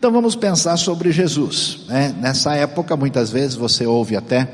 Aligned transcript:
Então 0.00 0.10
vamos 0.10 0.34
pensar 0.34 0.78
sobre 0.78 1.12
Jesus. 1.12 1.80
Né? 1.86 2.16
Nessa 2.18 2.54
época, 2.54 2.96
muitas 2.96 3.28
vezes 3.30 3.54
você 3.54 3.84
ouve 3.84 4.16
até 4.16 4.48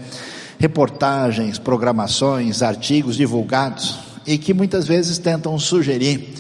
reportagens, 0.59 1.57
programações, 1.57 2.63
artigos 2.63 3.15
divulgados 3.15 3.97
e 4.27 4.39
que 4.39 4.53
muitas 4.53 4.89
vezes 4.89 5.19
tentam 5.19 5.57
sugerir 5.57 6.35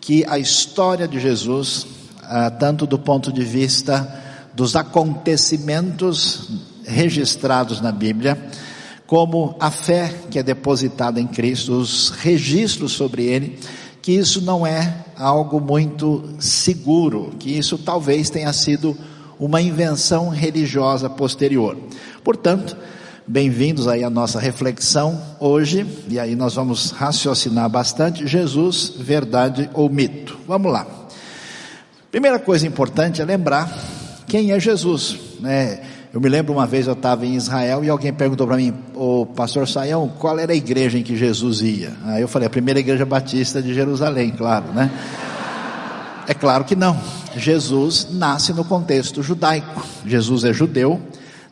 que 0.00 0.24
a 0.26 0.38
história 0.38 1.06
de 1.06 1.20
Jesus, 1.20 1.86
ah, 2.22 2.50
tanto 2.50 2.86
do 2.86 2.98
ponto 2.98 3.30
de 3.30 3.44
vista 3.44 4.18
dos 4.54 4.74
acontecimentos 4.76 6.48
registrados 6.86 7.82
na 7.82 7.92
Bíblia, 7.92 8.48
como 9.06 9.56
a 9.60 9.70
fé 9.70 10.10
que 10.30 10.38
é 10.38 10.42
depositada 10.42 11.20
em 11.20 11.26
Cristo, 11.26 11.74
os 11.74 12.08
registros 12.08 12.92
sobre 12.92 13.24
Ele, 13.24 13.58
que 14.08 14.14
isso 14.14 14.40
não 14.40 14.66
é 14.66 15.04
algo 15.18 15.60
muito 15.60 16.24
seguro, 16.38 17.34
que 17.38 17.50
isso 17.50 17.76
talvez 17.76 18.30
tenha 18.30 18.50
sido 18.54 18.96
uma 19.38 19.60
invenção 19.60 20.30
religiosa 20.30 21.10
posterior. 21.10 21.76
Portanto, 22.24 22.74
bem-vindos 23.26 23.86
aí 23.86 24.02
à 24.02 24.08
nossa 24.08 24.40
reflexão 24.40 25.20
hoje, 25.38 25.86
e 26.08 26.18
aí 26.18 26.34
nós 26.34 26.54
vamos 26.54 26.90
raciocinar 26.90 27.68
bastante 27.68 28.26
Jesus, 28.26 28.94
verdade 28.96 29.68
ou 29.74 29.90
mito. 29.90 30.38
Vamos 30.48 30.72
lá. 30.72 30.86
Primeira 32.10 32.38
coisa 32.38 32.66
importante 32.66 33.20
é 33.20 33.26
lembrar 33.26 33.70
quem 34.26 34.52
é 34.52 34.58
Jesus, 34.58 35.18
né? 35.38 35.82
Eu 36.12 36.22
me 36.22 36.28
lembro 36.28 36.54
uma 36.54 36.66
vez 36.66 36.86
eu 36.86 36.94
estava 36.94 37.26
em 37.26 37.34
Israel 37.34 37.84
e 37.84 37.90
alguém 37.90 38.12
perguntou 38.14 38.46
para 38.46 38.56
mim, 38.56 38.72
o 38.94 39.26
pastor 39.26 39.68
Saião, 39.68 40.08
qual 40.18 40.38
era 40.38 40.52
a 40.52 40.56
igreja 40.56 40.98
em 40.98 41.02
que 41.02 41.14
Jesus 41.14 41.60
ia? 41.60 41.92
Aí 42.06 42.22
eu 42.22 42.28
falei, 42.28 42.46
a 42.46 42.50
primeira 42.50 42.80
igreja 42.80 43.04
batista 43.04 43.60
de 43.60 43.74
Jerusalém, 43.74 44.30
claro, 44.30 44.72
né? 44.72 44.90
É 46.26 46.32
claro 46.32 46.64
que 46.64 46.74
não. 46.74 46.98
Jesus 47.36 48.08
nasce 48.10 48.54
no 48.54 48.64
contexto 48.64 49.22
judaico. 49.22 49.82
Jesus 50.06 50.44
é 50.44 50.52
judeu, 50.52 50.98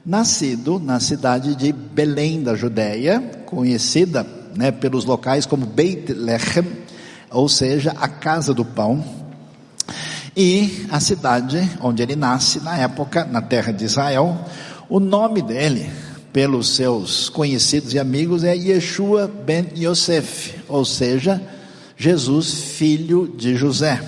nascido 0.05 0.79
na 0.79 1.01
cidade 1.01 1.55
de 1.55 1.71
Belém 1.71 2.43
da 2.43 2.55
Judéia, 2.55 3.21
conhecida 3.45 4.27
né, 4.57 4.71
pelos 4.71 5.05
locais 5.05 5.45
como 5.45 5.67
Beit 5.67 6.15
Lechem, 6.15 6.65
ou 7.31 7.47
seja, 7.47 7.95
a 8.01 8.09
casa 8.09 8.55
do 8.55 8.65
pão 8.65 9.26
e 10.37 10.87
a 10.91 11.01
cidade 11.01 11.59
onde 11.81 12.03
ele 12.03 12.15
nasce, 12.15 12.61
na 12.61 12.77
época, 12.77 13.25
na 13.25 13.41
terra 13.41 13.73
de 13.73 13.85
Israel, 13.85 14.37
o 14.89 15.01
nome 15.01 15.41
dele, 15.41 15.91
pelos 16.33 16.77
seus 16.77 17.31
conhecidos 17.31 17.95
e 17.95 17.99
amigos, 17.99 18.45
é 18.45 18.55
Yeshua 18.55 19.27
ben 19.27 19.69
Yosef, 19.75 20.55
ou 20.69 20.85
seja, 20.85 21.41
Jesus, 21.97 22.53
filho 22.53 23.27
de 23.35 23.57
José. 23.57 23.99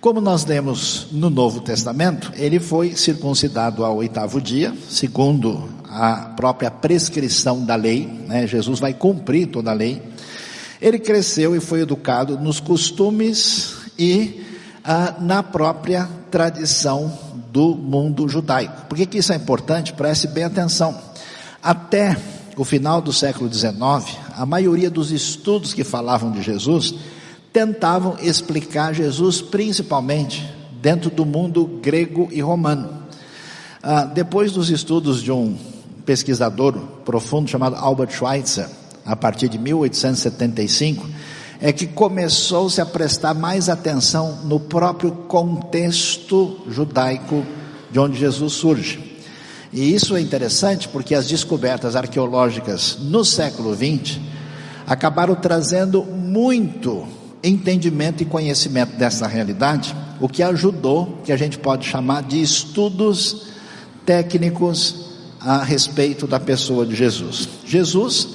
Como 0.00 0.20
nós 0.20 0.44
lemos 0.44 1.08
no 1.10 1.28
Novo 1.28 1.60
Testamento, 1.60 2.32
ele 2.36 2.60
foi 2.60 2.94
circuncidado 2.94 3.84
ao 3.84 3.96
oitavo 3.96 4.40
dia, 4.40 4.72
segundo 4.88 5.68
a 5.88 6.32
própria 6.36 6.70
prescrição 6.70 7.64
da 7.64 7.74
lei, 7.74 8.06
né? 8.26 8.46
Jesus 8.46 8.78
vai 8.78 8.94
cumprir 8.94 9.48
toda 9.48 9.70
a 9.70 9.74
lei. 9.74 10.02
Ele 10.80 10.98
cresceu 10.98 11.54
e 11.54 11.60
foi 11.60 11.80
educado 11.80 12.38
nos 12.38 12.58
costumes 12.58 13.74
e 13.98 14.51
ah, 14.84 15.14
na 15.20 15.42
própria 15.42 16.08
tradição 16.30 17.12
do 17.52 17.74
mundo 17.74 18.28
judaico. 18.28 18.86
Por 18.86 18.96
que, 18.96 19.06
que 19.06 19.18
isso 19.18 19.32
é 19.32 19.36
importante? 19.36 19.92
Preste 19.92 20.26
bem 20.26 20.44
atenção. 20.44 20.98
Até 21.62 22.16
o 22.56 22.64
final 22.64 23.00
do 23.00 23.12
século 23.12 23.52
XIX, 23.52 23.74
a 24.36 24.44
maioria 24.44 24.90
dos 24.90 25.10
estudos 25.10 25.72
que 25.72 25.84
falavam 25.84 26.30
de 26.30 26.42
Jesus 26.42 26.94
tentavam 27.52 28.16
explicar 28.20 28.94
Jesus 28.94 29.42
principalmente 29.42 30.48
dentro 30.80 31.10
do 31.10 31.24
mundo 31.24 31.80
grego 31.82 32.28
e 32.32 32.40
romano. 32.40 33.02
Ah, 33.82 34.04
depois 34.04 34.52
dos 34.52 34.70
estudos 34.70 35.22
de 35.22 35.30
um 35.30 35.56
pesquisador 36.04 36.78
profundo 37.04 37.48
chamado 37.48 37.76
Albert 37.76 38.10
Schweitzer, 38.10 38.68
a 39.04 39.14
partir 39.14 39.48
de 39.48 39.58
1875, 39.58 41.06
é 41.62 41.72
que 41.72 41.86
começou-se 41.86 42.80
a 42.80 42.84
prestar 42.84 43.34
mais 43.34 43.68
atenção 43.68 44.40
no 44.44 44.58
próprio 44.58 45.12
contexto 45.12 46.58
judaico 46.68 47.46
de 47.88 48.00
onde 48.00 48.18
Jesus 48.18 48.54
surge. 48.54 49.16
E 49.72 49.94
isso 49.94 50.16
é 50.16 50.20
interessante 50.20 50.88
porque 50.88 51.14
as 51.14 51.28
descobertas 51.28 51.94
arqueológicas 51.94 52.98
no 53.00 53.24
século 53.24 53.76
XX 53.76 54.18
acabaram 54.84 55.36
trazendo 55.36 56.02
muito 56.02 57.06
entendimento 57.44 58.24
e 58.24 58.26
conhecimento 58.26 58.96
dessa 58.96 59.28
realidade, 59.28 59.94
o 60.20 60.28
que 60.28 60.42
ajudou, 60.42 61.20
que 61.24 61.30
a 61.30 61.36
gente 61.36 61.58
pode 61.58 61.86
chamar 61.86 62.24
de 62.24 62.42
estudos 62.42 63.52
técnicos 64.04 65.12
a 65.40 65.62
respeito 65.62 66.26
da 66.26 66.40
pessoa 66.40 66.84
de 66.84 66.96
Jesus. 66.96 67.48
Jesus, 67.64 68.28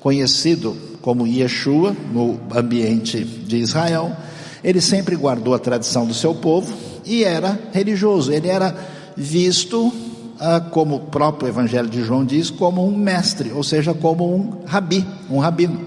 conhecido 0.00 0.87
como 1.00 1.26
Yeshua, 1.26 1.96
no 2.12 2.38
ambiente 2.54 3.22
de 3.24 3.56
Israel, 3.56 4.16
ele 4.62 4.80
sempre 4.80 5.16
guardou 5.16 5.54
a 5.54 5.58
tradição 5.58 6.06
do 6.06 6.14
seu 6.14 6.34
povo 6.34 6.72
e 7.04 7.24
era 7.24 7.58
religioso, 7.72 8.32
ele 8.32 8.48
era 8.48 8.74
visto, 9.16 9.92
ah, 10.38 10.60
como 10.60 10.96
o 10.96 11.00
próprio 11.00 11.48
Evangelho 11.48 11.88
de 11.88 12.02
João 12.02 12.24
diz, 12.24 12.50
como 12.50 12.86
um 12.86 12.96
mestre, 12.96 13.50
ou 13.52 13.62
seja, 13.62 13.94
como 13.94 14.34
um 14.34 14.64
rabi, 14.66 15.06
um 15.30 15.38
rabino, 15.38 15.80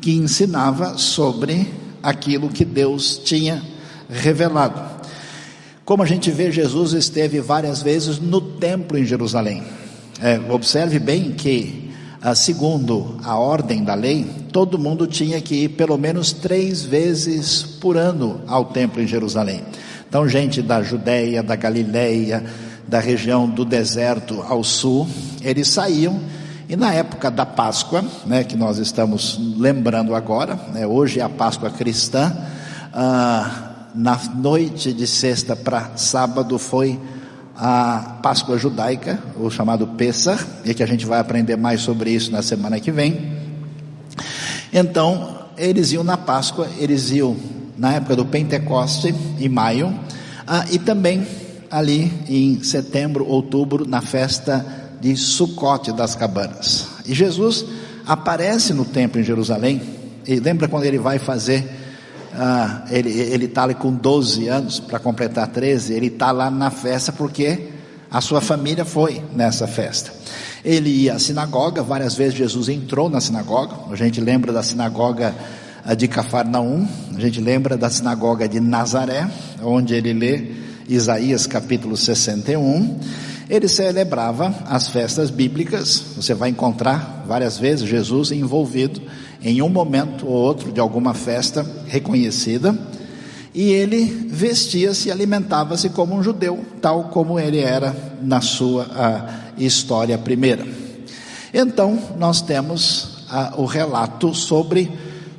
que 0.00 0.12
ensinava 0.12 0.98
sobre 0.98 1.68
aquilo 2.02 2.48
que 2.48 2.64
Deus 2.64 3.20
tinha 3.24 3.62
revelado. 4.08 4.80
Como 5.84 6.02
a 6.02 6.06
gente 6.06 6.30
vê, 6.30 6.50
Jesus 6.50 6.92
esteve 6.92 7.40
várias 7.40 7.82
vezes 7.82 8.18
no 8.18 8.40
templo 8.40 8.98
em 8.98 9.04
Jerusalém. 9.04 9.62
É, 10.20 10.38
observe 10.52 10.98
bem 10.98 11.32
que 11.32 11.91
segundo 12.34 13.16
a 13.24 13.36
ordem 13.36 13.82
da 13.82 13.94
lei, 13.94 14.24
todo 14.52 14.78
mundo 14.78 15.06
tinha 15.06 15.40
que 15.40 15.64
ir 15.64 15.68
pelo 15.70 15.98
menos 15.98 16.32
três 16.32 16.84
vezes 16.84 17.62
por 17.62 17.96
ano 17.96 18.40
ao 18.46 18.66
templo 18.66 19.02
em 19.02 19.06
Jerusalém. 19.06 19.62
Então, 20.08 20.28
gente 20.28 20.62
da 20.62 20.82
Judéia, 20.82 21.42
da 21.42 21.56
Galileia, 21.56 22.44
da 22.86 23.00
região 23.00 23.48
do 23.48 23.64
deserto 23.64 24.44
ao 24.48 24.62
sul, 24.62 25.08
eles 25.42 25.68
saíam 25.68 26.20
e 26.68 26.76
na 26.76 26.94
época 26.94 27.30
da 27.30 27.44
Páscoa, 27.44 28.04
né, 28.24 28.44
que 28.44 28.56
nós 28.56 28.78
estamos 28.78 29.38
lembrando 29.58 30.14
agora, 30.14 30.58
né, 30.72 30.86
hoje 30.86 31.20
é 31.20 31.22
a 31.22 31.28
Páscoa 31.28 31.70
cristã, 31.70 32.34
ah, 32.94 33.88
na 33.94 34.18
noite 34.34 34.92
de 34.92 35.06
sexta 35.06 35.54
para 35.54 35.96
sábado 35.96 36.58
foi 36.58 36.98
a 37.56 38.18
Páscoa 38.22 38.58
judaica, 38.58 39.18
o 39.36 39.50
chamado 39.50 39.86
Pesach, 39.86 40.44
e 40.64 40.74
que 40.74 40.82
a 40.82 40.86
gente 40.86 41.06
vai 41.06 41.20
aprender 41.20 41.56
mais 41.56 41.80
sobre 41.80 42.10
isso 42.10 42.30
na 42.30 42.42
semana 42.42 42.80
que 42.80 42.90
vem. 42.90 43.32
Então, 44.72 45.38
eles 45.56 45.92
iam 45.92 46.02
na 46.02 46.16
Páscoa, 46.16 46.68
eles 46.78 47.10
iam 47.10 47.36
na 47.76 47.94
época 47.94 48.16
do 48.16 48.24
Pentecoste, 48.24 49.14
em 49.38 49.48
maio, 49.48 49.94
ah, 50.46 50.64
e 50.70 50.78
também 50.78 51.26
ali 51.70 52.12
em 52.28 52.62
setembro, 52.62 53.26
outubro, 53.26 53.86
na 53.86 54.00
festa 54.00 54.64
de 55.00 55.16
Sucote 55.16 55.92
das 55.92 56.14
Cabanas. 56.14 56.86
E 57.06 57.14
Jesus 57.14 57.64
aparece 58.06 58.72
no 58.72 58.84
templo 58.84 59.20
em 59.20 59.24
Jerusalém, 59.24 59.82
e 60.26 60.38
lembra 60.38 60.68
quando 60.68 60.84
ele 60.84 60.98
vai 60.98 61.18
fazer 61.18 61.81
ah, 62.34 62.84
ele 62.90 63.44
está 63.44 63.64
ali 63.64 63.74
com 63.74 63.92
12 63.92 64.48
anos 64.48 64.80
para 64.80 64.98
completar 64.98 65.48
13, 65.48 65.92
ele 65.92 66.06
está 66.06 66.30
lá 66.32 66.50
na 66.50 66.70
festa 66.70 67.12
porque 67.12 67.68
a 68.10 68.20
sua 68.20 68.40
família 68.40 68.84
foi 68.84 69.22
nessa 69.34 69.66
festa. 69.66 70.12
Ele 70.64 70.90
ia 70.90 71.14
à 71.14 71.18
sinagoga, 71.18 71.82
várias 71.82 72.14
vezes 72.14 72.34
Jesus 72.34 72.68
entrou 72.68 73.10
na 73.10 73.20
sinagoga, 73.20 73.74
a 73.90 73.96
gente 73.96 74.20
lembra 74.20 74.52
da 74.52 74.62
sinagoga 74.62 75.34
ah, 75.84 75.94
de 75.94 76.06
Cafarnaum, 76.08 76.86
a 77.14 77.20
gente 77.20 77.40
lembra 77.40 77.76
da 77.76 77.90
sinagoga 77.90 78.48
de 78.48 78.60
Nazaré, 78.60 79.28
onde 79.62 79.94
ele 79.94 80.12
lê 80.12 80.52
Isaías 80.88 81.46
capítulo 81.46 81.96
61. 81.96 82.98
Ele 83.50 83.68
celebrava 83.68 84.54
as 84.66 84.88
festas 84.88 85.30
bíblicas, 85.30 86.02
você 86.16 86.32
vai 86.32 86.48
encontrar 86.48 87.24
várias 87.26 87.58
vezes 87.58 87.88
Jesus 87.88 88.32
envolvido 88.32 89.02
em 89.42 89.60
um 89.60 89.68
momento 89.68 90.26
ou 90.26 90.32
outro 90.32 90.72
de 90.72 90.80
alguma 90.80 91.14
festa 91.14 91.66
reconhecida, 91.86 92.76
e 93.54 93.70
ele 93.70 94.04
vestia-se 94.30 95.08
e 95.08 95.12
alimentava-se 95.12 95.90
como 95.90 96.14
um 96.14 96.22
judeu, 96.22 96.64
tal 96.80 97.04
como 97.04 97.38
ele 97.38 97.58
era 97.58 97.94
na 98.22 98.40
sua 98.40 98.86
história 99.58 100.16
primeira. 100.16 100.66
Então, 101.52 101.98
nós 102.18 102.40
temos 102.40 103.24
a, 103.28 103.54
o 103.58 103.66
relato 103.66 104.34
sobre 104.34 104.90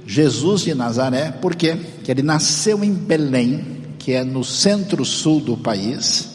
Jesus 0.05 0.61
de 0.61 0.75
Nazaré, 0.75 1.33
porque 1.41 1.75
que 2.03 2.11
ele 2.11 2.21
nasceu 2.21 2.83
em 2.83 2.93
Belém, 2.93 3.65
que 3.97 4.11
é 4.11 4.23
no 4.23 4.43
centro-sul 4.43 5.39
do 5.39 5.57
país. 5.57 6.33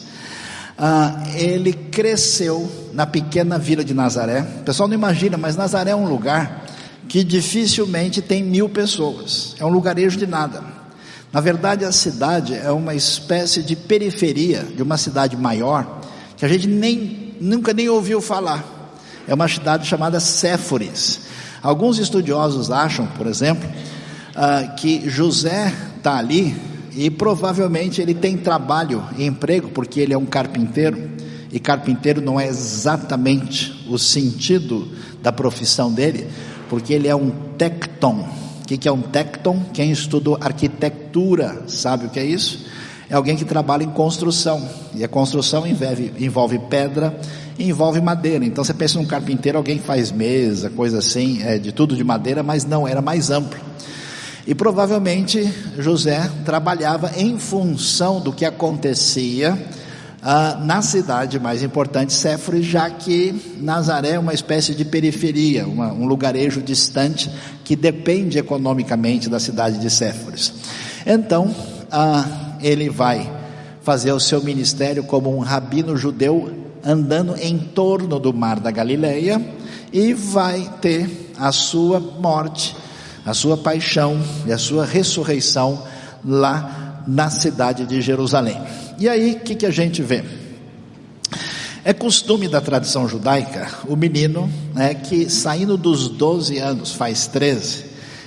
Ah, 0.77 1.23
ele 1.35 1.71
cresceu 1.71 2.69
na 2.93 3.05
pequena 3.05 3.57
vila 3.57 3.83
de 3.83 3.93
Nazaré. 3.93 4.41
O 4.61 4.63
pessoal 4.63 4.89
não 4.89 4.95
imagina, 4.95 5.37
mas 5.37 5.55
Nazaré 5.55 5.91
é 5.91 5.95
um 5.95 6.09
lugar 6.09 6.65
que 7.09 7.23
dificilmente 7.23 8.21
tem 8.21 8.43
mil 8.43 8.69
pessoas, 8.69 9.55
é 9.59 9.65
um 9.65 9.69
lugarejo 9.69 10.17
de 10.17 10.27
nada. 10.27 10.63
Na 11.33 11.41
verdade, 11.41 11.83
a 11.83 11.91
cidade 11.91 12.53
é 12.53 12.71
uma 12.71 12.95
espécie 12.95 13.61
de 13.61 13.75
periferia 13.75 14.63
de 14.63 14.81
uma 14.81 14.97
cidade 14.97 15.35
maior 15.35 15.99
que 16.37 16.45
a 16.45 16.47
gente 16.47 16.67
nem, 16.67 17.35
nunca 17.41 17.73
nem 17.73 17.89
ouviu 17.89 18.21
falar. 18.21 18.63
É 19.27 19.33
uma 19.33 19.47
cidade 19.47 19.85
chamada 19.87 20.19
Séforis. 20.19 21.21
Alguns 21.61 21.99
estudiosos 21.99 22.71
acham, 22.71 23.05
por 23.05 23.27
exemplo, 23.27 23.69
uh, 23.69 24.75
que 24.75 25.09
José 25.09 25.73
está 25.97 26.17
ali 26.17 26.55
e 26.95 27.09
provavelmente 27.09 28.01
ele 28.01 28.13
tem 28.13 28.37
trabalho 28.37 29.03
e 29.17 29.25
emprego 29.25 29.69
porque 29.69 29.99
ele 29.99 30.13
é 30.13 30.17
um 30.17 30.25
carpinteiro 30.25 31.09
e 31.51 31.59
carpinteiro 31.59 32.21
não 32.21 32.39
é 32.39 32.47
exatamente 32.47 33.85
o 33.89 33.97
sentido 33.97 34.87
da 35.21 35.31
profissão 35.31 35.91
dele, 35.91 36.27
porque 36.69 36.93
ele 36.93 37.07
é 37.07 37.15
um 37.15 37.31
tecton. 37.57 38.27
O 38.61 38.65
que 38.65 38.87
é 38.87 38.91
um 38.91 39.01
tecton? 39.01 39.63
Quem 39.73 39.91
estudou 39.91 40.37
arquitetura 40.39 41.63
sabe 41.67 42.05
o 42.05 42.09
que 42.09 42.19
é 42.19 42.25
isso? 42.25 42.65
É 43.09 43.15
alguém 43.15 43.35
que 43.35 43.43
trabalha 43.43 43.83
em 43.83 43.89
construção, 43.89 44.69
e 44.93 45.03
a 45.03 45.07
construção 45.07 45.65
envolve, 45.65 46.13
envolve 46.19 46.59
pedra 46.69 47.19
envolve 47.59 47.99
madeira. 47.99 48.45
Então 48.45 48.63
você 48.63 48.73
pensa 48.73 48.97
num 48.97 49.05
carpinteiro, 49.05 49.57
alguém 49.57 49.79
faz 49.79 50.11
mesa, 50.11 50.69
coisa 50.69 50.99
assim, 50.99 51.43
é, 51.43 51.57
de 51.57 51.71
tudo 51.71 51.95
de 51.95 52.03
madeira, 52.03 52.41
mas 52.41 52.65
não, 52.65 52.87
era 52.87 53.01
mais 53.01 53.29
amplo. 53.29 53.59
E 54.47 54.55
provavelmente 54.55 55.47
José 55.77 56.29
trabalhava 56.45 57.11
em 57.17 57.37
função 57.37 58.19
do 58.19 58.31
que 58.31 58.45
acontecia 58.45 59.57
ah, 60.21 60.59
na 60.61 60.81
cidade 60.81 61.39
mais 61.39 61.63
importante, 61.63 62.11
Séforis, 62.11 62.65
já 62.65 62.89
que 62.89 63.55
Nazaré 63.61 64.11
é 64.11 64.19
uma 64.19 64.33
espécie 64.33 64.75
de 64.75 64.83
periferia, 64.83 65.65
uma, 65.65 65.93
um 65.93 66.05
lugarejo 66.05 66.61
distante 66.61 67.31
que 67.63 67.75
depende 67.75 68.37
economicamente 68.37 69.29
da 69.29 69.39
cidade 69.39 69.79
de 69.79 69.89
Séforis. 69.89 70.53
Então, 71.05 71.55
ah, 71.89 72.57
ele 72.61 72.89
vai 72.89 73.31
fazer 73.81 74.11
o 74.11 74.19
seu 74.19 74.43
ministério 74.43 75.03
como 75.03 75.35
um 75.35 75.39
rabino 75.39 75.95
judeu 75.95 76.53
andando 76.83 77.35
em 77.37 77.57
torno 77.57 78.19
do 78.19 78.33
mar 78.33 78.59
da 78.59 78.71
Galileia 78.71 79.41
e 79.91 80.13
vai 80.13 80.69
ter 80.81 81.31
a 81.37 81.51
sua 81.51 81.99
morte, 81.99 82.75
a 83.25 83.33
sua 83.33 83.57
paixão 83.57 84.19
e 84.45 84.51
a 84.51 84.57
sua 84.57 84.85
ressurreição 84.85 85.81
lá 86.25 86.88
na 87.09 87.29
cidade 87.31 87.85
de 87.87 88.01
Jerusalém. 88.01 88.61
E 88.99 89.09
aí, 89.09 89.33
o 89.33 89.39
que, 89.39 89.55
que 89.55 89.65
a 89.65 89.71
gente 89.71 90.03
vê? 90.03 90.23
É 91.83 91.91
costume 91.91 92.47
da 92.47 92.61
tradição 92.61 93.07
judaica 93.07 93.67
o 93.87 93.95
menino, 93.95 94.51
né, 94.75 94.93
que 94.93 95.27
saindo 95.29 95.75
dos 95.75 96.07
12 96.07 96.59
anos, 96.59 96.93
faz 96.93 97.25
13, 97.27 97.85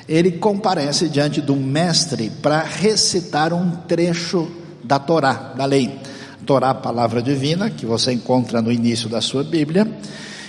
ele 0.08 0.32
comparece 0.32 1.08
diante 1.08 1.40
do 1.40 1.54
mestre 1.54 2.30
para 2.42 2.62
recitar 2.62 3.52
um 3.52 3.70
trecho 3.86 4.50
da 4.82 4.98
Torá, 4.98 5.54
da 5.56 5.64
lei. 5.64 6.00
Torá, 6.44 6.74
palavra 6.74 7.22
divina, 7.22 7.70
que 7.70 7.86
você 7.86 8.12
encontra 8.12 8.60
no 8.60 8.72
início 8.72 9.08
da 9.08 9.20
sua 9.20 9.44
Bíblia. 9.44 9.86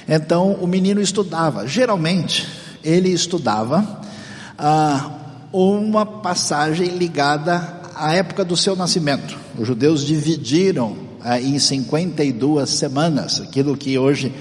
Então, 0.07 0.53
o 0.53 0.65
menino 0.65 1.00
estudava. 1.00 1.68
Geralmente, 1.68 2.47
ele 2.83 3.09
estudava 3.09 4.01
ah, 4.57 5.12
uma 5.51 6.03
passagem 6.03 6.97
ligada 6.97 7.82
à 7.95 8.13
época 8.13 8.43
do 8.43 8.55
seu 8.55 8.75
nascimento. 8.75 9.37
Os 9.57 9.67
judeus 9.67 10.05
dividiram 10.05 10.95
ah, 11.21 11.39
em 11.39 11.57
52 11.57 12.69
semanas, 12.69 13.41
aquilo 13.41 13.77
que 13.77 13.97
hoje 13.97 14.33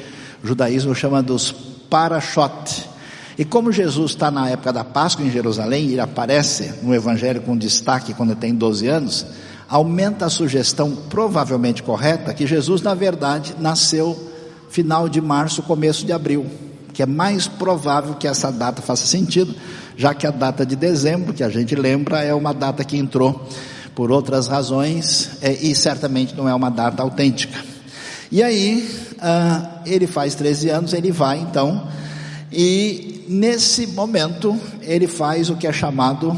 o 0.43 0.47
judaísmo 0.47 0.95
chama 0.95 1.23
dos 1.23 1.53
parashot. 1.89 2.89
E 3.39 3.45
como 3.45 3.73
Jesus 3.73 4.13
está 4.13 4.31
na 4.31 4.51
época 4.51 4.73
da 4.73 4.85
Páscoa 4.85 5.25
em 5.25 5.31
Jerusalém, 5.31 5.91
ele 5.91 6.01
aparece 6.01 6.75
no 6.83 6.95
Evangelho 6.95 7.41
com 7.41 7.57
destaque 7.57 8.15
quando 8.15 8.35
tem 8.35 8.55
12 8.55 8.87
anos, 8.89 9.27
aumenta 9.69 10.27
a 10.27 10.31
sugestão 10.31 10.95
provavelmente 11.09 11.83
correta 11.83 12.35
que 12.35 12.47
Jesus, 12.47 12.83
na 12.83 12.95
verdade, 12.95 13.55
nasceu 13.59 14.31
final 14.69 15.09
de 15.09 15.21
março, 15.21 15.63
começo 15.63 16.05
de 16.05 16.13
abril, 16.13 16.47
que 16.93 17.03
é 17.03 17.07
mais 17.07 17.49
provável 17.49 18.15
que 18.15 18.27
essa 18.27 18.51
data 18.51 18.83
faça 18.83 19.07
sentido, 19.07 19.55
já 19.97 20.15
que 20.15 20.27
a 20.27 20.31
data 20.31 20.65
de 20.65 20.77
dezembro, 20.77 21.33
que 21.33 21.43
a 21.43 21.49
gente 21.49 21.75
lembra, 21.75 22.23
é 22.23 22.35
uma 22.35 22.53
data 22.53 22.85
que 22.85 22.97
entrou 22.97 23.49
por 23.95 24.11
outras 24.11 24.47
razões 24.47 25.31
é, 25.43 25.53
e 25.53 25.75
certamente 25.75 26.35
não 26.35 26.49
é 26.49 26.55
uma 26.55 26.71
data 26.71 27.03
autêntica. 27.03 27.59
E 28.31 28.43
aí, 28.43 28.89
ah, 29.21 29.83
ele 29.85 30.07
faz 30.07 30.35
13 30.35 30.71
anos, 30.71 30.93
ele 30.95 31.13
vai 31.13 31.39
então, 31.39 31.87
e 32.51 33.25
nesse 33.29 33.87
momento, 33.87 34.59
ele 34.81 35.07
faz 35.07 35.51
o 35.51 35.57
que 35.57 35.67
é 35.67 35.73
chamado 35.73 36.35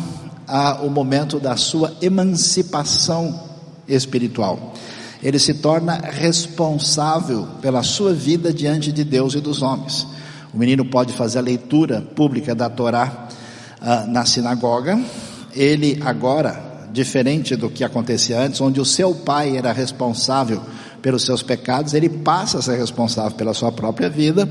ah, 0.47 0.81
o 0.83 0.91
momento 0.91 1.39
da 1.39 1.57
sua 1.57 1.97
emancipação 2.03 3.43
espiritual. 3.87 4.75
Ele 5.23 5.39
se 5.39 5.55
torna 5.55 5.95
responsável 5.95 7.49
pela 7.63 7.83
sua 7.83 8.13
vida 8.13 8.53
diante 8.53 8.93
de 8.93 9.05
Deus 9.05 9.35
e 9.35 9.41
dos 9.41 9.63
homens. 9.63 10.07
O 10.55 10.59
menino 10.59 10.85
pode 10.85 11.13
fazer 11.13 11.39
a 11.39 11.43
leitura 11.43 12.01
pública 12.01 12.55
da 12.55 12.71
Torá 12.71 13.29
ah, 13.81 14.05
na 14.07 14.25
sinagoga. 14.25 15.03
Ele 15.53 16.01
agora, 16.05 16.89
diferente 16.93 17.57
do 17.57 17.69
que 17.69 17.83
acontecia 17.83 18.41
antes, 18.41 18.61
onde 18.61 18.81
o 18.81 18.85
seu 18.85 19.15
pai 19.15 19.57
era 19.57 19.73
responsável 19.73 20.63
pelos 21.03 21.25
seus 21.25 21.43
pecados, 21.43 21.93
ele 21.93 22.09
passa 22.09 22.59
a 22.59 22.63
ser 22.63 22.79
responsável 22.79 23.33
pela 23.33 23.53
sua 23.53 23.73
própria 23.73 24.09
vida 24.09 24.49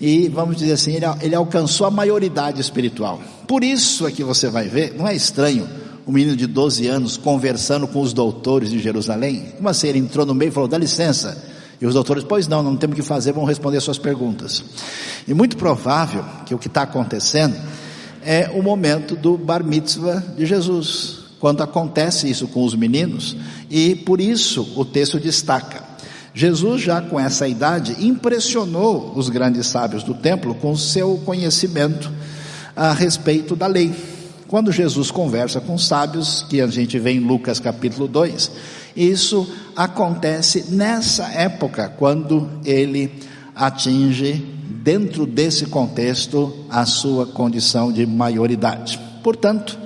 e 0.00 0.28
vamos 0.28 0.56
dizer 0.56 0.72
assim, 0.72 0.94
ele, 0.94 1.06
ele 1.20 1.34
alcançou 1.34 1.86
a 1.86 1.90
maioridade 1.90 2.60
espiritual. 2.60 3.20
Por 3.46 3.62
isso 3.62 4.06
é 4.06 4.10
que 4.10 4.24
você 4.24 4.48
vai 4.48 4.66
ver, 4.66 4.94
não 4.94 5.06
é 5.06 5.14
estranho 5.14 5.68
um 6.06 6.12
menino 6.12 6.36
de 6.36 6.46
12 6.46 6.86
anos 6.86 7.16
conversando 7.16 7.86
com 7.86 8.00
os 8.00 8.12
doutores 8.12 8.70
de 8.70 8.78
Jerusalém? 8.78 9.52
Como 9.56 9.68
assim? 9.68 9.88
Ele 9.88 9.98
entrou 9.98 10.26
no 10.26 10.34
meio 10.34 10.48
e 10.48 10.52
falou: 10.52 10.68
dá 10.68 10.76
licença, 10.76 11.53
e 11.84 11.86
os 11.86 11.92
doutores, 11.92 12.24
pois 12.26 12.48
não, 12.48 12.62
não 12.62 12.78
temos 12.78 12.94
o 12.94 13.02
que 13.02 13.06
fazer, 13.06 13.32
vão 13.32 13.44
responder 13.44 13.78
suas 13.78 13.98
perguntas. 13.98 14.64
E 15.28 15.34
muito 15.34 15.54
provável 15.54 16.24
que 16.46 16.54
o 16.54 16.58
que 16.58 16.66
está 16.66 16.80
acontecendo 16.80 17.54
é 18.24 18.50
o 18.54 18.62
momento 18.62 19.14
do 19.14 19.36
bar 19.36 19.62
mitzvah 19.62 20.22
de 20.34 20.46
Jesus, 20.46 21.18
quando 21.38 21.62
acontece 21.62 22.26
isso 22.26 22.48
com 22.48 22.64
os 22.64 22.74
meninos, 22.74 23.36
e 23.68 23.96
por 23.96 24.18
isso 24.18 24.66
o 24.76 24.82
texto 24.82 25.20
destaca. 25.20 25.84
Jesus, 26.32 26.80
já 26.80 27.02
com 27.02 27.20
essa 27.20 27.46
idade, 27.46 27.94
impressionou 28.02 29.12
os 29.14 29.28
grandes 29.28 29.66
sábios 29.66 30.02
do 30.02 30.14
templo 30.14 30.54
com 30.54 30.74
seu 30.74 31.18
conhecimento 31.18 32.10
a 32.74 32.94
respeito 32.94 33.54
da 33.54 33.66
lei. 33.66 33.94
Quando 34.48 34.72
Jesus 34.72 35.10
conversa 35.10 35.60
com 35.60 35.74
os 35.74 35.86
sábios, 35.86 36.46
que 36.48 36.62
a 36.62 36.66
gente 36.66 36.98
vê 36.98 37.10
em 37.10 37.20
Lucas 37.20 37.60
capítulo 37.60 38.08
2, 38.08 38.50
isso 38.96 39.46
acontece 39.74 40.66
nessa 40.70 41.26
época, 41.26 41.88
quando 41.88 42.48
ele 42.64 43.12
atinge, 43.54 44.34
dentro 44.82 45.26
desse 45.26 45.66
contexto, 45.66 46.66
a 46.68 46.84
sua 46.84 47.26
condição 47.26 47.92
de 47.92 48.06
maioridade. 48.06 49.00
Portanto, 49.22 49.78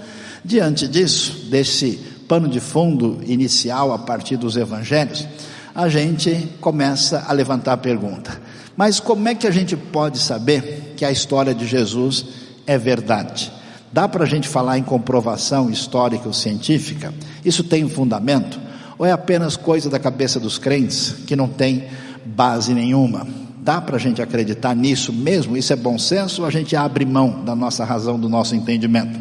diante 0.44 0.88
disso, 0.88 1.46
desse 1.50 1.98
pano 2.26 2.48
de 2.48 2.60
fundo 2.60 3.20
inicial 3.26 3.92
a 3.92 3.98
partir 3.98 4.36
dos 4.36 4.56
evangelhos, 4.56 5.26
a 5.74 5.88
gente 5.88 6.48
começa 6.60 7.24
a 7.26 7.32
levantar 7.32 7.74
a 7.74 7.76
pergunta: 7.76 8.40
mas 8.76 9.00
como 9.00 9.28
é 9.28 9.34
que 9.34 9.46
a 9.46 9.50
gente 9.50 9.76
pode 9.76 10.18
saber 10.18 10.94
que 10.96 11.04
a 11.04 11.10
história 11.10 11.54
de 11.54 11.66
Jesus 11.66 12.24
é 12.66 12.76
verdade? 12.76 13.52
Dá 13.92 14.06
para 14.06 14.24
a 14.24 14.26
gente 14.26 14.46
falar 14.48 14.76
em 14.78 14.82
comprovação 14.82 15.70
histórica 15.70 16.26
ou 16.26 16.34
científica? 16.34 17.14
Isso 17.44 17.64
tem 17.64 17.84
um 17.84 17.88
fundamento? 17.88 18.67
Ou 18.99 19.07
é 19.07 19.12
apenas 19.12 19.57
coisa 19.57 19.88
da 19.88 19.99
cabeça 19.99 20.40
dos 20.40 20.59
crentes 20.59 21.14
que 21.26 21.37
não 21.37 21.49
tem 21.49 21.88
base 22.25 22.75
nenhuma? 22.75 23.26
Dá 23.61 23.81
para 23.81 23.97
a 23.97 23.99
gente 23.99 24.21
acreditar 24.21 24.75
nisso 24.75 25.12
mesmo? 25.12 25.57
Isso 25.57 25.73
é 25.73 25.76
bom 25.76 25.99
senso 25.99 26.43
ou 26.43 26.49
a 26.49 26.50
gente 26.50 26.75
abre 26.75 27.05
mão 27.05 27.45
da 27.45 27.55
nossa 27.55 27.85
razão, 27.85 28.19
do 28.19 28.28
nosso 28.28 28.57
entendimento? 28.57 29.19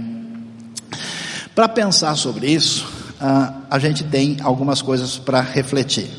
Para 1.53 1.67
pensar 1.67 2.15
sobre 2.15 2.49
isso, 2.49 2.87
ah, 3.19 3.53
a 3.69 3.77
gente 3.77 4.03
tem 4.03 4.37
algumas 4.41 4.81
coisas 4.81 5.17
para 5.17 5.41
refletir. 5.41 6.09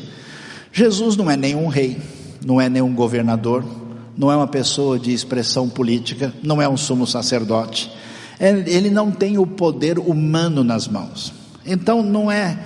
Jesus 0.71 1.17
não 1.17 1.29
é 1.29 1.35
nenhum 1.35 1.67
rei, 1.67 1.97
não 2.45 2.61
é 2.61 2.69
nenhum 2.69 2.93
governador, 2.93 3.65
não 4.17 4.31
é 4.31 4.35
uma 4.35 4.47
pessoa 4.47 4.99
de 4.99 5.13
expressão 5.13 5.67
política, 5.67 6.33
não 6.43 6.61
é 6.61 6.69
um 6.69 6.77
sumo 6.77 7.07
sacerdote. 7.07 7.91
Ele 8.39 8.89
não 8.89 9.11
tem 9.11 9.37
o 9.37 9.45
poder 9.45 9.97
humano 9.97 10.63
nas 10.63 10.87
mãos. 10.87 11.33
Então 11.65 12.03
não 12.03 12.31
é 12.31 12.57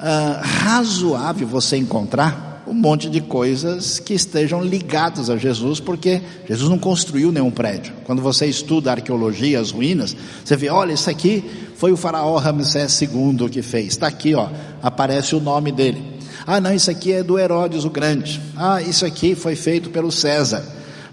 uh, 0.00 0.40
razoável 0.42 1.46
você 1.46 1.76
encontrar 1.76 2.50
um 2.66 2.74
monte 2.74 3.10
de 3.10 3.20
coisas 3.20 3.98
que 3.98 4.14
estejam 4.14 4.62
ligadas 4.62 5.28
a 5.28 5.36
Jesus, 5.36 5.80
porque 5.80 6.22
Jesus 6.46 6.70
não 6.70 6.78
construiu 6.78 7.32
nenhum 7.32 7.50
prédio. 7.50 7.92
Quando 8.04 8.22
você 8.22 8.46
estuda 8.46 8.92
arqueologia, 8.92 9.60
as 9.60 9.72
ruínas, 9.72 10.16
você 10.44 10.56
vê, 10.56 10.68
olha, 10.68 10.92
isso 10.92 11.10
aqui 11.10 11.44
foi 11.74 11.90
o 11.90 11.96
faraó 11.96 12.36
Ramsés 12.36 13.00
II 13.02 13.48
que 13.50 13.60
fez. 13.60 13.88
Está 13.88 14.06
aqui, 14.06 14.34
ó, 14.34 14.48
aparece 14.82 15.34
o 15.34 15.40
nome 15.40 15.72
dele. 15.72 16.20
Ah, 16.46 16.60
não, 16.60 16.72
isso 16.72 16.90
aqui 16.90 17.12
é 17.12 17.22
do 17.22 17.38
Herodes 17.38 17.84
o 17.84 17.90
Grande. 17.90 18.40
Ah, 18.56 18.80
isso 18.80 19.04
aqui 19.04 19.34
foi 19.34 19.56
feito 19.56 19.90
pelo 19.90 20.12
César. 20.12 20.64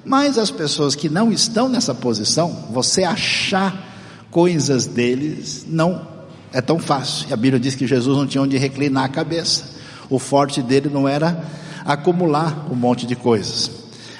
Mas 0.06 0.38
as 0.38 0.52
pessoas 0.52 0.96
que 0.96 1.10
não 1.10 1.32
estão 1.32 1.68
nessa 1.68 1.94
posição, 1.94 2.66
você 2.72 3.04
achar 3.04 3.84
coisas 4.30 4.86
deles 4.86 5.66
não 5.68 6.17
É 6.54 6.62
tão 6.62 6.80
fácil. 6.80 7.28
E 7.30 7.34
a 7.34 7.38
Bíblia 7.38 7.60
diz 7.60 7.76
que 7.76 7.86
Jesus 7.86 8.18
não 8.18 8.28
tinha 8.28 8.42
onde 8.42 8.58
reclinar 8.58 9.06
a 9.06 9.10
cabeça. 9.10 9.66
O 10.10 10.18
forte 10.20 10.62
dele 10.62 10.90
não 10.92 11.08
era 11.08 11.44
acumular 11.86 12.68
um 12.72 12.76
monte 12.76 13.06
de 13.06 13.16
coisas. 13.16 13.72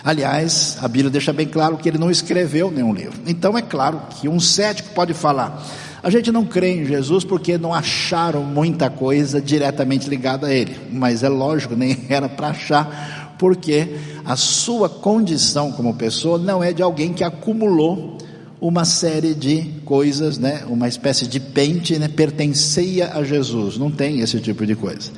Aliás, 0.04 0.78
a 0.82 0.88
Bíblia 0.88 1.10
deixa 1.10 1.34
bem 1.34 1.48
claro 1.48 1.78
que 1.78 1.90
ele 1.90 1.98
não 1.98 2.10
escreveu 2.10 2.72
nenhum 2.72 2.94
livro. 2.94 3.20
Então 3.26 3.58
é 3.58 3.62
claro 3.62 4.02
que 4.10 4.30
um 4.30 4.40
cético 4.40 4.90
pode 4.94 5.14
falar: 5.14 5.66
a 6.02 6.10
gente 6.10 6.32
não 6.32 6.46
crê 6.46 6.82
em 6.82 6.86
Jesus 6.86 7.24
porque 7.26 7.58
não 7.58 7.74
acharam 7.74 8.44
muita 8.44 8.90
coisa 8.90 9.42
diretamente 9.42 10.10
ligada 10.10 10.48
a 10.48 10.54
ele. 10.54 10.78
Mas 10.92 11.24
é 11.24 11.30
lógico, 11.30 11.76
nem 11.76 12.06
era 12.10 12.30
para 12.30 12.50
achar, 12.50 13.36
porque 13.38 13.98
a 14.24 14.36
sua 14.36 14.88
condição 14.88 15.72
como 15.72 15.94
pessoa 15.96 16.38
não 16.38 16.64
é 16.64 16.72
de 16.72 16.82
alguém 16.82 17.14
que 17.14 17.24
acumulou 17.24 18.18
uma 18.60 18.86
série 18.86 19.36
de 19.36 19.64
coisas, 19.86 20.38
né? 20.38 20.64
Uma 20.68 20.88
espécie 20.88 21.28
de 21.28 21.40
pente, 21.40 21.98
né? 22.00 22.08
Pertencia 22.08 23.14
a 23.14 23.24
Jesus. 23.24 23.78
Não 23.78 23.92
tem 23.92 24.20
esse 24.22 24.40
tipo 24.40 24.66
de 24.66 24.76
coisa. 24.76 25.12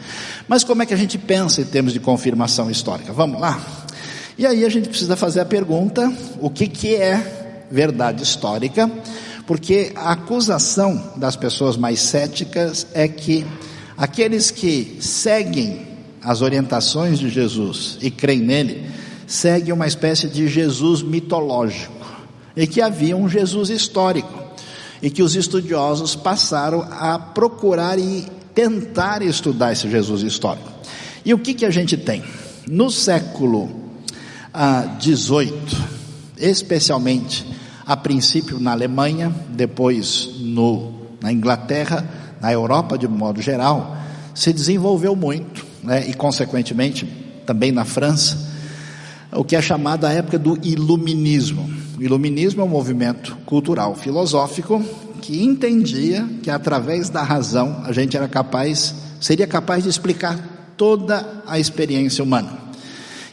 Mas 0.47 0.63
como 0.63 0.83
é 0.83 0.85
que 0.85 0.93
a 0.93 0.97
gente 0.97 1.17
pensa 1.17 1.61
em 1.61 1.65
termos 1.65 1.93
de 1.93 1.99
confirmação 1.99 2.69
histórica? 2.69 3.13
Vamos 3.13 3.39
lá. 3.39 3.59
E 4.37 4.45
aí 4.45 4.65
a 4.65 4.69
gente 4.69 4.89
precisa 4.89 5.15
fazer 5.15 5.39
a 5.39 5.45
pergunta: 5.45 6.11
o 6.39 6.49
que 6.49 6.67
que 6.67 6.95
é 6.95 7.67
verdade 7.71 8.23
histórica? 8.23 8.91
Porque 9.47 9.93
a 9.95 10.11
acusação 10.11 11.13
das 11.15 11.35
pessoas 11.35 11.77
mais 11.77 12.01
céticas 12.01 12.85
é 12.93 13.07
que 13.07 13.45
aqueles 13.97 14.51
que 14.51 14.97
seguem 14.99 15.87
as 16.21 16.41
orientações 16.41 17.17
de 17.17 17.29
Jesus 17.29 17.97
e 18.01 18.11
creem 18.11 18.41
nele, 18.41 18.85
seguem 19.25 19.73
uma 19.73 19.87
espécie 19.87 20.27
de 20.27 20.47
Jesus 20.47 21.01
mitológico 21.01 21.98
e 22.59 22.67
que 22.67 22.81
havia 22.81 23.15
um 23.15 23.29
Jesus 23.29 23.69
histórico 23.69 24.37
e 25.01 25.09
que 25.09 25.23
os 25.23 25.33
estudiosos 25.33 26.13
passaram 26.13 26.85
a 26.91 27.17
procurar 27.17 27.97
e 27.97 28.27
tentar 28.53 29.21
estudar 29.21 29.71
esse 29.71 29.89
Jesus 29.89 30.23
histórico. 30.23 30.69
E 31.23 31.33
o 31.33 31.39
que, 31.39 31.53
que 31.53 31.65
a 31.65 31.71
gente 31.71 31.95
tem? 31.95 32.21
No 32.67 32.91
século 32.91 33.69
XVIII, 35.01 35.53
ah, 35.53 35.87
especialmente 36.37 37.47
a 37.85 37.95
princípio 37.95 38.59
na 38.59 38.71
Alemanha, 38.71 39.33
depois 39.51 40.29
no, 40.41 40.91
na 41.21 41.31
Inglaterra, 41.31 42.05
na 42.41 42.51
Europa 42.51 42.97
de 42.97 43.07
modo 43.07 43.41
geral, 43.41 43.95
se 44.35 44.51
desenvolveu 44.51 45.15
muito, 45.15 45.65
né, 45.81 46.09
e 46.09 46.13
consequentemente 46.13 47.05
também 47.45 47.71
na 47.71 47.85
França, 47.85 48.49
o 49.31 49.43
que 49.43 49.55
é 49.55 49.61
chamado 49.61 50.05
a 50.05 50.11
época 50.11 50.39
do 50.39 50.57
Iluminismo. 50.63 51.69
O 51.97 52.01
iluminismo 52.01 52.61
é 52.61 52.63
um 52.63 52.69
movimento 52.69 53.37
cultural 53.45 53.95
filosófico 53.95 54.83
que 55.21 55.43
entendia 55.43 56.27
que 56.41 56.49
através 56.49 57.09
da 57.09 57.21
razão 57.21 57.83
a 57.85 57.91
gente 57.91 58.15
era 58.15 58.27
capaz, 58.27 58.95
seria 59.19 59.45
capaz 59.45 59.83
de 59.83 59.89
explicar 59.89 60.73
toda 60.77 61.43
a 61.45 61.59
experiência 61.59 62.23
humana. 62.23 62.57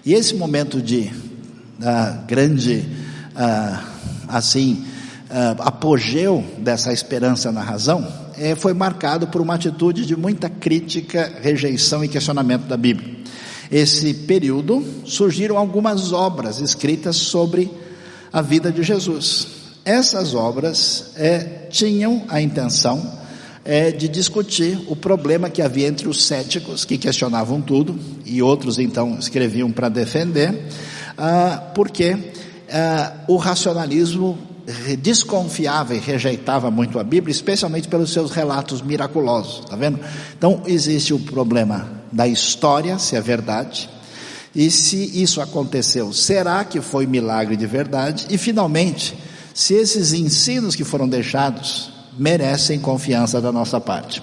E 0.05 0.12
esse 0.12 0.35
momento 0.35 0.83
de 0.83 1.11
uh, 1.81 2.26
grande, 2.26 2.85
uh, 3.35 3.79
assim, 4.29 4.85
uh, 5.31 5.62
apogeu 5.62 6.45
dessa 6.59 6.93
esperança 6.93 7.50
na 7.53 7.62
razão 7.62 8.07
eh, 8.38 8.55
foi 8.55 8.75
marcado 8.75 9.26
por 9.29 9.41
uma 9.41 9.55
atitude 9.55 10.05
de 10.05 10.15
muita 10.17 10.49
crítica, 10.49 11.33
rejeição 11.41 12.05
e 12.05 12.09
questionamento 12.09 12.65
da 12.67 12.76
Bíblia. 12.76 13.17
Esse 13.70 14.12
período 14.14 14.85
surgiram 15.04 15.58
algumas 15.58 16.12
obras 16.12 16.61
escritas 16.61 17.16
sobre 17.16 17.70
a 18.32 18.40
vida 18.42 18.70
de 18.70 18.82
Jesus. 18.82 19.49
Essas 19.85 20.35
obras 20.35 21.12
é, 21.16 21.66
tinham 21.70 22.25
a 22.28 22.40
intenção 22.40 23.18
é, 23.64 23.90
de 23.90 24.08
discutir 24.08 24.78
o 24.87 24.94
problema 24.94 25.50
que 25.50 25.61
havia 25.61 25.88
entre 25.88 26.08
os 26.08 26.25
céticos, 26.25 26.85
que 26.85 26.96
questionavam 26.96 27.61
tudo, 27.61 27.99
e 28.25 28.40
outros 28.40 28.78
então 28.78 29.18
escreviam 29.18 29.73
para 29.73 29.88
defender, 29.88 30.68
ah, 31.18 31.70
porque 31.75 32.16
ah, 32.70 33.12
o 33.26 33.37
racionalismo 33.37 34.38
desconfiava 34.99 35.94
e 35.94 35.99
rejeitava 35.99 36.70
muito 36.70 36.99
a 36.99 37.04
Bíblia, 37.04 37.30
especialmente 37.30 37.87
pelos 37.87 38.12
seus 38.12 38.30
relatos 38.30 38.82
miraculosos, 38.82 39.64
tá 39.64 39.76
vendo? 39.76 40.00
Então 40.37 40.62
existe 40.66 41.14
o 41.14 41.20
problema 41.20 41.88
da 42.11 42.26
história, 42.26 42.99
se 42.99 43.14
é 43.14 43.20
verdade, 43.20 43.88
e 44.54 44.70
se 44.70 45.23
isso 45.23 45.40
aconteceu, 45.40 46.12
será 46.12 46.64
que 46.64 46.80
foi 46.80 47.06
milagre 47.06 47.56
de 47.56 47.66
verdade? 47.66 48.26
E 48.30 48.38
finalmente, 48.38 49.16
se 49.54 49.75
esses 49.75 50.12
ensinos 50.12 50.75
que 50.75 50.85
foram 50.85 51.08
deixados 51.08 51.90
merecem 52.18 52.80
confiança 52.80 53.40
da 53.40 53.52
nossa 53.52 53.80
parte. 53.80 54.23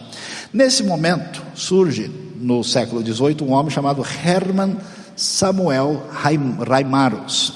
Nesse 0.51 0.83
momento, 0.83 1.41
surge 1.53 2.09
no 2.39 2.63
século 2.63 3.01
XVIII 3.01 3.37
um 3.43 3.51
homem 3.51 3.69
chamado 3.69 4.03
Hermann 4.03 4.75
Samuel 5.15 6.03
Reimarus. 6.67 7.53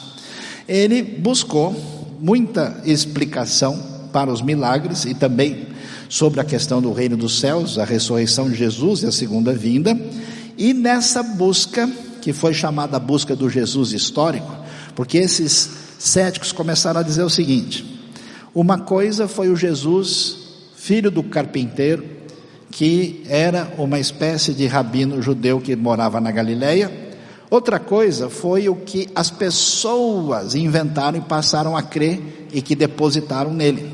Ele 0.67 1.01
buscou 1.01 1.96
muita 2.19 2.81
explicação 2.85 3.81
para 4.11 4.31
os 4.31 4.41
milagres 4.41 5.05
e 5.05 5.13
também 5.13 5.67
sobre 6.09 6.39
a 6.39 6.43
questão 6.43 6.81
do 6.81 6.93
reino 6.93 7.17
dos 7.17 7.39
céus, 7.39 7.77
a 7.77 7.85
ressurreição 7.85 8.49
de 8.49 8.55
Jesus 8.55 9.03
e 9.03 9.05
a 9.05 9.11
segunda 9.11 9.53
vinda. 9.53 9.97
E 10.57 10.73
nessa 10.73 11.21
busca 11.21 11.89
que 12.21 12.33
foi 12.33 12.53
chamada 12.53 12.97
a 12.97 12.99
busca 12.99 13.35
do 13.35 13.49
Jesus 13.49 13.93
histórico, 13.93 14.51
porque 14.95 15.17
esses 15.17 15.69
céticos 15.99 16.51
começaram 16.51 16.99
a 16.99 17.03
dizer 17.03 17.23
o 17.23 17.29
seguinte: 17.29 17.85
uma 18.53 18.79
coisa 18.79 19.27
foi 19.27 19.49
o 19.49 19.55
Jesus, 19.55 20.37
filho 20.75 21.11
do 21.11 21.23
carpinteiro, 21.23 22.03
que 22.71 23.23
era 23.27 23.71
uma 23.77 23.99
espécie 23.99 24.53
de 24.53 24.65
rabino 24.67 25.21
judeu 25.21 25.61
que 25.61 25.75
morava 25.75 26.19
na 26.19 26.31
Galileia. 26.31 27.06
Outra 27.49 27.79
coisa 27.79 28.29
foi 28.29 28.67
o 28.67 28.75
que 28.75 29.07
as 29.15 29.31
pessoas 29.31 30.53
inventaram 30.53 31.17
e 31.17 31.21
passaram 31.21 31.77
a 31.77 31.81
crer 31.81 32.47
e 32.51 32.61
que 32.61 32.75
depositaram 32.75 33.53
nele. 33.53 33.89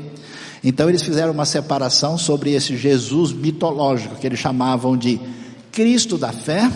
Então 0.62 0.88
eles 0.88 1.02
fizeram 1.02 1.32
uma 1.32 1.44
separação 1.44 2.18
sobre 2.18 2.52
esse 2.52 2.76
Jesus 2.76 3.32
mitológico 3.32 4.16
que 4.16 4.26
eles 4.26 4.38
chamavam 4.38 4.96
de 4.96 5.20
Cristo 5.70 6.18
da 6.18 6.32
fé 6.32 6.70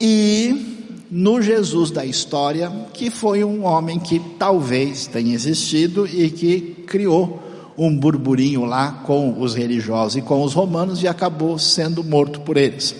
e 0.00 0.76
no 1.10 1.40
Jesus 1.40 1.90
da 1.90 2.04
história, 2.04 2.70
que 2.92 3.10
foi 3.10 3.44
um 3.44 3.64
homem 3.64 3.98
que 3.98 4.18
talvez 4.38 5.06
tenha 5.06 5.34
existido 5.34 6.06
e 6.06 6.30
que 6.30 6.84
criou 6.86 7.42
um 7.76 7.96
burburinho 7.96 8.64
lá 8.64 9.02
com 9.06 9.40
os 9.40 9.54
religiosos 9.54 10.16
e 10.16 10.22
com 10.22 10.42
os 10.42 10.52
romanos 10.52 11.02
e 11.02 11.08
acabou 11.08 11.58
sendo 11.58 12.02
morto 12.02 12.40
por 12.40 12.56
eles. 12.56 12.94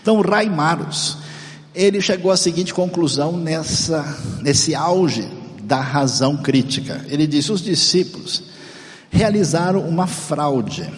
Então, 0.00 0.20
Raimaros, 0.22 1.18
ele 1.74 2.00
chegou 2.00 2.30
à 2.30 2.36
seguinte 2.36 2.74
conclusão 2.74 3.36
nessa, 3.36 4.18
nesse 4.42 4.74
auge 4.74 5.26
da 5.62 5.80
razão 5.80 6.36
crítica. 6.36 7.04
Ele 7.08 7.26
disse: 7.26 7.52
os 7.52 7.62
discípulos 7.62 8.42
realizaram 9.10 9.88
uma 9.88 10.06
fraude 10.06 10.88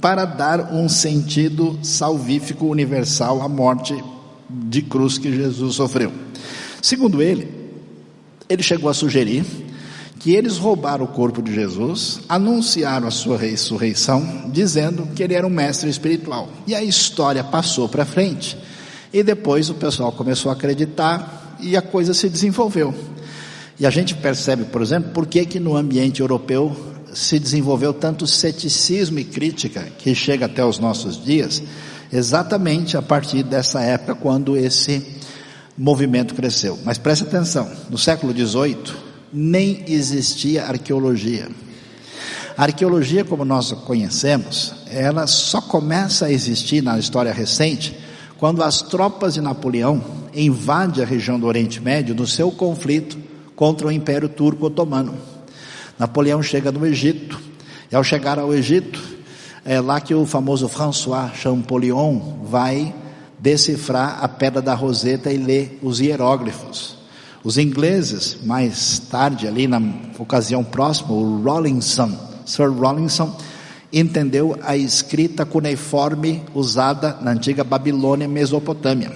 para 0.00 0.24
dar 0.24 0.72
um 0.72 0.88
sentido 0.88 1.78
salvífico 1.82 2.66
universal 2.66 3.40
à 3.40 3.48
morte 3.48 3.94
de 4.50 4.82
cruz 4.82 5.18
que 5.18 5.34
Jesus 5.34 5.76
sofreu. 5.76 6.12
Segundo 6.80 7.22
ele, 7.22 7.48
ele 8.48 8.62
chegou 8.62 8.90
a 8.90 8.94
sugerir 8.94 9.44
que 10.18 10.32
eles 10.32 10.56
roubaram 10.56 11.04
o 11.04 11.08
corpo 11.08 11.42
de 11.42 11.52
Jesus, 11.52 12.20
anunciaram 12.28 13.08
a 13.08 13.10
sua 13.10 13.36
ressurreição, 13.36 14.50
dizendo 14.52 15.08
que 15.16 15.22
ele 15.22 15.34
era 15.34 15.46
um 15.46 15.50
mestre 15.50 15.90
espiritual. 15.90 16.48
E 16.64 16.76
a 16.76 16.82
história 16.82 17.42
passou 17.42 17.88
para 17.88 18.04
frente. 18.04 18.56
E 19.12 19.22
depois 19.22 19.68
o 19.68 19.74
pessoal 19.74 20.10
começou 20.12 20.50
a 20.50 20.54
acreditar 20.54 21.56
e 21.60 21.76
a 21.76 21.82
coisa 21.82 22.14
se 22.14 22.28
desenvolveu. 22.28 22.94
E 23.78 23.86
a 23.86 23.90
gente 23.90 24.14
percebe, 24.14 24.64
por 24.64 24.80
exemplo, 24.80 25.10
por 25.12 25.26
que, 25.26 25.44
que 25.44 25.60
no 25.60 25.76
ambiente 25.76 26.20
europeu 26.20 26.74
se 27.12 27.38
desenvolveu 27.38 27.92
tanto 27.92 28.26
ceticismo 28.26 29.18
e 29.18 29.24
crítica 29.24 29.86
que 29.98 30.14
chega 30.14 30.46
até 30.46 30.64
os 30.64 30.78
nossos 30.78 31.22
dias, 31.22 31.62
exatamente 32.12 32.96
a 32.96 33.02
partir 33.02 33.42
dessa 33.42 33.80
época 33.82 34.14
quando 34.14 34.56
esse 34.56 35.02
movimento 35.76 36.34
cresceu. 36.34 36.78
Mas 36.84 36.98
preste 36.98 37.24
atenção, 37.24 37.70
no 37.90 37.98
século 37.98 38.32
XVIII 38.32 39.12
nem 39.32 39.84
existia 39.88 40.64
arqueologia. 40.64 41.48
A 42.56 42.64
arqueologia, 42.64 43.24
como 43.24 43.44
nós 43.44 43.72
conhecemos, 43.72 44.74
ela 44.90 45.26
só 45.26 45.60
começa 45.60 46.26
a 46.26 46.32
existir 46.32 46.82
na 46.82 46.98
história 46.98 47.32
recente 47.32 47.96
quando 48.42 48.64
as 48.64 48.82
tropas 48.82 49.34
de 49.34 49.40
Napoleão 49.40 50.02
invadem 50.34 51.00
a 51.00 51.06
região 51.06 51.38
do 51.38 51.46
Oriente 51.46 51.80
Médio 51.80 52.12
no 52.12 52.26
seu 52.26 52.50
conflito 52.50 53.16
contra 53.54 53.86
o 53.86 53.92
Império 53.92 54.28
Turco 54.28 54.66
Otomano. 54.66 55.14
Napoleão 55.96 56.42
chega 56.42 56.72
no 56.72 56.84
Egito, 56.84 57.40
e 57.88 57.94
ao 57.94 58.02
chegar 58.02 58.40
ao 58.40 58.52
Egito, 58.52 59.00
é 59.64 59.80
lá 59.80 60.00
que 60.00 60.12
o 60.12 60.26
famoso 60.26 60.68
François 60.68 61.32
Champollion 61.36 62.18
vai 62.42 62.92
decifrar 63.38 64.18
a 64.20 64.26
pedra 64.26 64.60
da 64.60 64.74
Roseta 64.74 65.32
e 65.32 65.36
ler 65.36 65.78
os 65.80 66.00
hieróglifos. 66.00 66.96
Os 67.44 67.58
ingleses, 67.58 68.38
mais 68.42 68.98
tarde, 68.98 69.46
ali 69.46 69.68
na 69.68 69.80
ocasião 70.18 70.64
próxima, 70.64 71.12
o 71.12 71.44
Rawlinson, 71.44 72.10
Sir 72.44 72.72
Rawlinson, 72.72 73.36
entendeu 73.92 74.56
a 74.62 74.76
escrita 74.76 75.44
cuneiforme 75.44 76.42
usada 76.54 77.18
na 77.20 77.32
antiga 77.32 77.62
Babilônia 77.62 78.24
e 78.24 78.28
Mesopotâmia. 78.28 79.12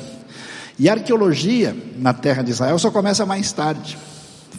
E 0.79 0.89
a 0.89 0.93
arqueologia 0.93 1.75
na 1.99 2.13
terra 2.13 2.43
de 2.43 2.51
Israel 2.51 2.79
só 2.79 2.91
começa 2.91 3.25
mais 3.25 3.51
tarde. 3.53 3.97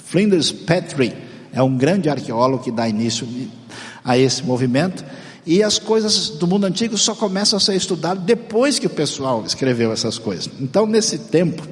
Flinders 0.05 0.51
Petrie 0.51 1.13
é 1.53 1.61
um 1.61 1.77
grande 1.77 2.09
arqueólogo 2.09 2.63
que 2.63 2.71
dá 2.71 2.89
início 2.89 3.27
a 4.03 4.17
esse 4.17 4.43
movimento. 4.43 5.05
E 5.45 5.61
as 5.63 5.77
coisas 5.79 6.29
do 6.31 6.47
mundo 6.47 6.65
antigo 6.65 6.97
só 6.97 7.13
começam 7.13 7.57
a 7.57 7.59
ser 7.59 7.75
estudadas 7.75 8.23
depois 8.23 8.79
que 8.79 8.87
o 8.87 8.89
pessoal 8.89 9.43
escreveu 9.45 9.93
essas 9.93 10.17
coisas. 10.17 10.49
Então, 10.59 10.85
nesse 10.85 11.17
tempo, 11.19 11.63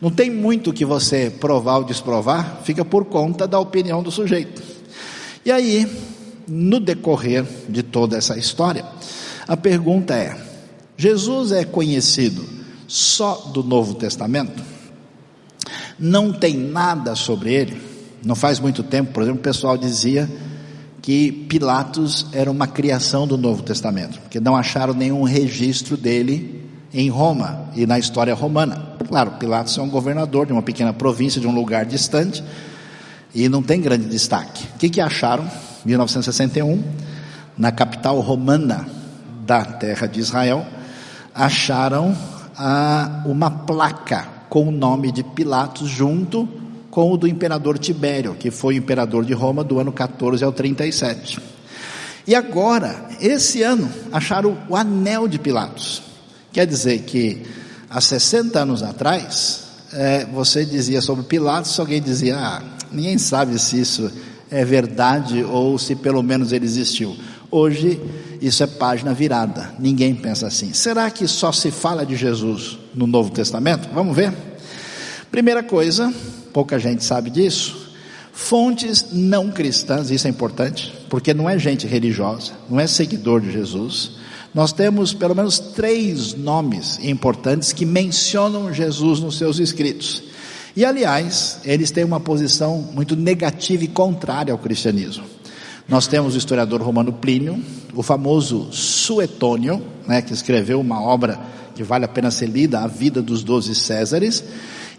não 0.00 0.10
tem 0.10 0.30
muito 0.30 0.72
que 0.72 0.84
você 0.84 1.30
provar 1.30 1.76
ou 1.76 1.84
desprovar, 1.84 2.60
fica 2.64 2.84
por 2.84 3.04
conta 3.04 3.46
da 3.46 3.60
opinião 3.60 4.02
do 4.02 4.10
sujeito. 4.10 4.62
E 5.44 5.52
aí, 5.52 5.86
no 6.48 6.80
decorrer 6.80 7.44
de 7.68 7.82
toda 7.82 8.16
essa 8.16 8.38
história, 8.38 8.84
a 9.46 9.56
pergunta 9.56 10.14
é: 10.14 10.36
Jesus 10.96 11.52
é 11.52 11.64
conhecido 11.64 12.44
só 12.86 13.50
do 13.52 13.62
Novo 13.62 13.94
Testamento? 13.94 14.62
Não 15.98 16.32
tem 16.32 16.56
nada 16.56 17.14
sobre 17.14 17.52
ele? 17.52 17.80
Não 18.24 18.34
faz 18.34 18.58
muito 18.60 18.82
tempo, 18.82 19.12
por 19.12 19.22
exemplo, 19.22 19.40
o 19.40 19.42
pessoal 19.42 19.76
dizia 19.78 20.28
que 21.00 21.32
Pilatos 21.32 22.26
era 22.32 22.50
uma 22.50 22.66
criação 22.66 23.26
do 23.26 23.38
Novo 23.38 23.62
Testamento, 23.62 24.20
porque 24.20 24.38
não 24.38 24.56
acharam 24.56 24.92
nenhum 24.92 25.22
registro 25.22 25.96
dele 25.96 26.68
em 26.92 27.08
Roma 27.08 27.70
e 27.74 27.86
na 27.86 27.98
história 27.98 28.34
romana. 28.34 28.96
Claro, 29.08 29.32
Pilatos 29.32 29.76
é 29.78 29.82
um 29.82 29.88
governador 29.88 30.46
de 30.46 30.52
uma 30.52 30.62
pequena 30.62 30.92
província, 30.92 31.40
de 31.40 31.46
um 31.46 31.54
lugar 31.54 31.86
distante, 31.86 32.42
e 33.34 33.48
não 33.48 33.62
tem 33.62 33.80
grande 33.80 34.06
destaque. 34.06 34.64
O 34.74 34.78
que, 34.78 34.90
que 34.90 35.00
acharam? 35.00 35.48
1961, 35.84 36.82
na 37.56 37.72
capital 37.72 38.20
romana 38.20 38.86
da 39.44 39.64
terra 39.64 40.06
de 40.06 40.20
Israel, 40.20 40.66
acharam 41.34 42.16
ah, 42.56 43.22
uma 43.24 43.50
placa 43.50 44.28
com 44.48 44.68
o 44.68 44.70
nome 44.70 45.12
de 45.12 45.22
Pilatos 45.22 45.88
junto 45.88 46.48
com 46.90 47.12
o 47.12 47.16
do 47.16 47.28
imperador 47.28 47.78
Tibério, 47.78 48.34
que 48.34 48.50
foi 48.50 48.76
imperador 48.76 49.24
de 49.24 49.32
Roma 49.32 49.62
do 49.62 49.78
ano 49.78 49.92
14 49.92 50.44
ao 50.44 50.52
37. 50.52 51.40
E 52.26 52.34
agora, 52.34 53.08
esse 53.20 53.62
ano, 53.62 53.88
acharam 54.12 54.58
o 54.68 54.76
anel 54.76 55.28
de 55.28 55.38
Pilatos. 55.38 56.02
Quer 56.52 56.66
dizer 56.66 57.00
que 57.02 57.42
há 57.88 58.00
60 58.00 58.58
anos 58.58 58.82
atrás, 58.82 59.64
é, 59.92 60.26
você 60.26 60.64
dizia 60.64 61.00
sobre 61.00 61.24
Pilatos, 61.24 61.78
alguém 61.78 62.02
dizia, 62.02 62.36
ah, 62.36 62.62
ninguém 62.92 63.18
sabe 63.18 63.58
se 63.58 63.80
isso 63.80 64.10
é 64.50 64.64
verdade 64.64 65.44
ou 65.44 65.78
se 65.78 65.94
pelo 65.94 66.22
menos 66.22 66.52
ele 66.52 66.64
existiu. 66.64 67.16
Hoje, 67.50 68.00
isso 68.40 68.62
é 68.62 68.66
página 68.66 69.12
virada, 69.12 69.74
ninguém 69.78 70.14
pensa 70.14 70.46
assim. 70.46 70.72
Será 70.72 71.10
que 71.10 71.26
só 71.26 71.52
se 71.52 71.70
fala 71.70 72.06
de 72.06 72.16
Jesus 72.16 72.78
no 72.94 73.06
Novo 73.06 73.30
Testamento? 73.30 73.88
Vamos 73.92 74.14
ver? 74.14 74.32
Primeira 75.30 75.62
coisa, 75.62 76.12
pouca 76.52 76.78
gente 76.78 77.04
sabe 77.04 77.30
disso. 77.30 77.90
Fontes 78.32 79.06
não 79.12 79.50
cristãs, 79.50 80.10
isso 80.10 80.26
é 80.26 80.30
importante, 80.30 80.92
porque 81.08 81.34
não 81.34 81.48
é 81.48 81.58
gente 81.58 81.86
religiosa, 81.86 82.52
não 82.68 82.80
é 82.80 82.86
seguidor 82.86 83.40
de 83.40 83.52
Jesus. 83.52 84.12
Nós 84.54 84.72
temos 84.72 85.12
pelo 85.12 85.34
menos 85.34 85.58
três 85.58 86.34
nomes 86.34 86.98
importantes 87.02 87.72
que 87.72 87.84
mencionam 87.84 88.72
Jesus 88.72 89.20
nos 89.20 89.36
seus 89.38 89.58
escritos. 89.58 90.22
E 90.76 90.84
aliás, 90.84 91.58
eles 91.64 91.90
têm 91.90 92.04
uma 92.04 92.20
posição 92.20 92.78
muito 92.92 93.16
negativa 93.16 93.84
e 93.84 93.88
contrária 93.88 94.52
ao 94.52 94.58
cristianismo. 94.58 95.24
Nós 95.88 96.06
temos 96.06 96.34
o 96.34 96.38
historiador 96.38 96.80
romano 96.80 97.12
Plínio, 97.12 97.60
o 97.94 98.02
famoso 98.02 98.72
Suetônio, 98.72 99.84
né, 100.06 100.22
que 100.22 100.32
escreveu 100.32 100.80
uma 100.80 101.02
obra 101.02 101.38
que 101.74 101.82
vale 101.82 102.04
a 102.04 102.08
pena 102.08 102.30
ser 102.30 102.46
lida, 102.46 102.80
A 102.80 102.86
Vida 102.86 103.20
dos 103.20 103.42
Doze 103.42 103.74
Césares, 103.74 104.44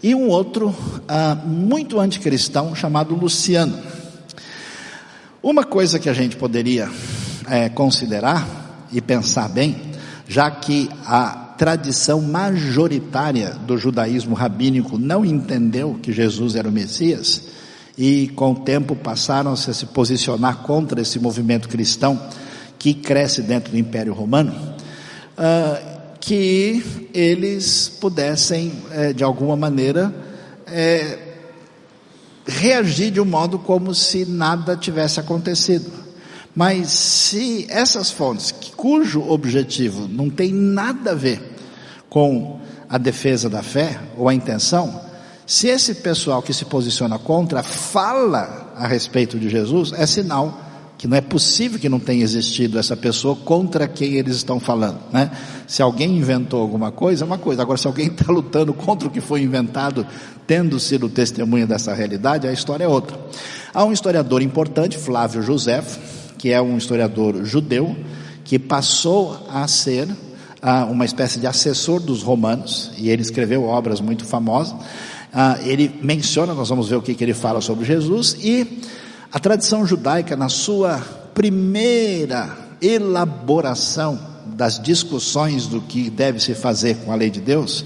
e 0.02 0.14
um 0.14 0.28
outro 0.28 0.74
ah, 1.08 1.34
muito 1.34 1.98
anticristão 2.00 2.74
chamado 2.74 3.14
Luciano. 3.14 3.78
Uma 5.42 5.64
coisa 5.64 5.98
que 5.98 6.08
a 6.08 6.12
gente 6.12 6.36
poderia 6.36 6.90
é, 7.48 7.68
considerar 7.68 8.88
e 8.92 9.00
pensar 9.00 9.48
bem, 9.48 9.76
já 10.28 10.50
que 10.50 10.90
a 11.06 11.41
tradição 11.62 12.20
majoritária 12.20 13.50
do 13.50 13.78
judaísmo 13.78 14.34
rabínico 14.34 14.98
não 14.98 15.24
entendeu 15.24 15.96
que 16.02 16.12
Jesus 16.12 16.56
era 16.56 16.68
o 16.68 16.72
Messias 16.72 17.40
e 17.96 18.26
com 18.34 18.50
o 18.50 18.56
tempo 18.56 18.96
passaram 18.96 19.54
-se 19.54 19.70
a 19.70 19.72
se 19.72 19.86
posicionar 19.86 20.56
contra 20.64 21.00
esse 21.00 21.20
movimento 21.20 21.68
cristão 21.68 22.20
que 22.80 22.92
cresce 22.92 23.42
dentro 23.42 23.70
do 23.70 23.78
Império 23.78 24.12
Romano, 24.12 24.52
uh, 25.38 26.18
que 26.18 27.08
eles 27.14 27.88
pudessem, 28.00 28.72
eh, 28.90 29.12
de 29.12 29.22
alguma 29.22 29.56
maneira, 29.56 30.12
eh, 30.66 31.16
reagir 32.44 33.12
de 33.12 33.20
um 33.20 33.24
modo 33.24 33.56
como 33.56 33.94
se 33.94 34.24
nada 34.24 34.76
tivesse 34.76 35.20
acontecido. 35.20 35.92
Mas 36.56 36.90
se 36.90 37.66
essas 37.70 38.10
fontes, 38.10 38.52
cujo 38.76 39.22
objetivo 39.28 40.08
não 40.08 40.28
tem 40.28 40.52
nada 40.52 41.12
a 41.12 41.14
ver 41.14 41.51
com 42.12 42.58
a 42.90 42.98
defesa 42.98 43.48
da 43.48 43.62
fé 43.62 43.98
ou 44.18 44.28
a 44.28 44.34
intenção, 44.34 45.00
se 45.46 45.68
esse 45.68 45.94
pessoal 45.94 46.42
que 46.42 46.52
se 46.52 46.66
posiciona 46.66 47.18
contra 47.18 47.62
fala 47.62 48.70
a 48.76 48.86
respeito 48.86 49.38
de 49.38 49.48
Jesus, 49.48 49.94
é 49.94 50.04
sinal 50.04 50.60
que 50.98 51.08
não 51.08 51.16
é 51.16 51.22
possível 51.22 51.78
que 51.78 51.88
não 51.88 51.98
tenha 51.98 52.22
existido 52.22 52.78
essa 52.78 52.94
pessoa 52.94 53.34
contra 53.34 53.88
quem 53.88 54.16
eles 54.16 54.36
estão 54.36 54.60
falando, 54.60 54.98
né? 55.10 55.30
Se 55.66 55.80
alguém 55.80 56.18
inventou 56.18 56.60
alguma 56.60 56.92
coisa, 56.92 57.24
é 57.24 57.26
uma 57.26 57.38
coisa. 57.38 57.62
Agora, 57.62 57.78
se 57.78 57.86
alguém 57.86 58.08
está 58.08 58.30
lutando 58.30 58.74
contra 58.74 59.08
o 59.08 59.10
que 59.10 59.22
foi 59.22 59.40
inventado, 59.40 60.06
tendo 60.46 60.78
sido 60.78 61.08
testemunha 61.08 61.66
dessa 61.66 61.94
realidade, 61.94 62.46
a 62.46 62.52
história 62.52 62.84
é 62.84 62.88
outra. 62.88 63.18
Há 63.72 63.84
um 63.86 63.92
historiador 63.92 64.42
importante, 64.42 64.98
Flávio 64.98 65.42
José, 65.42 65.82
que 66.36 66.50
é 66.52 66.60
um 66.60 66.76
historiador 66.76 67.42
judeu, 67.42 67.96
que 68.44 68.58
passou 68.58 69.46
a 69.50 69.66
ser 69.66 70.06
ah, 70.62 70.84
uma 70.84 71.04
espécie 71.04 71.40
de 71.40 71.46
assessor 71.46 72.00
dos 72.00 72.22
romanos, 72.22 72.92
e 72.96 73.10
ele 73.10 73.20
escreveu 73.20 73.64
obras 73.64 74.00
muito 74.00 74.24
famosas. 74.24 74.74
Ah, 75.32 75.58
ele 75.64 75.98
menciona, 76.02 76.54
nós 76.54 76.68
vamos 76.68 76.88
ver 76.88 76.96
o 76.96 77.02
que, 77.02 77.16
ele 77.20 77.34
fala 77.34 77.60
sobre 77.60 77.84
Jesus, 77.84 78.36
e 78.40 78.80
a 79.32 79.40
tradição 79.40 79.84
judaica, 79.84 80.36
na 80.36 80.48
sua 80.48 80.98
primeira 81.34 82.56
elaboração 82.80 84.18
das 84.46 84.80
discussões 84.80 85.66
do 85.66 85.80
que 85.80 86.08
deve 86.08 86.38
se 86.38 86.54
fazer 86.54 86.96
com 86.98 87.12
a 87.12 87.16
lei 87.16 87.30
de 87.30 87.40
Deus, 87.40 87.84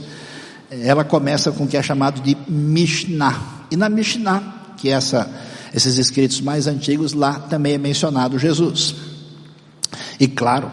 ela 0.70 1.04
começa 1.04 1.50
com 1.50 1.64
o 1.64 1.66
que 1.66 1.76
é 1.76 1.82
chamado 1.82 2.20
de 2.20 2.36
Mishnah. 2.48 3.66
E 3.70 3.76
na 3.76 3.88
Mishnah, 3.88 4.74
que 4.76 4.90
é 4.90 4.92
essa 4.92 5.30
esses 5.76 5.98
escritos 5.98 6.40
mais 6.40 6.66
antigos, 6.66 7.12
lá 7.12 7.34
também 7.34 7.74
é 7.74 7.78
mencionado 7.78 8.38
Jesus. 8.38 8.94
E 10.18 10.26
claro, 10.26 10.70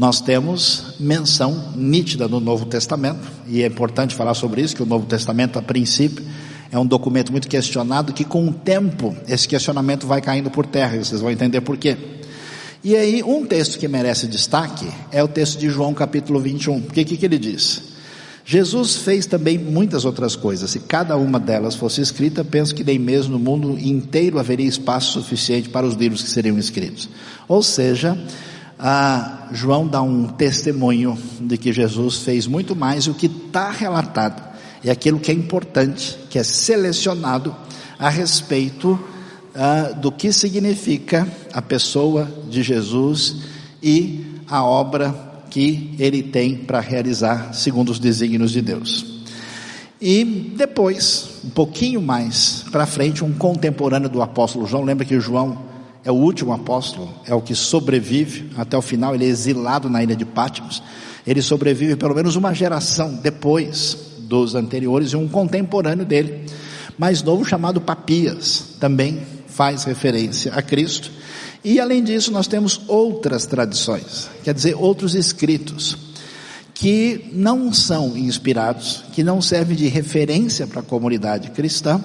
nós 0.00 0.18
temos 0.18 0.94
menção 0.98 1.74
nítida 1.76 2.26
no 2.26 2.40
Novo 2.40 2.64
Testamento, 2.64 3.20
e 3.46 3.62
é 3.62 3.66
importante 3.66 4.14
falar 4.14 4.32
sobre 4.32 4.62
isso, 4.62 4.74
que 4.74 4.82
o 4.82 4.86
Novo 4.86 5.04
Testamento, 5.04 5.58
a 5.58 5.62
princípio, 5.62 6.24
é 6.72 6.78
um 6.78 6.86
documento 6.86 7.30
muito 7.30 7.46
questionado, 7.46 8.14
que 8.14 8.24
com 8.24 8.48
o 8.48 8.50
tempo 8.50 9.14
esse 9.28 9.46
questionamento 9.46 10.06
vai 10.06 10.22
caindo 10.22 10.50
por 10.50 10.64
terra, 10.64 10.96
e 10.96 11.04
vocês 11.04 11.20
vão 11.20 11.30
entender 11.30 11.60
por 11.60 11.76
quê. 11.76 11.98
E 12.82 12.96
aí, 12.96 13.22
um 13.22 13.44
texto 13.44 13.78
que 13.78 13.86
merece 13.86 14.26
destaque 14.26 14.88
é 15.12 15.22
o 15.22 15.28
texto 15.28 15.58
de 15.58 15.68
João 15.68 15.92
capítulo 15.92 16.40
21. 16.40 16.78
O 16.78 16.82
que, 16.84 17.04
que 17.04 17.26
ele 17.26 17.38
diz? 17.38 17.82
Jesus 18.42 18.96
fez 18.96 19.26
também 19.26 19.58
muitas 19.58 20.06
outras 20.06 20.34
coisas. 20.34 20.70
Se 20.70 20.80
cada 20.80 21.14
uma 21.18 21.38
delas 21.38 21.74
fosse 21.74 22.00
escrita, 22.00 22.42
penso 22.42 22.74
que 22.74 22.82
nem 22.82 22.98
mesmo 22.98 23.34
no 23.34 23.38
mundo 23.38 23.78
inteiro 23.78 24.38
haveria 24.38 24.66
espaço 24.66 25.12
suficiente 25.12 25.68
para 25.68 25.86
os 25.86 25.94
livros 25.94 26.22
que 26.22 26.30
seriam 26.30 26.58
escritos. 26.58 27.06
Ou 27.46 27.62
seja, 27.62 28.16
João 29.52 29.86
dá 29.86 30.00
um 30.00 30.26
testemunho 30.26 31.18
de 31.40 31.58
que 31.58 31.72
Jesus 31.72 32.18
fez 32.18 32.46
muito 32.46 32.74
mais 32.74 33.06
o 33.06 33.14
que 33.14 33.26
está 33.26 33.70
relatado. 33.70 34.42
É 34.82 34.90
aquilo 34.90 35.20
que 35.20 35.30
é 35.30 35.34
importante, 35.34 36.16
que 36.30 36.38
é 36.38 36.42
selecionado 36.42 37.54
a 37.98 38.08
respeito 38.08 38.98
ah, 39.54 39.92
do 39.94 40.10
que 40.10 40.32
significa 40.32 41.28
a 41.52 41.60
pessoa 41.60 42.30
de 42.48 42.62
Jesus 42.62 43.36
e 43.82 44.24
a 44.48 44.64
obra 44.64 45.14
que 45.50 45.94
ele 45.98 46.22
tem 46.22 46.56
para 46.56 46.80
realizar 46.80 47.52
segundo 47.52 47.90
os 47.90 47.98
desígnios 47.98 48.52
de 48.52 48.62
Deus. 48.62 49.04
E 50.00 50.24
depois, 50.56 51.28
um 51.44 51.50
pouquinho 51.50 52.00
mais 52.00 52.64
para 52.70 52.86
frente, 52.86 53.22
um 53.22 53.34
contemporâneo 53.34 54.08
do 54.08 54.22
apóstolo 54.22 54.66
João, 54.66 54.84
lembra 54.84 55.04
que 55.04 55.20
João 55.20 55.69
é 56.04 56.10
o 56.10 56.14
último 56.14 56.52
apóstolo, 56.52 57.12
é 57.26 57.34
o 57.34 57.42
que 57.42 57.54
sobrevive 57.54 58.50
até 58.56 58.76
o 58.76 58.82
final, 58.82 59.14
ele 59.14 59.24
é 59.24 59.28
exilado 59.28 59.90
na 59.90 60.02
ilha 60.02 60.16
de 60.16 60.24
Patmos. 60.24 60.82
Ele 61.26 61.42
sobrevive 61.42 61.96
pelo 61.96 62.14
menos 62.14 62.36
uma 62.36 62.54
geração 62.54 63.14
depois 63.14 63.96
dos 64.20 64.54
anteriores 64.54 65.12
e 65.12 65.16
um 65.16 65.28
contemporâneo 65.28 66.04
dele, 66.04 66.46
mais 66.96 67.22
novo 67.22 67.44
chamado 67.44 67.80
Papias, 67.80 68.76
também 68.78 69.20
faz 69.46 69.84
referência 69.84 70.52
a 70.54 70.62
Cristo. 70.62 71.10
E 71.62 71.78
além 71.78 72.02
disso, 72.02 72.32
nós 72.32 72.46
temos 72.46 72.80
outras 72.88 73.44
tradições, 73.44 74.30
quer 74.42 74.54
dizer, 74.54 74.74
outros 74.74 75.14
escritos, 75.14 75.96
que 76.72 77.28
não 77.34 77.70
são 77.74 78.16
inspirados, 78.16 79.04
que 79.12 79.22
não 79.22 79.42
servem 79.42 79.76
de 79.76 79.86
referência 79.88 80.66
para 80.66 80.80
a 80.80 80.84
comunidade 80.84 81.50
cristã, 81.50 82.02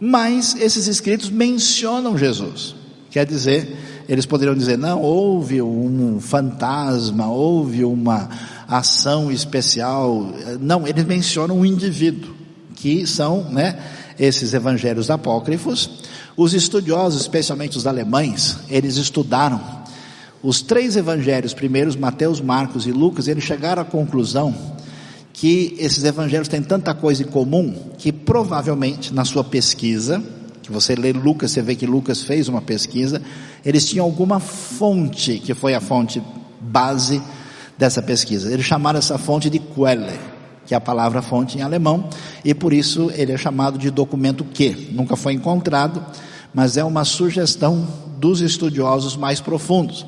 mas 0.00 0.56
esses 0.58 0.86
escritos 0.86 1.28
mencionam 1.28 2.16
Jesus. 2.16 2.77
Quer 3.10 3.26
dizer, 3.26 4.04
eles 4.08 4.26
poderiam 4.26 4.54
dizer, 4.54 4.76
não, 4.76 5.00
houve 5.00 5.62
um 5.62 6.20
fantasma, 6.20 7.28
houve 7.28 7.84
uma 7.84 8.28
ação 8.68 9.30
especial. 9.30 10.32
Não, 10.60 10.86
eles 10.86 11.04
mencionam 11.04 11.58
um 11.58 11.64
indivíduo, 11.64 12.34
que 12.76 13.06
são, 13.06 13.44
né, 13.50 13.78
esses 14.18 14.54
evangelhos 14.54 15.10
apócrifos. 15.10 16.04
Os 16.36 16.54
estudiosos, 16.54 17.22
especialmente 17.22 17.76
os 17.76 17.86
alemães, 17.86 18.58
eles 18.68 18.96
estudaram 18.96 19.78
os 20.42 20.62
três 20.62 20.96
evangelhos 20.96 21.52
primeiros, 21.52 21.96
Mateus, 21.96 22.40
Marcos 22.40 22.86
e 22.86 22.92
Lucas, 22.92 23.26
eles 23.26 23.42
chegaram 23.42 23.82
à 23.82 23.84
conclusão 23.84 24.54
que 25.32 25.74
esses 25.78 26.04
evangelhos 26.04 26.46
têm 26.46 26.62
tanta 26.62 26.94
coisa 26.94 27.22
em 27.22 27.26
comum 27.26 27.74
que 27.98 28.12
provavelmente 28.12 29.12
na 29.12 29.24
sua 29.24 29.42
pesquisa, 29.42 30.22
que 30.68 30.72
você 30.72 30.94
lê 30.94 31.14
Lucas, 31.14 31.50
você 31.50 31.62
vê 31.62 31.74
que 31.74 31.86
Lucas 31.86 32.22
fez 32.22 32.46
uma 32.46 32.60
pesquisa, 32.60 33.22
eles 33.64 33.88
tinham 33.88 34.04
alguma 34.04 34.38
fonte 34.38 35.38
que 35.38 35.54
foi 35.54 35.74
a 35.74 35.80
fonte 35.80 36.22
base 36.60 37.22
dessa 37.78 38.02
pesquisa. 38.02 38.52
Eles 38.52 38.66
chamaram 38.66 38.98
essa 38.98 39.16
fonte 39.16 39.48
de 39.48 39.58
Quelle, 39.58 40.12
que 40.66 40.74
é 40.74 40.76
a 40.76 40.80
palavra 40.80 41.22
fonte 41.22 41.56
em 41.56 41.62
alemão, 41.62 42.10
e 42.44 42.52
por 42.52 42.74
isso 42.74 43.10
ele 43.14 43.32
é 43.32 43.38
chamado 43.38 43.78
de 43.78 43.90
documento 43.90 44.44
Q. 44.44 44.90
Nunca 44.92 45.16
foi 45.16 45.32
encontrado, 45.32 46.04
mas 46.52 46.76
é 46.76 46.84
uma 46.84 47.02
sugestão 47.02 47.88
dos 48.18 48.42
estudiosos 48.42 49.16
mais 49.16 49.40
profundos 49.40 50.04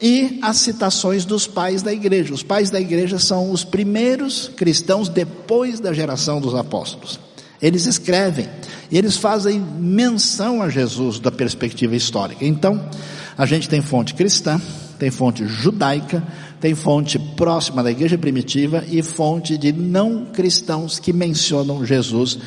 e 0.00 0.38
as 0.42 0.58
citações 0.58 1.24
dos 1.24 1.46
pais 1.46 1.82
da 1.82 1.92
igreja. 1.92 2.34
Os 2.34 2.42
pais 2.42 2.68
da 2.68 2.78
igreja 2.78 3.18
são 3.18 3.50
os 3.50 3.64
primeiros 3.64 4.48
cristãos 4.54 5.08
depois 5.08 5.80
da 5.80 5.94
geração 5.94 6.40
dos 6.40 6.54
apóstolos. 6.54 7.18
Eles 7.60 7.86
escrevem 7.86 8.48
e 8.90 8.96
eles 8.96 9.16
fazem 9.16 9.60
menção 9.60 10.62
a 10.62 10.68
Jesus 10.68 11.18
da 11.18 11.30
perspectiva 11.30 11.96
histórica. 11.96 12.44
Então, 12.44 12.88
a 13.36 13.46
gente 13.46 13.68
tem 13.68 13.80
fonte 13.80 14.14
cristã, 14.14 14.60
tem 14.98 15.10
fonte 15.10 15.46
judaica, 15.46 16.22
tem 16.60 16.74
fonte 16.74 17.18
próxima 17.18 17.82
da 17.82 17.90
igreja 17.90 18.18
primitiva 18.18 18.84
e 18.88 19.02
fonte 19.02 19.56
de 19.56 19.72
não 19.72 20.26
cristãos 20.26 20.98
que 20.98 21.12
mencionam 21.12 21.84
Jesus 21.84 22.38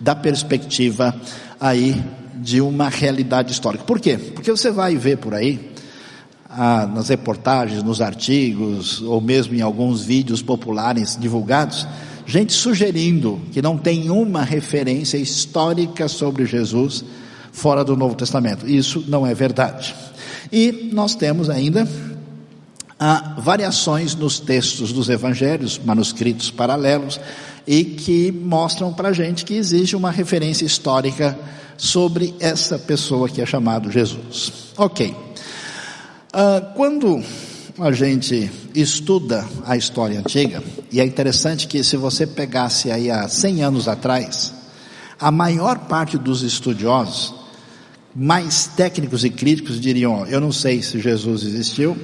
da 0.00 0.14
perspectiva 0.14 1.14
aí 1.60 2.02
de 2.36 2.60
uma 2.60 2.88
realidade 2.88 3.52
histórica. 3.52 3.84
Por 3.84 4.00
quê? 4.00 4.16
Porque 4.16 4.50
você 4.50 4.70
vai 4.70 4.96
ver 4.96 5.18
por 5.18 5.34
aí 5.34 5.72
ah, 6.48 6.86
nas 6.86 7.08
reportagens, 7.08 7.82
nos 7.82 8.00
artigos, 8.00 9.02
ou 9.02 9.20
mesmo 9.20 9.54
em 9.54 9.60
alguns 9.60 10.02
vídeos 10.02 10.40
populares 10.40 11.16
divulgados, 11.20 11.86
gente 12.28 12.52
sugerindo 12.52 13.40
que 13.52 13.62
não 13.62 13.78
tem 13.78 14.10
uma 14.10 14.44
referência 14.44 15.16
histórica 15.16 16.06
sobre 16.06 16.44
Jesus 16.44 17.02
fora 17.50 17.82
do 17.82 17.96
Novo 17.96 18.14
Testamento. 18.14 18.68
Isso 18.68 19.02
não 19.08 19.26
é 19.26 19.32
verdade. 19.32 19.94
E 20.52 20.90
nós 20.92 21.14
temos 21.14 21.48
ainda 21.48 21.88
ah, 23.00 23.34
variações 23.38 24.14
nos 24.14 24.38
textos 24.38 24.92
dos 24.92 25.08
evangelhos, 25.08 25.80
manuscritos 25.82 26.50
paralelos, 26.50 27.18
e 27.66 27.82
que 27.82 28.30
mostram 28.30 28.92
para 28.92 29.08
a 29.08 29.12
gente 29.12 29.46
que 29.46 29.54
existe 29.54 29.96
uma 29.96 30.10
referência 30.10 30.66
histórica 30.66 31.36
sobre 31.78 32.34
essa 32.38 32.78
pessoa 32.78 33.26
que 33.28 33.40
é 33.40 33.46
chamado 33.46 33.90
Jesus. 33.90 34.52
Ok. 34.76 35.16
Ah, 36.30 36.72
quando 36.76 37.22
a 37.80 37.92
gente 37.92 38.50
estuda 38.74 39.46
a 39.64 39.76
história 39.76 40.18
antiga, 40.18 40.62
e 40.90 41.00
é 41.00 41.04
interessante 41.04 41.68
que 41.68 41.84
se 41.84 41.96
você 41.96 42.26
pegasse 42.26 42.90
aí 42.90 43.08
há 43.08 43.28
100 43.28 43.62
anos 43.62 43.86
atrás, 43.86 44.52
a 45.18 45.30
maior 45.30 45.78
parte 45.78 46.18
dos 46.18 46.42
estudiosos, 46.42 47.34
mais 48.14 48.66
técnicos 48.66 49.24
e 49.24 49.30
críticos 49.30 49.80
diriam, 49.80 50.26
eu 50.26 50.40
não 50.40 50.50
sei 50.50 50.82
se 50.82 50.98
Jesus 50.98 51.44
existiu, 51.44 51.96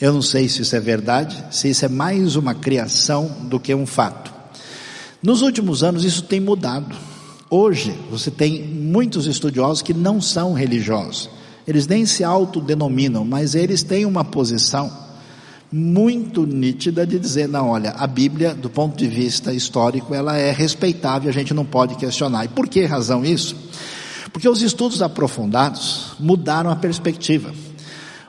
eu 0.00 0.12
não 0.12 0.22
sei 0.22 0.48
se 0.48 0.62
isso 0.62 0.76
é 0.76 0.80
verdade, 0.80 1.44
se 1.50 1.68
isso 1.68 1.84
é 1.84 1.88
mais 1.88 2.36
uma 2.36 2.54
criação 2.54 3.26
do 3.48 3.58
que 3.58 3.74
um 3.74 3.86
fato. 3.86 4.32
Nos 5.20 5.42
últimos 5.42 5.82
anos 5.82 6.04
isso 6.04 6.22
tem 6.22 6.38
mudado. 6.38 6.96
Hoje 7.50 7.92
você 8.10 8.30
tem 8.30 8.62
muitos 8.62 9.26
estudiosos 9.26 9.82
que 9.82 9.92
não 9.92 10.20
são 10.20 10.52
religiosos 10.52 11.28
eles 11.70 11.86
nem 11.86 12.04
se 12.04 12.24
autodenominam, 12.24 13.24
mas 13.24 13.54
eles 13.54 13.84
têm 13.84 14.04
uma 14.04 14.24
posição 14.24 14.90
muito 15.70 16.44
nítida 16.44 17.06
de 17.06 17.16
dizer, 17.16 17.48
não, 17.48 17.68
olha, 17.68 17.92
a 17.92 18.08
Bíblia, 18.08 18.52
do 18.52 18.68
ponto 18.68 18.96
de 18.96 19.06
vista 19.06 19.54
histórico, 19.54 20.12
ela 20.12 20.36
é 20.36 20.50
respeitável, 20.50 21.30
a 21.30 21.32
gente 21.32 21.54
não 21.54 21.64
pode 21.64 21.94
questionar. 21.94 22.44
E 22.44 22.48
por 22.48 22.66
que 22.66 22.84
razão 22.84 23.24
isso? 23.24 23.54
Porque 24.32 24.48
os 24.48 24.62
estudos 24.62 25.00
aprofundados 25.00 26.16
mudaram 26.18 26.70
a 26.70 26.76
perspectiva. 26.76 27.54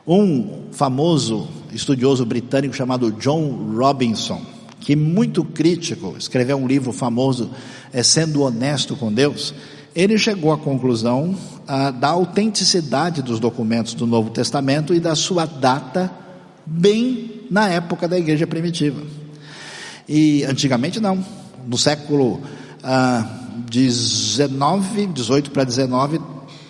Um 0.06 0.65
famoso 0.71 1.47
estudioso 1.73 2.23
britânico 2.23 2.75
chamado 2.75 3.12
John 3.13 3.73
Robinson, 3.75 4.39
que 4.80 4.95
muito 4.95 5.43
crítico, 5.43 6.15
escreveu 6.15 6.58
um 6.58 6.67
livro 6.67 6.93
famoso, 6.93 7.49
é, 7.91 8.04
Sendo 8.04 8.43
Honesto 8.43 8.95
com 8.95 9.12
Deus, 9.12 9.51
ele 9.95 10.17
chegou 10.17 10.51
à 10.51 10.58
conclusão 10.58 11.36
ah, 11.67 11.91
da 11.91 12.10
autenticidade 12.10 13.21
dos 13.21 13.39
documentos 13.39 13.93
do 13.93 14.08
Novo 14.08 14.30
Testamento 14.30 14.93
e 14.93 14.99
da 14.99 15.15
sua 15.15 15.45
data 15.45 16.12
bem 16.65 17.41
na 17.49 17.69
época 17.69 18.08
da 18.08 18.17
igreja 18.17 18.47
primitiva. 18.47 19.01
E 20.08 20.43
antigamente 20.45 20.99
não, 20.99 21.23
no 21.67 21.77
século 21.77 22.41
ah, 22.84 23.25
19, 23.69 25.08
18 25.08 25.51
para 25.51 25.63
19, 25.63 26.21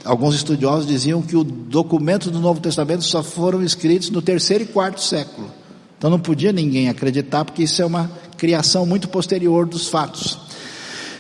alguns 0.03 0.35
estudiosos 0.35 0.87
diziam 0.87 1.21
que 1.21 1.35
os 1.35 1.45
documentos 1.45 2.31
do 2.31 2.39
Novo 2.39 2.59
Testamento 2.59 3.03
só 3.03 3.21
foram 3.21 3.63
escritos 3.63 4.09
no 4.09 4.21
terceiro 4.21 4.63
e 4.63 4.67
quarto 4.67 5.01
século. 5.01 5.51
Então 5.97 6.09
não 6.09 6.19
podia 6.19 6.51
ninguém 6.51 6.89
acreditar, 6.89 7.45
porque 7.45 7.63
isso 7.63 7.79
é 7.81 7.85
uma 7.85 8.09
criação 8.35 8.87
muito 8.87 9.07
posterior 9.07 9.67
dos 9.67 9.87
fatos. 9.87 10.33
O 10.33 10.39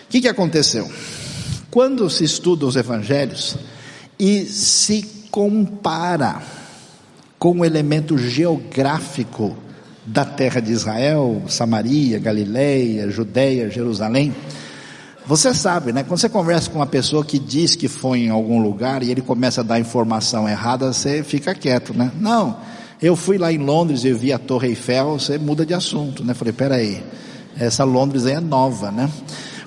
que, 0.09 0.21
que 0.21 0.27
aconteceu? 0.27 0.89
Quando 1.71 2.09
se 2.09 2.25
estuda 2.25 2.65
os 2.65 2.75
evangelhos 2.75 3.55
e 4.19 4.43
se 4.43 5.03
compara 5.31 6.43
com 7.39 7.59
o 7.59 7.65
elemento 7.65 8.17
geográfico 8.17 9.55
da 10.05 10.25
terra 10.25 10.59
de 10.59 10.73
Israel, 10.73 11.43
Samaria, 11.47 12.19
Galileia, 12.19 13.09
Judeia, 13.09 13.69
Jerusalém, 13.69 14.35
você 15.25 15.53
sabe, 15.53 15.93
né? 15.93 16.03
Quando 16.03 16.19
você 16.19 16.27
conversa 16.27 16.69
com 16.69 16.79
uma 16.79 16.85
pessoa 16.85 17.23
que 17.23 17.39
diz 17.39 17.73
que 17.73 17.87
foi 17.87 18.19
em 18.19 18.29
algum 18.29 18.61
lugar 18.61 19.01
e 19.01 19.09
ele 19.09 19.21
começa 19.21 19.61
a 19.61 19.63
dar 19.63 19.79
informação 19.79 20.49
errada, 20.49 20.91
você 20.91 21.23
fica 21.23 21.55
quieto, 21.55 21.93
né? 21.93 22.11
Não, 22.19 22.57
eu 23.01 23.15
fui 23.15 23.37
lá 23.37 23.49
em 23.49 23.59
Londres 23.59 24.03
e 24.03 24.11
vi 24.11 24.33
a 24.33 24.37
Torre 24.37 24.67
Eiffel, 24.67 25.17
você 25.17 25.37
muda 25.37 25.65
de 25.65 25.73
assunto, 25.73 26.21
né? 26.21 26.33
Falei, 26.33 26.51
peraí, 26.51 27.03
essa 27.57 27.85
Londres 27.85 28.25
aí 28.25 28.33
é 28.33 28.41
nova, 28.41 28.91
né? 28.91 29.09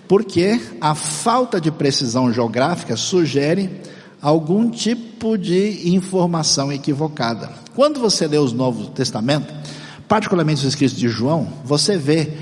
Porque 0.08 0.60
a 0.80 0.94
falta 0.94 1.60
de 1.60 1.70
precisão 1.70 2.32
geográfica 2.32 2.96
sugere 2.96 3.80
algum 4.20 4.70
tipo 4.70 5.36
de 5.36 5.94
informação 5.94 6.72
equivocada. 6.72 7.50
Quando 7.74 8.00
você 8.00 8.26
lê 8.26 8.38
os 8.38 8.52
Novos 8.52 8.88
Testamentos, 8.88 9.54
particularmente 10.08 10.60
os 10.60 10.68
escritos 10.68 10.96
de 10.96 11.08
João, 11.08 11.48
você 11.64 11.96
vê 11.96 12.32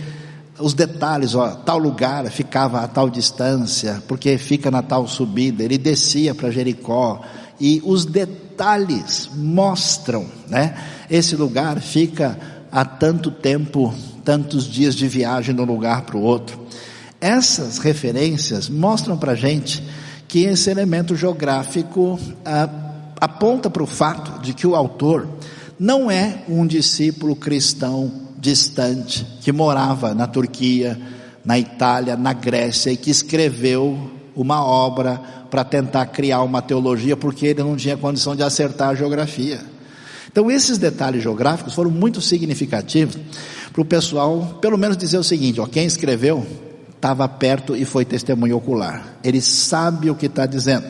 os 0.58 0.74
detalhes, 0.74 1.34
ó, 1.34 1.48
tal 1.50 1.78
lugar 1.78 2.30
ficava 2.30 2.80
a 2.80 2.88
tal 2.88 3.08
distância, 3.08 4.02
porque 4.06 4.38
fica 4.38 4.70
na 4.70 4.82
tal 4.82 5.08
subida, 5.08 5.64
ele 5.64 5.78
descia 5.78 6.34
para 6.34 6.50
Jericó, 6.50 7.20
e 7.60 7.80
os 7.84 8.04
detalhes 8.04 9.30
mostram, 9.34 10.26
né? 10.48 10.76
Esse 11.10 11.36
lugar 11.36 11.80
fica 11.80 12.38
há 12.70 12.84
tanto 12.84 13.30
tempo, 13.30 13.92
tantos 14.24 14.64
dias 14.64 14.94
de 14.94 15.08
viagem 15.08 15.54
de 15.54 15.60
um 15.60 15.64
lugar 15.64 16.02
para 16.02 16.16
o 16.16 16.22
outro. 16.22 16.60
Essas 17.22 17.78
referências 17.78 18.68
mostram 18.68 19.16
para 19.16 19.30
a 19.30 19.36
gente 19.36 19.80
que 20.26 20.40
esse 20.40 20.68
elemento 20.68 21.14
geográfico 21.14 22.18
ah, 22.44 22.68
aponta 23.20 23.70
para 23.70 23.84
o 23.84 23.86
fato 23.86 24.42
de 24.42 24.52
que 24.52 24.66
o 24.66 24.74
autor 24.74 25.28
não 25.78 26.10
é 26.10 26.42
um 26.48 26.66
discípulo 26.66 27.36
cristão 27.36 28.10
distante 28.36 29.24
que 29.40 29.52
morava 29.52 30.14
na 30.14 30.26
Turquia, 30.26 31.00
na 31.44 31.56
Itália, 31.56 32.16
na 32.16 32.32
Grécia 32.32 32.90
e 32.90 32.96
que 32.96 33.12
escreveu 33.12 34.10
uma 34.34 34.64
obra 34.64 35.20
para 35.48 35.62
tentar 35.62 36.06
criar 36.06 36.42
uma 36.42 36.60
teologia 36.60 37.16
porque 37.16 37.46
ele 37.46 37.62
não 37.62 37.76
tinha 37.76 37.96
condição 37.96 38.34
de 38.34 38.42
acertar 38.42 38.88
a 38.88 38.94
geografia. 38.96 39.60
Então 40.26 40.50
esses 40.50 40.76
detalhes 40.76 41.22
geográficos 41.22 41.72
foram 41.72 41.90
muito 41.92 42.20
significativos 42.20 43.16
para 43.72 43.80
o 43.80 43.84
pessoal, 43.84 44.58
pelo 44.60 44.76
menos 44.76 44.96
dizer 44.96 45.18
o 45.18 45.22
seguinte: 45.22 45.60
ó, 45.60 45.66
quem 45.66 45.86
escreveu 45.86 46.44
estava 47.02 47.26
perto 47.28 47.74
e 47.74 47.84
foi 47.84 48.04
testemunho 48.04 48.56
ocular. 48.56 49.16
Ele 49.24 49.40
sabe 49.40 50.08
o 50.08 50.14
que 50.14 50.26
está 50.26 50.46
dizendo. 50.46 50.86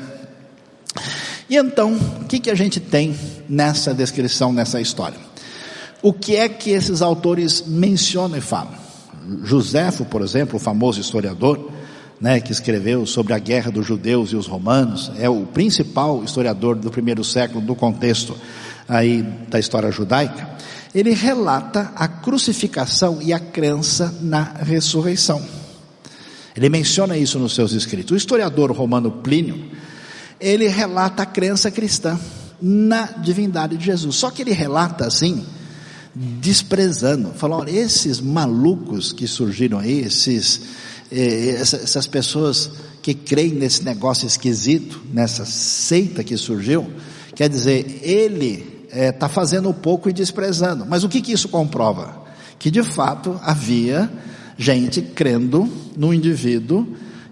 E 1.48 1.57
então, 1.57 1.94
o 2.20 2.27
que, 2.27 2.38
que 2.38 2.51
a 2.51 2.55
gente 2.55 2.79
tem 2.79 3.16
nessa 3.48 3.94
descrição, 3.94 4.53
nessa 4.53 4.79
história? 4.79 5.18
O 6.03 6.12
que 6.12 6.37
é 6.37 6.51
que 6.51 6.70
esses 6.70 7.01
autores 7.01 7.64
mencionam 7.66 8.37
e 8.37 8.42
falam? 8.42 8.75
Joséfo, 9.42 10.05
por 10.05 10.20
exemplo, 10.20 10.57
o 10.57 10.59
famoso 10.59 11.01
historiador, 11.01 11.70
né, 12.20 12.40
que 12.40 12.53
escreveu 12.53 13.07
sobre 13.07 13.33
a 13.33 13.38
guerra 13.38 13.70
dos 13.70 13.87
judeus 13.87 14.33
e 14.33 14.37
os 14.37 14.46
romanos, 14.46 15.11
é 15.18 15.31
o 15.31 15.46
principal 15.46 16.22
historiador 16.22 16.77
do 16.77 16.90
primeiro 16.90 17.25
século 17.25 17.64
do 17.64 17.75
contexto 17.75 18.37
aí 18.87 19.22
da 19.48 19.59
história 19.59 19.90
judaica. 19.90 20.46
Ele 20.94 21.14
relata 21.14 21.90
a 21.96 22.07
crucificação 22.07 23.18
e 23.22 23.33
a 23.33 23.38
crença 23.38 24.14
na 24.20 24.42
ressurreição. 24.42 25.62
Ele 26.57 26.69
menciona 26.69 27.17
isso 27.17 27.38
nos 27.38 27.55
seus 27.55 27.73
escritos. 27.73 28.12
O 28.12 28.17
historiador 28.17 28.71
romano 28.73 29.11
Plínio, 29.11 29.71
ele 30.41 30.69
relata 30.69 31.23
a 31.23 31.27
crença 31.27 31.71
cristã 31.71 32.19
na 32.61 33.07
divindade 33.07 33.77
de 33.77 33.85
Jesus. 33.85 34.17
Só 34.17 34.31
que 34.31 34.43
ele 34.43 34.53
relata 34.53 35.07
assim, 35.07 35.45
desprezando, 36.15 37.33
falou: 37.35 37.61
olha, 37.61 37.71
esses 37.71 38.21
malucos 38.21 39.12
que 39.12 39.27
surgiram 39.27 39.79
aí, 39.79 40.01
esses, 40.01 40.61
eh, 41.11 41.57
essas 41.59 42.07
pessoas 42.07 42.71
que 43.01 43.15
creem 43.15 43.55
nesse 43.55 43.83
negócio 43.83 44.27
esquisito, 44.27 45.01
nessa 45.12 45.45
seita 45.45 46.23
que 46.23 46.37
surgiu, 46.37 46.88
quer 47.35 47.49
dizer, 47.49 48.01
ele 48.03 48.87
está 48.93 49.27
eh, 49.27 49.31
fazendo 49.31 49.73
pouco 49.73 50.09
e 50.09 50.12
desprezando. 50.12 50.85
Mas 50.87 51.03
o 51.03 51.09
que, 51.09 51.23
que 51.23 51.33
isso 51.33 51.49
comprova? 51.49 52.23
Que 52.59 52.71
de 52.71 52.83
fato 52.83 53.41
havia 53.43 54.09
gente 54.62 55.03
crendo 55.03 55.68
no 55.96 56.14
indivíduo 56.14 56.87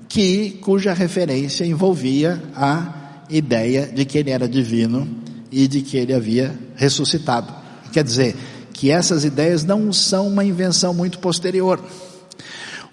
que 0.09 0.59
cuja 0.61 0.93
referência 0.93 1.65
envolvia 1.65 2.43
a 2.55 3.25
ideia 3.31 3.87
de 3.87 4.05
que 4.05 4.19
ele 4.19 4.31
era 4.31 4.49
divino 4.49 5.09
e 5.51 5.69
de 5.69 5.83
que 5.83 5.97
ele 5.97 6.13
havia 6.13 6.53
ressuscitado. 6.77 7.55
Quer 7.93 8.05
dizer, 8.05 8.37
que 8.81 8.91
essas 8.91 9.27
ideias 9.27 9.63
não 9.63 9.93
são 9.93 10.27
uma 10.27 10.43
invenção 10.43 10.95
muito 10.95 11.19
posterior. 11.19 11.79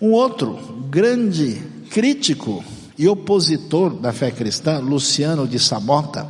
Um 0.02 0.12
outro 0.12 0.60
grande 0.90 1.62
crítico 1.90 2.62
e 2.98 3.08
opositor 3.08 3.96
da 3.96 4.12
fé 4.12 4.30
cristã, 4.30 4.80
Luciano 4.80 5.48
de 5.48 5.58
Samota, 5.58 6.28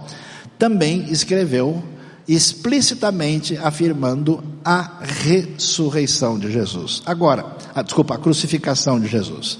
também 0.60 1.12
escreveu 1.12 1.82
explicitamente 2.28 3.58
afirmando 3.58 4.44
a 4.64 5.00
ressurreição 5.02 6.38
de 6.38 6.52
Jesus. 6.52 7.02
Agora, 7.06 7.56
a, 7.74 7.82
desculpa, 7.82 8.16
a 8.16 8.18
crucificação 8.18 9.00
de 9.00 9.08
Jesus. 9.08 9.60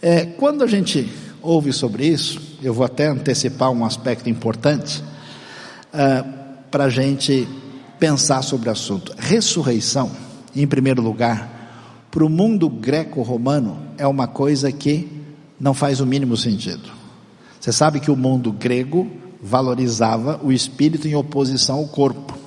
É, 0.00 0.24
quando 0.24 0.64
a 0.64 0.66
gente 0.66 1.08
ouve 1.40 1.72
sobre 1.72 2.06
isso, 2.06 2.40
eu 2.62 2.74
vou 2.74 2.84
até 2.84 3.06
antecipar 3.06 3.70
um 3.70 3.84
aspecto 3.84 4.28
importante 4.28 5.02
uh, 5.92 6.42
para 6.70 6.84
a 6.84 6.88
gente 6.88 7.46
pensar 8.00 8.42
sobre 8.42 8.68
o 8.68 8.72
assunto. 8.72 9.14
Ressurreição, 9.16 10.10
em 10.56 10.66
primeiro 10.66 11.00
lugar, 11.00 12.08
para 12.10 12.24
o 12.24 12.28
mundo 12.28 12.68
greco-romano 12.68 13.80
é 13.96 14.06
uma 14.06 14.26
coisa 14.26 14.72
que 14.72 15.08
não 15.58 15.72
faz 15.72 16.00
o 16.00 16.06
mínimo 16.06 16.36
sentido. 16.36 16.90
Você 17.60 17.72
sabe 17.72 18.00
que 18.00 18.10
o 18.10 18.16
mundo 18.16 18.50
grego 18.50 19.08
valorizava 19.42 20.40
o 20.42 20.52
espírito 20.52 21.08
em 21.08 21.16
oposição 21.16 21.78
ao 21.78 21.88
corpo. 21.88 22.38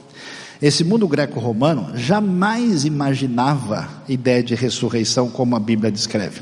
Esse 0.61 0.83
mundo 0.83 1.07
greco-romano 1.07 1.97
jamais 1.97 2.85
imaginava 2.85 3.89
ideia 4.07 4.41
de 4.41 4.55
ressurreição 4.55 5.29
como 5.29 5.55
a 5.55 5.59
Bíblia 5.59 5.91
descreve. 5.91 6.41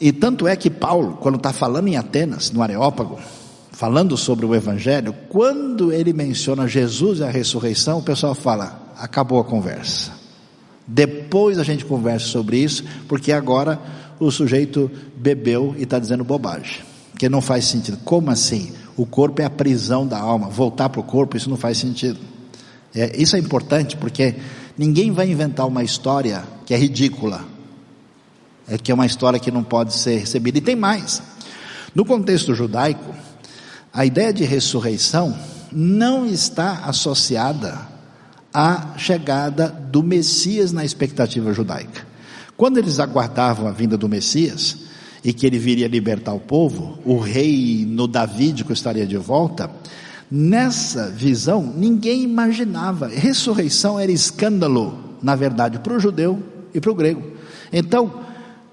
E 0.00 0.12
tanto 0.12 0.46
é 0.46 0.54
que 0.54 0.70
Paulo, 0.70 1.18
quando 1.20 1.36
está 1.36 1.52
falando 1.52 1.88
em 1.88 1.96
Atenas, 1.96 2.50
no 2.52 2.62
Areópago, 2.62 3.18
falando 3.72 4.16
sobre 4.16 4.46
o 4.46 4.54
Evangelho, 4.54 5.14
quando 5.28 5.92
ele 5.92 6.12
menciona 6.12 6.68
Jesus 6.68 7.18
e 7.18 7.24
a 7.24 7.30
ressurreição, 7.30 7.98
o 7.98 8.02
pessoal 8.02 8.34
fala: 8.34 8.94
acabou 8.96 9.40
a 9.40 9.44
conversa. 9.44 10.12
Depois 10.86 11.58
a 11.58 11.64
gente 11.64 11.84
conversa 11.84 12.26
sobre 12.26 12.58
isso, 12.58 12.84
porque 13.08 13.32
agora 13.32 13.78
o 14.18 14.30
sujeito 14.30 14.90
bebeu 15.16 15.74
e 15.76 15.82
está 15.82 15.98
dizendo 15.98 16.24
bobagem, 16.24 16.82
que 17.18 17.28
não 17.28 17.40
faz 17.40 17.66
sentido. 17.66 17.98
Como 18.04 18.30
assim? 18.30 18.72
O 19.00 19.06
corpo 19.06 19.40
é 19.40 19.46
a 19.46 19.50
prisão 19.50 20.06
da 20.06 20.18
alma, 20.18 20.50
voltar 20.50 20.90
para 20.90 21.00
o 21.00 21.02
corpo, 21.02 21.34
isso 21.34 21.48
não 21.48 21.56
faz 21.56 21.78
sentido. 21.78 22.20
É, 22.94 23.16
isso 23.16 23.34
é 23.34 23.38
importante 23.38 23.96
porque 23.96 24.34
ninguém 24.76 25.10
vai 25.10 25.30
inventar 25.30 25.66
uma 25.66 25.82
história 25.82 26.44
que 26.66 26.74
é 26.74 26.76
ridícula, 26.76 27.42
é 28.68 28.76
que 28.76 28.92
é 28.92 28.94
uma 28.94 29.06
história 29.06 29.40
que 29.40 29.50
não 29.50 29.64
pode 29.64 29.94
ser 29.94 30.18
recebida. 30.18 30.58
E 30.58 30.60
tem 30.60 30.76
mais. 30.76 31.22
No 31.94 32.04
contexto 32.04 32.54
judaico, 32.54 33.14
a 33.90 34.04
ideia 34.04 34.34
de 34.34 34.44
ressurreição 34.44 35.34
não 35.72 36.26
está 36.26 36.84
associada 36.84 37.78
à 38.52 38.98
chegada 38.98 39.68
do 39.68 40.02
Messias 40.02 40.72
na 40.72 40.84
expectativa 40.84 41.54
judaica. 41.54 42.06
Quando 42.54 42.76
eles 42.76 43.00
aguardavam 43.00 43.66
a 43.66 43.72
vinda 43.72 43.96
do 43.96 44.10
Messias 44.10 44.89
e 45.24 45.32
que 45.32 45.46
ele 45.46 45.58
viria 45.58 45.86
libertar 45.86 46.32
o 46.32 46.40
povo, 46.40 46.98
o 47.04 47.18
rei 47.18 47.84
no 47.86 48.06
davídico 48.06 48.72
estaria 48.72 49.06
de 49.06 49.16
volta, 49.16 49.70
nessa 50.30 51.10
visão 51.10 51.62
ninguém 51.62 52.22
imaginava. 52.22 53.08
Ressurreição 53.08 53.98
era 53.98 54.10
escândalo, 54.10 55.16
na 55.22 55.36
verdade, 55.36 55.78
para 55.78 55.94
o 55.94 56.00
judeu 56.00 56.42
e 56.74 56.80
para 56.80 56.90
o 56.90 56.94
grego. 56.94 57.22
Então, 57.72 58.12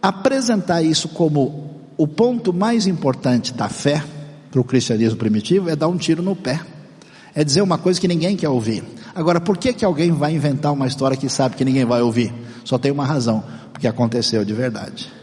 apresentar 0.02 0.82
isso 0.82 1.10
como 1.10 1.68
o 1.98 2.08
ponto 2.08 2.54
mais 2.54 2.88
importante 2.88 3.54
da 3.54 3.68
fé, 3.68 4.04
para 4.52 4.62
o 4.62 4.64
cristianismo 4.64 5.18
primitivo 5.18 5.70
é 5.70 5.76
dar 5.76 5.88
um 5.88 5.98
tiro 5.98 6.22
no 6.22 6.36
pé. 6.36 6.62
É 7.36 7.44
dizer 7.44 7.62
uma 7.62 7.78
coisa 7.78 8.00
que 8.00 8.08
ninguém 8.08 8.36
quer 8.36 8.50
ouvir. 8.50 8.84
Agora, 9.14 9.40
por 9.40 9.58
que, 9.58 9.74
que 9.74 9.86
alguém 9.86 10.12
vai 10.12 10.34
inventar 10.34 10.74
uma 10.74 10.88
história 10.88 11.18
que 11.18 11.30
sabe 11.30 11.56
que 11.56 11.66
ninguém 11.66 11.86
vai 11.86 12.02
ouvir? 12.02 12.34
Só 12.64 12.78
tem 12.78 12.92
uma 12.92 13.06
razão, 13.06 13.44
porque 13.72 13.88
aconteceu 13.88 14.44
de 14.44 14.54
verdade. 14.54 15.17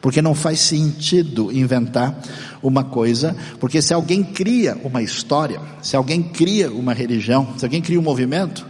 Porque 0.00 0.22
não 0.22 0.34
faz 0.34 0.60
sentido 0.60 1.52
inventar 1.52 2.18
uma 2.62 2.82
coisa, 2.84 3.36
porque 3.58 3.82
se 3.82 3.92
alguém 3.92 4.22
cria 4.22 4.76
uma 4.82 5.02
história, 5.02 5.60
se 5.82 5.94
alguém 5.94 6.22
cria 6.22 6.70
uma 6.70 6.94
religião, 6.94 7.54
se 7.58 7.64
alguém 7.64 7.82
cria 7.82 8.00
um 8.00 8.02
movimento, 8.02 8.66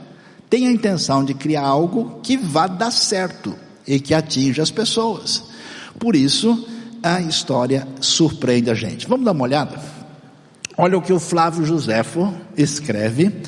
tem 0.49 0.67
a 0.67 0.73
intenção 0.73 1.25
de 1.25 1.33
criar 1.33 1.63
algo 1.63 2.21
que 2.23 2.37
vá 2.37 2.67
dar 2.67 2.91
certo 2.91 3.55
e 3.87 4.01
que 4.01 4.13
atinja 4.13 4.63
as 4.63 4.71
pessoas. 4.71 5.45
Por 5.99 6.17
isso, 6.17 6.67
a 7.03 7.21
história 7.21 7.87
surpreende 8.01 8.71
a 8.71 8.75
gente. 8.75 9.07
Vamos 9.07 9.25
dar 9.25 9.33
uma 9.33 9.45
olhada? 9.45 9.81
Olha 10.77 10.97
o 10.99 11.03
que 11.03 11.13
o 11.13 11.21
Flávio 11.21 11.65
Joséfo 11.65 12.33
escreve, 12.57 13.43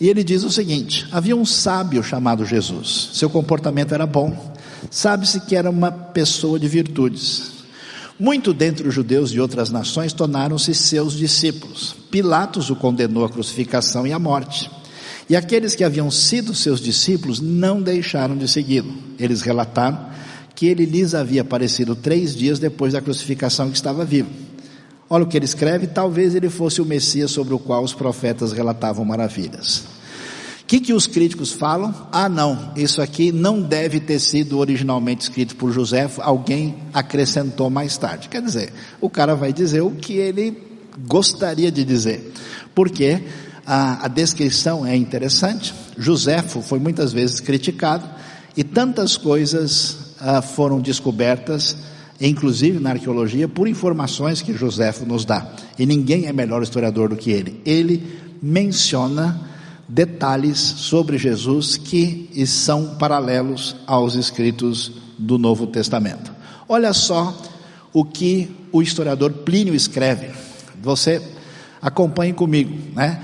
e 0.00 0.08
ele 0.08 0.22
diz 0.22 0.44
o 0.44 0.50
seguinte: 0.50 1.06
havia 1.10 1.34
um 1.34 1.46
sábio 1.46 2.02
chamado 2.02 2.44
Jesus, 2.44 3.10
seu 3.14 3.30
comportamento 3.30 3.94
era 3.94 4.06
bom, 4.06 4.54
sabe-se 4.90 5.40
que 5.40 5.56
era 5.56 5.70
uma 5.70 5.90
pessoa 5.90 6.58
de 6.58 6.68
virtudes. 6.68 7.56
Muito 8.18 8.54
dentre 8.54 8.88
os 8.88 8.94
judeus 8.94 9.30
de 9.30 9.40
outras 9.40 9.70
nações 9.70 10.12
tornaram-se 10.12 10.72
seus 10.74 11.12
discípulos. 11.12 11.94
Pilatos 12.10 12.70
o 12.70 12.76
condenou 12.76 13.24
à 13.24 13.28
crucificação 13.28 14.06
e 14.06 14.12
à 14.12 14.18
morte. 14.18 14.70
E 15.28 15.36
aqueles 15.36 15.74
que 15.74 15.84
haviam 15.84 16.10
sido 16.10 16.54
seus 16.54 16.80
discípulos 16.80 17.40
não 17.40 17.82
deixaram 17.82 18.36
de 18.36 18.48
segui-lo. 18.48 18.94
Eles 19.18 19.42
relataram 19.42 20.06
que 20.54 20.66
ele 20.66 20.86
lhes 20.86 21.14
havia 21.14 21.42
aparecido 21.42 21.94
três 21.94 22.34
dias 22.34 22.58
depois 22.58 22.94
da 22.94 23.02
crucificação 23.02 23.68
que 23.68 23.76
estava 23.76 24.04
vivo. 24.04 24.30
Olha 25.10 25.24
o 25.24 25.26
que 25.26 25.36
ele 25.36 25.44
escreve: 25.44 25.86
talvez 25.86 26.34
ele 26.34 26.48
fosse 26.48 26.80
o 26.80 26.86
Messias 26.86 27.30
sobre 27.30 27.52
o 27.52 27.58
qual 27.58 27.84
os 27.84 27.92
profetas 27.92 28.52
relatavam 28.52 29.04
maravilhas. 29.04 29.84
Que, 30.66 30.80
que 30.80 30.92
os 30.92 31.06
críticos 31.06 31.52
falam? 31.52 31.94
Ah, 32.10 32.28
não, 32.28 32.72
isso 32.74 33.00
aqui 33.00 33.30
não 33.30 33.62
deve 33.62 34.00
ter 34.00 34.18
sido 34.18 34.58
originalmente 34.58 35.22
escrito 35.22 35.54
por 35.54 35.70
José, 35.70 36.10
alguém 36.18 36.74
acrescentou 36.92 37.70
mais 37.70 37.96
tarde. 37.96 38.28
Quer 38.28 38.42
dizer, 38.42 38.72
o 39.00 39.08
cara 39.08 39.36
vai 39.36 39.52
dizer 39.52 39.82
o 39.82 39.92
que 39.92 40.14
ele 40.14 40.60
gostaria 41.06 41.70
de 41.70 41.84
dizer, 41.84 42.32
porque 42.74 43.22
a, 43.64 44.06
a 44.06 44.08
descrição 44.08 44.84
é 44.84 44.96
interessante. 44.96 45.72
Joséfo 45.96 46.60
foi 46.60 46.80
muitas 46.80 47.12
vezes 47.12 47.38
criticado 47.38 48.08
e 48.56 48.64
tantas 48.64 49.16
coisas 49.16 50.14
ah, 50.20 50.42
foram 50.42 50.80
descobertas 50.80 51.76
inclusive 52.20 52.78
na 52.80 52.90
arqueologia, 52.90 53.46
por 53.48 53.68
informações 53.68 54.40
que 54.40 54.54
Joséfo 54.54 55.04
nos 55.04 55.24
dá. 55.24 55.46
E 55.78 55.84
ninguém 55.84 56.26
é 56.26 56.32
melhor 56.32 56.62
historiador 56.62 57.10
do 57.10 57.16
que 57.16 57.30
ele. 57.30 57.60
Ele 57.64 58.02
menciona 58.40 59.38
detalhes 59.88 60.58
sobre 60.58 61.18
Jesus 61.18 61.76
que 61.76 62.30
são 62.46 62.96
paralelos 62.96 63.76
aos 63.86 64.14
escritos 64.14 64.92
do 65.18 65.38
Novo 65.38 65.66
Testamento. 65.66 66.32
Olha 66.68 66.92
só 66.92 67.36
o 67.92 68.04
que 68.04 68.50
o 68.72 68.82
historiador 68.82 69.32
Plínio 69.32 69.74
escreve. 69.74 70.30
Você 70.82 71.22
acompanhe 71.80 72.32
comigo, 72.32 72.76
né? 72.94 73.20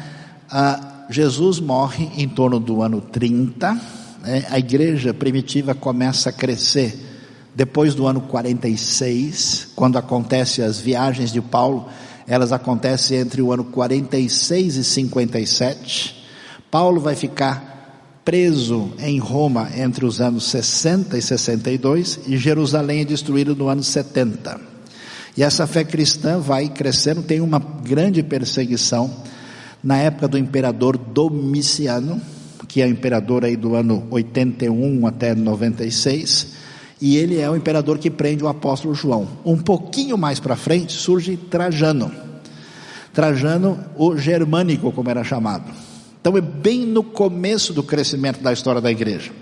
Ah, 0.50 1.06
Jesus 1.10 1.58
morre 1.58 2.10
em 2.16 2.28
torno 2.28 2.60
do 2.60 2.82
ano 2.82 3.00
30, 3.00 3.72
né? 4.22 4.46
a 4.50 4.58
igreja 4.58 5.12
primitiva 5.12 5.74
começa 5.74 6.30
a 6.30 6.32
crescer 6.32 7.10
depois 7.54 7.94
do 7.94 8.06
ano 8.06 8.22
46, 8.22 9.68
quando 9.76 9.98
acontecem 9.98 10.64
as 10.64 10.80
viagens 10.80 11.30
de 11.30 11.40
Paulo, 11.40 11.88
Elas 12.24 12.52
acontecem 12.52 13.18
entre 13.18 13.42
o 13.42 13.52
ano 13.52 13.64
46 13.64 14.76
e 14.76 14.84
57. 14.84 16.21
Paulo 16.72 17.02
vai 17.02 17.14
ficar 17.14 18.18
preso 18.24 18.92
em 18.98 19.18
Roma 19.18 19.68
entre 19.76 20.06
os 20.06 20.22
anos 20.22 20.44
60 20.44 21.18
e 21.18 21.20
62 21.20 22.20
e 22.26 22.38
Jerusalém 22.38 23.02
é 23.02 23.04
destruído 23.04 23.54
no 23.54 23.68
ano 23.68 23.82
70. 23.82 24.58
E 25.36 25.42
essa 25.42 25.66
fé 25.66 25.84
cristã 25.84 26.38
vai 26.38 26.70
crescendo, 26.70 27.22
tem 27.22 27.42
uma 27.42 27.58
grande 27.58 28.22
perseguição 28.22 29.10
na 29.84 29.98
época 29.98 30.26
do 30.26 30.38
imperador 30.38 30.96
Domiciano, 30.96 32.22
que 32.66 32.80
é 32.80 32.86
o 32.86 32.90
imperador 32.90 33.44
aí 33.44 33.54
do 33.54 33.74
ano 33.74 34.06
81 34.10 35.06
até 35.06 35.34
96, 35.34 36.54
e 37.02 37.18
ele 37.18 37.38
é 37.38 37.50
o 37.50 37.56
imperador 37.56 37.98
que 37.98 38.10
prende 38.10 38.42
o 38.42 38.48
apóstolo 38.48 38.94
João. 38.94 39.28
Um 39.44 39.58
pouquinho 39.58 40.16
mais 40.16 40.40
para 40.40 40.56
frente 40.56 40.94
surge 40.94 41.36
Trajano. 41.36 42.10
Trajano, 43.12 43.78
o 43.94 44.16
germânico, 44.16 44.90
como 44.90 45.10
era 45.10 45.22
chamado. 45.22 45.91
Então 46.22 46.36
é 46.36 46.40
bem 46.40 46.86
no 46.86 47.02
começo 47.02 47.72
do 47.72 47.82
crescimento 47.82 48.40
da 48.40 48.52
história 48.52 48.80
da 48.80 48.92
igreja. 48.92 49.32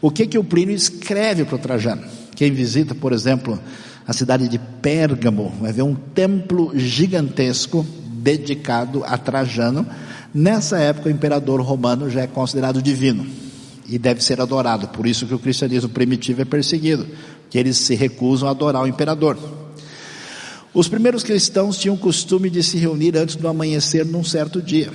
O 0.00 0.10
que 0.10 0.26
que 0.26 0.38
o 0.38 0.42
Plínio 0.42 0.74
escreve 0.74 1.44
para 1.44 1.56
o 1.56 1.58
Trajano? 1.58 2.04
Quem 2.34 2.50
visita, 2.50 2.94
por 2.94 3.12
exemplo, 3.12 3.60
a 4.08 4.14
cidade 4.14 4.48
de 4.48 4.58
Pérgamo, 4.58 5.52
vai 5.60 5.74
ver 5.74 5.82
um 5.82 5.94
templo 5.94 6.72
gigantesco 6.74 7.86
dedicado 8.14 9.04
a 9.04 9.18
Trajano. 9.18 9.86
Nessa 10.32 10.78
época, 10.78 11.10
o 11.10 11.12
imperador 11.12 11.60
romano 11.60 12.08
já 12.08 12.22
é 12.22 12.26
considerado 12.26 12.80
divino 12.80 13.26
e 13.86 13.98
deve 13.98 14.24
ser 14.24 14.40
adorado. 14.40 14.88
Por 14.88 15.06
isso 15.06 15.26
que 15.26 15.34
o 15.34 15.38
cristianismo 15.38 15.90
primitivo 15.90 16.40
é 16.40 16.46
perseguido, 16.46 17.06
que 17.50 17.58
eles 17.58 17.76
se 17.76 17.94
recusam 17.94 18.48
a 18.48 18.52
adorar 18.52 18.82
o 18.84 18.88
imperador. 18.88 19.36
Os 20.72 20.88
primeiros 20.88 21.22
cristãos 21.22 21.76
tinham 21.76 21.94
o 21.94 21.98
costume 21.98 22.48
de 22.48 22.62
se 22.62 22.78
reunir 22.78 23.18
antes 23.18 23.36
do 23.36 23.46
amanhecer 23.46 24.06
num 24.06 24.24
certo 24.24 24.62
dia. 24.62 24.90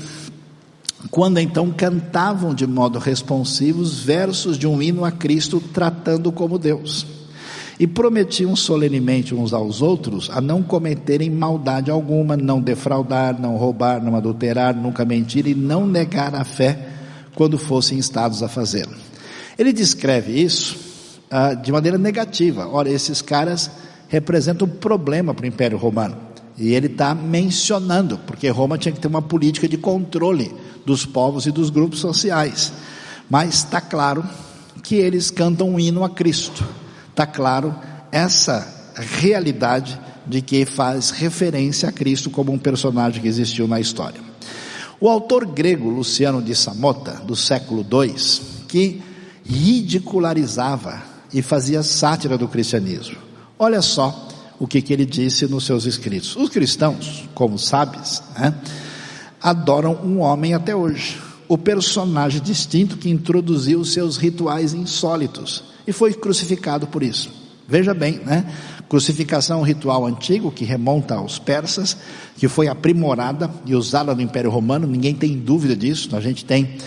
Quando 1.10 1.40
então 1.40 1.72
cantavam 1.72 2.54
de 2.54 2.68
modo 2.68 3.00
responsivo 3.00 3.82
os 3.82 4.00
versos 4.00 4.58
de 4.58 4.68
um 4.68 4.82
hino 4.82 5.06
a 5.06 5.12
Cristo 5.12 5.60
tratando 5.60 6.32
como 6.32 6.58
Deus 6.60 7.06
e 7.80 7.86
prometiam 7.86 8.56
solenemente 8.56 9.36
uns 9.36 9.54
aos 9.54 9.82
outros 9.82 10.30
a 10.32 10.42
não 10.42 10.64
cometerem 10.64 11.30
maldade 11.30 11.92
alguma, 11.92 12.36
não 12.36 12.60
defraudar, 12.60 13.40
não 13.40 13.56
roubar, 13.56 14.04
não 14.04 14.16
adulterar, 14.16 14.76
nunca 14.76 15.06
mentir 15.06 15.48
e 15.48 15.54
não 15.54 15.86
negar 15.86 16.34
a 16.34 16.44
fé 16.44 16.78
quando 17.36 17.58
fossem 17.58 18.00
instados 18.00 18.42
a 18.42 18.48
fazê-lo. 18.48 18.96
Ele 19.58 19.72
descreve 19.72 20.32
isso 20.42 20.76
ah, 21.30 21.54
de 21.54 21.72
maneira 21.72 21.98
negativa. 21.98 22.68
Ora, 22.68 22.90
esses 22.90 23.22
caras 23.22 23.70
representam 24.08 24.68
um 24.68 24.72
problema 24.72 25.34
para 25.34 25.44
o 25.44 25.48
Império 25.48 25.78
Romano. 25.78 26.18
E 26.58 26.74
ele 26.74 26.88
está 26.88 27.14
mencionando, 27.14 28.20
porque 28.26 28.50
Roma 28.50 28.80
tinha 28.80 28.92
que 28.92 29.00
ter 29.00 29.08
uma 29.08 29.22
política 29.22 29.68
de 29.68 29.78
controle 29.78 30.52
dos 30.88 31.06
povos 31.06 31.46
e 31.46 31.52
dos 31.52 31.70
grupos 31.70 32.00
sociais. 32.00 32.74
Mas 33.30 33.56
está 33.56 33.80
claro 33.80 34.24
que 34.82 34.96
eles 34.96 35.30
cantam 35.30 35.72
um 35.72 35.80
hino 35.80 36.04
a 36.04 36.10
Cristo 36.10 36.64
está 37.18 37.26
claro 37.26 37.76
essa 38.12 38.94
realidade 38.96 40.00
de 40.28 40.40
que 40.40 40.66
faz 40.68 41.10
referência 41.10 41.90
a 41.90 41.92
Cristo 41.92 42.30
como 42.30 42.52
um 42.52 42.60
personagem 42.60 43.20
que 43.20 43.28
existiu 43.28 43.68
na 43.68 43.80
história. 43.80 44.22
O 45.00 45.10
autor 45.10 45.44
grego 45.48 45.90
Luciano 45.90 46.44
de 46.44 46.54
Samota, 46.54 47.14
do 47.26 47.36
século 47.36 47.84
II, 47.92 48.14
que 48.68 49.02
ridicularizava 49.44 51.02
e 51.34 51.42
fazia 51.42 51.82
sátira 51.82 52.38
do 52.38 52.48
cristianismo. 52.48 53.18
Olha 53.58 53.82
só 53.82 54.28
o 54.60 54.68
que, 54.68 54.80
que 54.80 54.94
ele 54.94 55.06
disse 55.06 55.48
nos 55.48 55.66
seus 55.66 55.86
escritos. 55.86 56.36
Os 56.36 56.50
cristãos, 56.50 57.28
como 57.34 57.58
sabes, 57.58 58.22
né, 58.38 58.54
adoram 59.42 59.96
um 60.04 60.20
homem 60.20 60.54
até 60.54 60.76
hoje, 60.76 61.20
o 61.48 61.58
personagem 61.58 62.42
distinto 62.42 62.98
que 62.98 63.10
introduziu 63.10 63.84
seus 63.86 64.18
rituais 64.18 64.74
insólitos 64.74 65.64
e 65.86 65.94
foi 65.94 66.14
crucificado 66.14 66.88
por 66.88 67.02
isso. 67.02 67.32
Veja 67.68 67.94
bem, 67.94 68.20
né? 68.26 68.46
Crucificação 68.90 69.58
é 69.58 69.62
um 69.62 69.66
ritual 69.66 70.06
antigo 70.06 70.52
que 70.52 70.64
remonta 70.64 71.16
aos 71.16 71.38
persas, 71.38 71.98
que 72.38 72.48
foi 72.48 72.68
aprimorada 72.68 73.50
e 73.66 73.76
usada 73.76 74.16
no 74.16 74.22
Império 74.22 74.50
Romano, 74.50 74.88
ninguém 74.88 75.14
tem 75.14 75.38
dúvida 75.38 75.76
disso. 75.76 76.16
A 76.16 76.22
gente 76.22 76.46
tem 76.46 76.78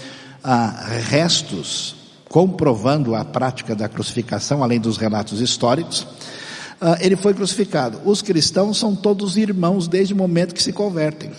ah, 0.42 0.86
restos 1.08 1.96
comprovando 2.28 3.14
a 3.14 3.24
prática 3.24 3.74
da 3.74 3.88
crucificação, 3.88 4.62
além 4.62 4.80
dos 4.80 4.96
relatos 4.96 5.40
históricos. 5.40 6.06
Ah, 6.80 6.96
ele 7.00 7.16
foi 7.16 7.34
crucificado. 7.34 8.00
Os 8.06 8.22
cristãos 8.22 8.78
são 8.78 8.96
todos 8.96 9.36
irmãos 9.36 9.86
desde 9.86 10.14
o 10.14 10.16
momento 10.16 10.54
que 10.54 10.62
se 10.62 10.72
convertem 10.72 11.30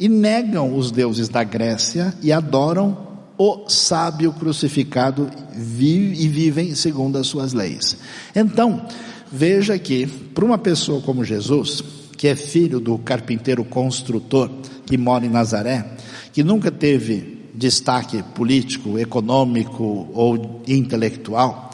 e 0.00 0.08
negam 0.08 0.74
os 0.74 0.90
deuses 0.90 1.28
da 1.28 1.44
Grécia 1.44 2.14
e 2.22 2.32
adoram 2.32 3.10
o 3.36 3.68
sábio 3.68 4.32
crucificado 4.32 5.30
e 5.54 6.28
vivem 6.28 6.74
segundo 6.74 7.18
as 7.18 7.26
suas 7.26 7.52
leis. 7.52 7.98
Então, 8.34 8.86
veja 9.30 9.78
que 9.78 10.06
para 10.06 10.44
uma 10.44 10.58
pessoa 10.58 11.02
como 11.02 11.24
Jesus, 11.24 11.84
que 12.16 12.28
é 12.28 12.34
filho 12.34 12.80
do 12.80 12.98
carpinteiro 12.98 13.62
construtor 13.62 14.50
que 14.86 14.96
mora 14.96 15.26
em 15.26 15.30
Nazaré, 15.30 15.86
que 16.32 16.42
nunca 16.42 16.70
teve 16.70 17.48
destaque 17.54 18.22
político, 18.34 18.98
econômico 18.98 20.08
ou 20.14 20.62
intelectual, 20.66 21.70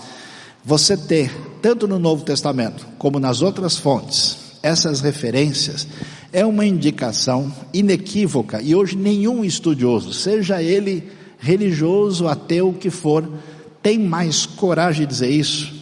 você 0.64 0.96
ter, 0.96 1.32
tanto 1.62 1.86
no 1.86 1.98
Novo 1.98 2.24
Testamento 2.24 2.86
como 2.98 3.20
nas 3.20 3.40
outras 3.40 3.76
fontes, 3.76 4.36
essas 4.62 5.00
referências, 5.00 5.86
é 6.36 6.44
uma 6.44 6.66
indicação 6.66 7.50
inequívoca, 7.72 8.60
e 8.60 8.74
hoje 8.74 8.94
nenhum 8.94 9.42
estudioso, 9.42 10.12
seja 10.12 10.62
ele 10.62 11.02
religioso, 11.38 12.28
ateu 12.28 12.74
que 12.74 12.90
for, 12.90 13.26
tem 13.82 13.98
mais 13.98 14.44
coragem 14.44 15.06
de 15.06 15.12
dizer 15.14 15.30
isso? 15.30 15.72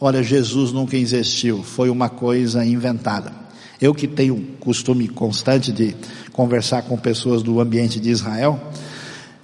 Olha, 0.00 0.22
Jesus 0.22 0.72
nunca 0.72 0.96
existiu, 0.96 1.62
foi 1.62 1.90
uma 1.90 2.08
coisa 2.08 2.64
inventada. 2.64 3.30
Eu 3.78 3.94
que 3.94 4.08
tenho 4.08 4.42
costume 4.58 5.08
constante 5.08 5.70
de 5.70 5.94
conversar 6.32 6.84
com 6.84 6.96
pessoas 6.96 7.42
do 7.42 7.60
ambiente 7.60 8.00
de 8.00 8.08
Israel, 8.08 8.58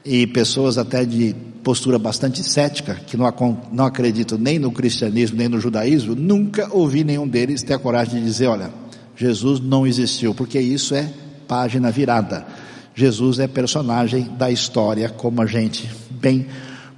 e 0.03 0.27
pessoas 0.27 0.79
até 0.79 1.05
de 1.05 1.37
postura 1.63 1.99
bastante 1.99 2.43
cética, 2.43 2.95
que 3.07 3.19
não, 3.19 3.27
não 3.71 3.93
nem 4.39 4.59
no 4.59 4.73
cristianismo, 4.73 5.37
nem 5.37 5.49
no 5.49 5.61
judaísmo, 5.61 6.15
nunca 6.15 6.71
ouvi 6.73 7.05
nenhum 7.05 7.29
deles 7.29 7.63
ter 7.63 7.75
a 7.75 7.79
coragem 7.79 8.21
de 8.21 8.25
dizer, 8.25 8.47
olha, 8.47 8.71
Jesus 9.17 9.61
não 9.61 9.87
existiu, 9.87 10.35
porque 10.35 10.59
isso 10.59 10.95
é 10.95 11.11
página 11.47 11.91
virada. 11.91 12.47
Jesus 12.95 13.39
é 13.39 13.47
personagem 13.47 14.31
da 14.37 14.51
história, 14.51 15.09
como 15.09 15.43
a 15.43 15.47
gente 15.47 15.91
bem 16.11 16.47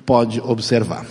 pode 0.05 0.41
observar. 0.41 1.07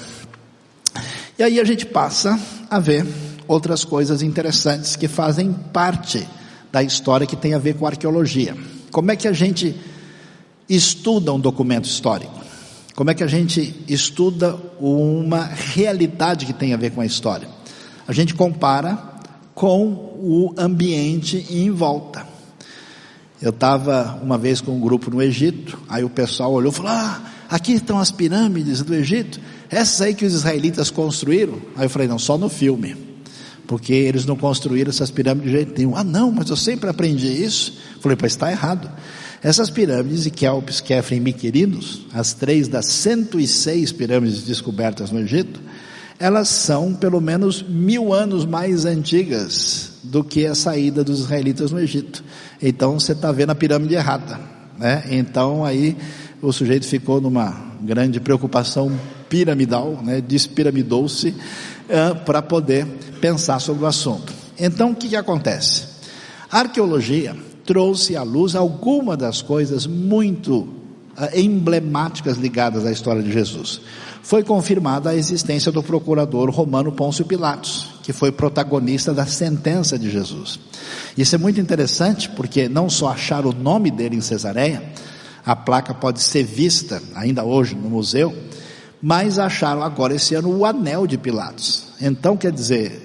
E 1.37 1.43
aí 1.43 1.59
a 1.59 1.63
gente 1.63 1.85
passa 1.85 2.39
a 2.69 2.79
ver 2.79 3.05
outras 3.47 3.83
coisas 3.83 4.21
interessantes 4.21 4.95
que 4.95 5.07
fazem 5.07 5.51
parte 5.51 6.25
da 6.71 6.81
história 6.81 7.27
que 7.27 7.35
tem 7.35 7.53
a 7.53 7.59
ver 7.59 7.75
com 7.75 7.85
arqueologia. 7.85 8.55
Como 8.91 9.11
é 9.11 9.15
que 9.15 9.27
a 9.27 9.33
gente 9.33 9.75
estuda 10.69 11.33
um 11.33 11.39
documento 11.39 11.85
histórico? 11.85 12.33
Como 12.95 13.11
é 13.11 13.13
que 13.13 13.23
a 13.23 13.27
gente 13.27 13.83
estuda 13.87 14.55
uma 14.79 15.43
realidade 15.43 16.45
que 16.45 16.53
tem 16.53 16.73
a 16.73 16.77
ver 16.77 16.91
com 16.91 17.01
a 17.01 17.05
história? 17.05 17.47
A 18.07 18.13
gente 18.13 18.33
compara 18.33 18.97
com 19.53 20.14
o 20.25 20.53
ambiente 20.57 21.45
em 21.51 21.69
volta. 21.69 22.25
Eu 23.39 23.51
estava 23.51 24.19
uma 24.23 24.39
vez 24.39 24.59
com 24.59 24.71
um 24.71 24.79
grupo 24.79 25.11
no 25.11 25.21
Egito, 25.21 25.77
aí 25.87 26.03
o 26.03 26.09
pessoal 26.09 26.51
olhou 26.51 26.71
e 26.71 26.75
falou: 26.75 26.91
Ah, 26.91 27.21
aqui 27.47 27.73
estão 27.73 27.99
as 27.99 28.11
pirâmides 28.11 28.81
do 28.81 28.95
Egito, 28.95 29.39
essas 29.69 30.01
aí 30.01 30.15
que 30.15 30.25
os 30.25 30.33
israelitas 30.33 30.89
construíram. 30.89 31.61
Aí 31.75 31.85
eu 31.85 31.89
falei: 31.89 32.07
Não, 32.07 32.17
só 32.17 32.39
no 32.39 32.49
filme, 32.49 32.95
porque 33.67 33.93
eles 33.93 34.25
não 34.25 34.35
construíram 34.35 34.89
essas 34.89 35.11
pirâmides 35.11 35.51
de 35.51 35.57
jeito 35.57 35.77
nenhum. 35.77 35.95
Ah, 35.95 36.03
não, 36.03 36.31
mas 36.31 36.49
eu 36.49 36.55
sempre 36.55 36.89
aprendi 36.89 37.27
isso. 37.27 37.77
Eu 37.95 38.01
falei: 38.01 38.17
Pois 38.17 38.31
está 38.31 38.49
errado. 38.49 38.89
Essas 39.43 39.69
pirâmides 39.69 40.23
de 40.23 40.31
Kelps, 40.31 40.81
Kefren 40.81 41.17
e 41.17 41.21
Miquerinos, 41.21 42.07
as 42.11 42.33
três 42.33 42.67
das 42.67 42.87
106 42.87 43.91
pirâmides 43.91 44.41
descobertas 44.41 45.11
no 45.11 45.19
Egito, 45.19 45.61
elas 46.17 46.47
são 46.47 46.95
pelo 46.95 47.21
menos 47.21 47.61
mil 47.61 48.11
anos 48.11 48.43
mais 48.43 48.85
antigas 48.85 49.94
do 50.05 50.23
que 50.23 50.45
a 50.45 50.55
saída 50.55 51.03
dos 51.03 51.19
israelitas 51.19 51.71
no 51.71 51.79
Egito. 51.79 52.23
Então 52.61 52.99
você 52.99 53.11
está 53.11 53.31
vendo 53.31 53.51
a 53.51 53.55
pirâmide 53.55 53.95
errada, 53.95 54.39
né? 54.77 55.03
Então 55.09 55.65
aí 55.65 55.97
o 56.41 56.51
sujeito 56.51 56.85
ficou 56.85 57.19
numa 57.19 57.73
grande 57.81 58.19
preocupação 58.19 58.91
piramidal, 59.29 59.99
né? 60.03 60.21
Despiramidou-se 60.21 61.29
uh, 61.29 62.15
para 62.25 62.41
poder 62.41 62.85
pensar 63.19 63.59
sobre 63.59 63.83
o 63.83 63.87
assunto. 63.87 64.33
Então 64.59 64.91
o 64.91 64.95
que, 64.95 65.09
que 65.09 65.15
acontece? 65.15 65.83
A 66.51 66.59
arqueologia 66.59 67.35
trouxe 67.65 68.15
à 68.15 68.23
luz 68.23 68.55
algumas 68.55 69.17
das 69.17 69.41
coisas 69.41 69.87
muito 69.87 70.84
emblemáticas 71.33 72.37
ligadas 72.37 72.85
à 72.85 72.91
história 72.91 73.21
de 73.21 73.31
Jesus. 73.31 73.81
Foi 74.21 74.43
confirmada 74.43 75.11
a 75.11 75.15
existência 75.15 75.71
do 75.71 75.83
procurador 75.83 76.49
romano 76.49 76.91
Pôncio 76.91 77.25
Pilatos, 77.25 77.89
que 78.03 78.11
foi 78.11 78.31
protagonista 78.31 79.13
da 79.13 79.25
sentença 79.25 79.97
de 79.97 80.09
Jesus. 80.09 80.59
Isso 81.17 81.35
é 81.35 81.37
muito 81.37 81.61
interessante 81.61 82.29
porque 82.29 82.67
não 82.67 82.89
só 82.89 83.09
acharam 83.09 83.51
o 83.51 83.53
nome 83.53 83.91
dele 83.91 84.15
em 84.15 84.21
Cesareia, 84.21 84.83
a 85.45 85.55
placa 85.55 85.93
pode 85.93 86.21
ser 86.21 86.43
vista 86.43 87.01
ainda 87.13 87.43
hoje 87.43 87.75
no 87.75 87.89
museu, 87.89 88.35
mas 89.01 89.37
acharam 89.37 89.83
agora 89.83 90.15
esse 90.15 90.33
ano 90.33 90.49
o 90.49 90.65
anel 90.65 91.05
de 91.05 91.17
Pilatos. 91.17 91.89
Então 92.01 92.35
quer 92.35 92.51
dizer, 92.51 93.01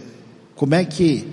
como 0.56 0.74
é 0.74 0.84
que 0.84 1.28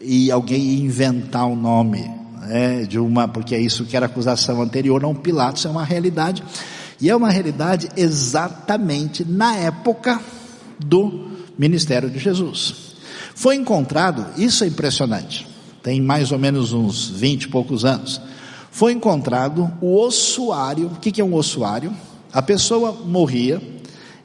e 0.00 0.30
alguém 0.30 0.80
inventar 0.80 1.46
o 1.46 1.52
um 1.52 1.56
nome 1.56 2.19
né, 2.40 2.84
de 2.84 2.98
uma, 2.98 3.28
porque 3.28 3.54
é 3.54 3.60
isso 3.60 3.84
que 3.84 3.96
era 3.96 4.06
acusação 4.06 4.60
anterior, 4.62 5.00
não 5.00 5.14
Pilatos, 5.14 5.64
é 5.64 5.68
uma 5.68 5.84
realidade, 5.84 6.42
e 7.00 7.08
é 7.08 7.16
uma 7.16 7.30
realidade 7.30 7.88
exatamente 7.96 9.24
na 9.24 9.56
época 9.56 10.20
do 10.78 11.30
ministério 11.58 12.10
de 12.10 12.18
Jesus. 12.18 12.94
Foi 13.34 13.56
encontrado, 13.56 14.26
isso 14.36 14.64
é 14.64 14.66
impressionante, 14.66 15.46
tem 15.82 16.00
mais 16.00 16.32
ou 16.32 16.38
menos 16.38 16.72
uns 16.72 17.08
20 17.08 17.44
e 17.44 17.48
poucos 17.48 17.84
anos, 17.84 18.20
foi 18.70 18.92
encontrado 18.92 19.70
o 19.80 19.98
ossuário, 19.98 20.86
o 20.86 20.96
que 20.96 21.20
é 21.20 21.24
um 21.24 21.34
ossuário? 21.34 21.92
A 22.32 22.40
pessoa 22.40 22.92
morria, 22.92 23.60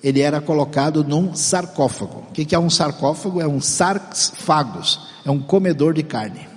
ele 0.04 0.22
era 0.22 0.40
colocado 0.40 1.04
num 1.04 1.34
sarcófago. 1.34 2.26
O 2.30 2.32
que 2.32 2.54
é 2.54 2.60
um 2.60 2.70
sarcófago? 2.70 3.42
É 3.42 3.48
um 3.48 3.60
sarcófagos, 3.60 5.00
é 5.26 5.32
um 5.32 5.40
comedor 5.40 5.96
de 5.96 6.04
carne 6.04 6.55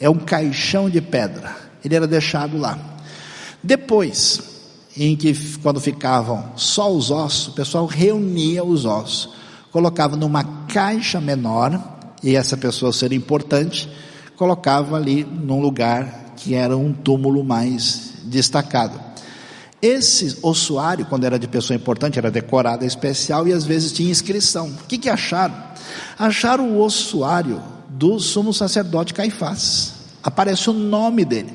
é 0.00 0.08
um 0.08 0.18
caixão 0.18 0.88
de 0.88 1.00
pedra. 1.00 1.56
Ele 1.84 1.94
era 1.94 2.06
deixado 2.06 2.56
lá. 2.56 2.78
Depois, 3.62 4.40
em 4.96 5.16
que 5.16 5.34
quando 5.58 5.80
ficavam 5.80 6.52
só 6.56 6.92
os 6.92 7.10
ossos, 7.10 7.48
o 7.48 7.52
pessoal 7.52 7.86
reunia 7.86 8.64
os 8.64 8.84
ossos, 8.84 9.30
colocava 9.70 10.16
numa 10.16 10.44
caixa 10.68 11.20
menor, 11.20 11.80
e 12.22 12.36
essa 12.36 12.56
pessoa 12.56 12.92
seria 12.92 13.18
importante, 13.18 13.88
colocava 14.36 14.96
ali 14.96 15.24
num 15.24 15.60
lugar 15.60 16.34
que 16.36 16.54
era 16.54 16.76
um 16.76 16.92
túmulo 16.92 17.44
mais 17.44 18.14
destacado. 18.24 19.00
Esse 19.80 20.38
ossuário, 20.42 21.04
quando 21.04 21.24
era 21.24 21.38
de 21.38 21.46
pessoa 21.46 21.76
importante, 21.76 22.18
era 22.18 22.30
decorado 22.30 22.84
especial 22.86 23.46
e 23.46 23.52
às 23.52 23.64
vezes 23.64 23.92
tinha 23.92 24.10
inscrição. 24.10 24.68
O 24.68 24.86
que, 24.86 24.96
que 24.96 25.10
acharam? 25.10 25.54
Acharam 26.18 26.70
o 26.70 26.80
ossuário 26.80 27.62
do 27.94 28.18
sumo 28.18 28.52
sacerdote 28.52 29.14
Caifás. 29.14 29.94
Aparece 30.22 30.68
o 30.68 30.72
nome 30.72 31.24
dele. 31.24 31.52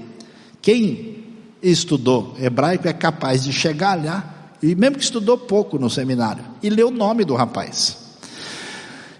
Quem 0.61 1.23
estudou 1.61 2.35
hebraico 2.39 2.87
é 2.87 2.93
capaz 2.93 3.43
de 3.43 3.51
chegar 3.51 4.01
lá, 4.01 4.53
e 4.61 4.75
mesmo 4.75 4.97
que 4.97 5.03
estudou 5.03 5.37
pouco 5.37 5.77
no 5.77 5.89
seminário, 5.89 6.43
e 6.63 6.69
ler 6.69 6.85
o 6.85 6.91
nome 6.91 7.25
do 7.25 7.35
rapaz. 7.35 7.97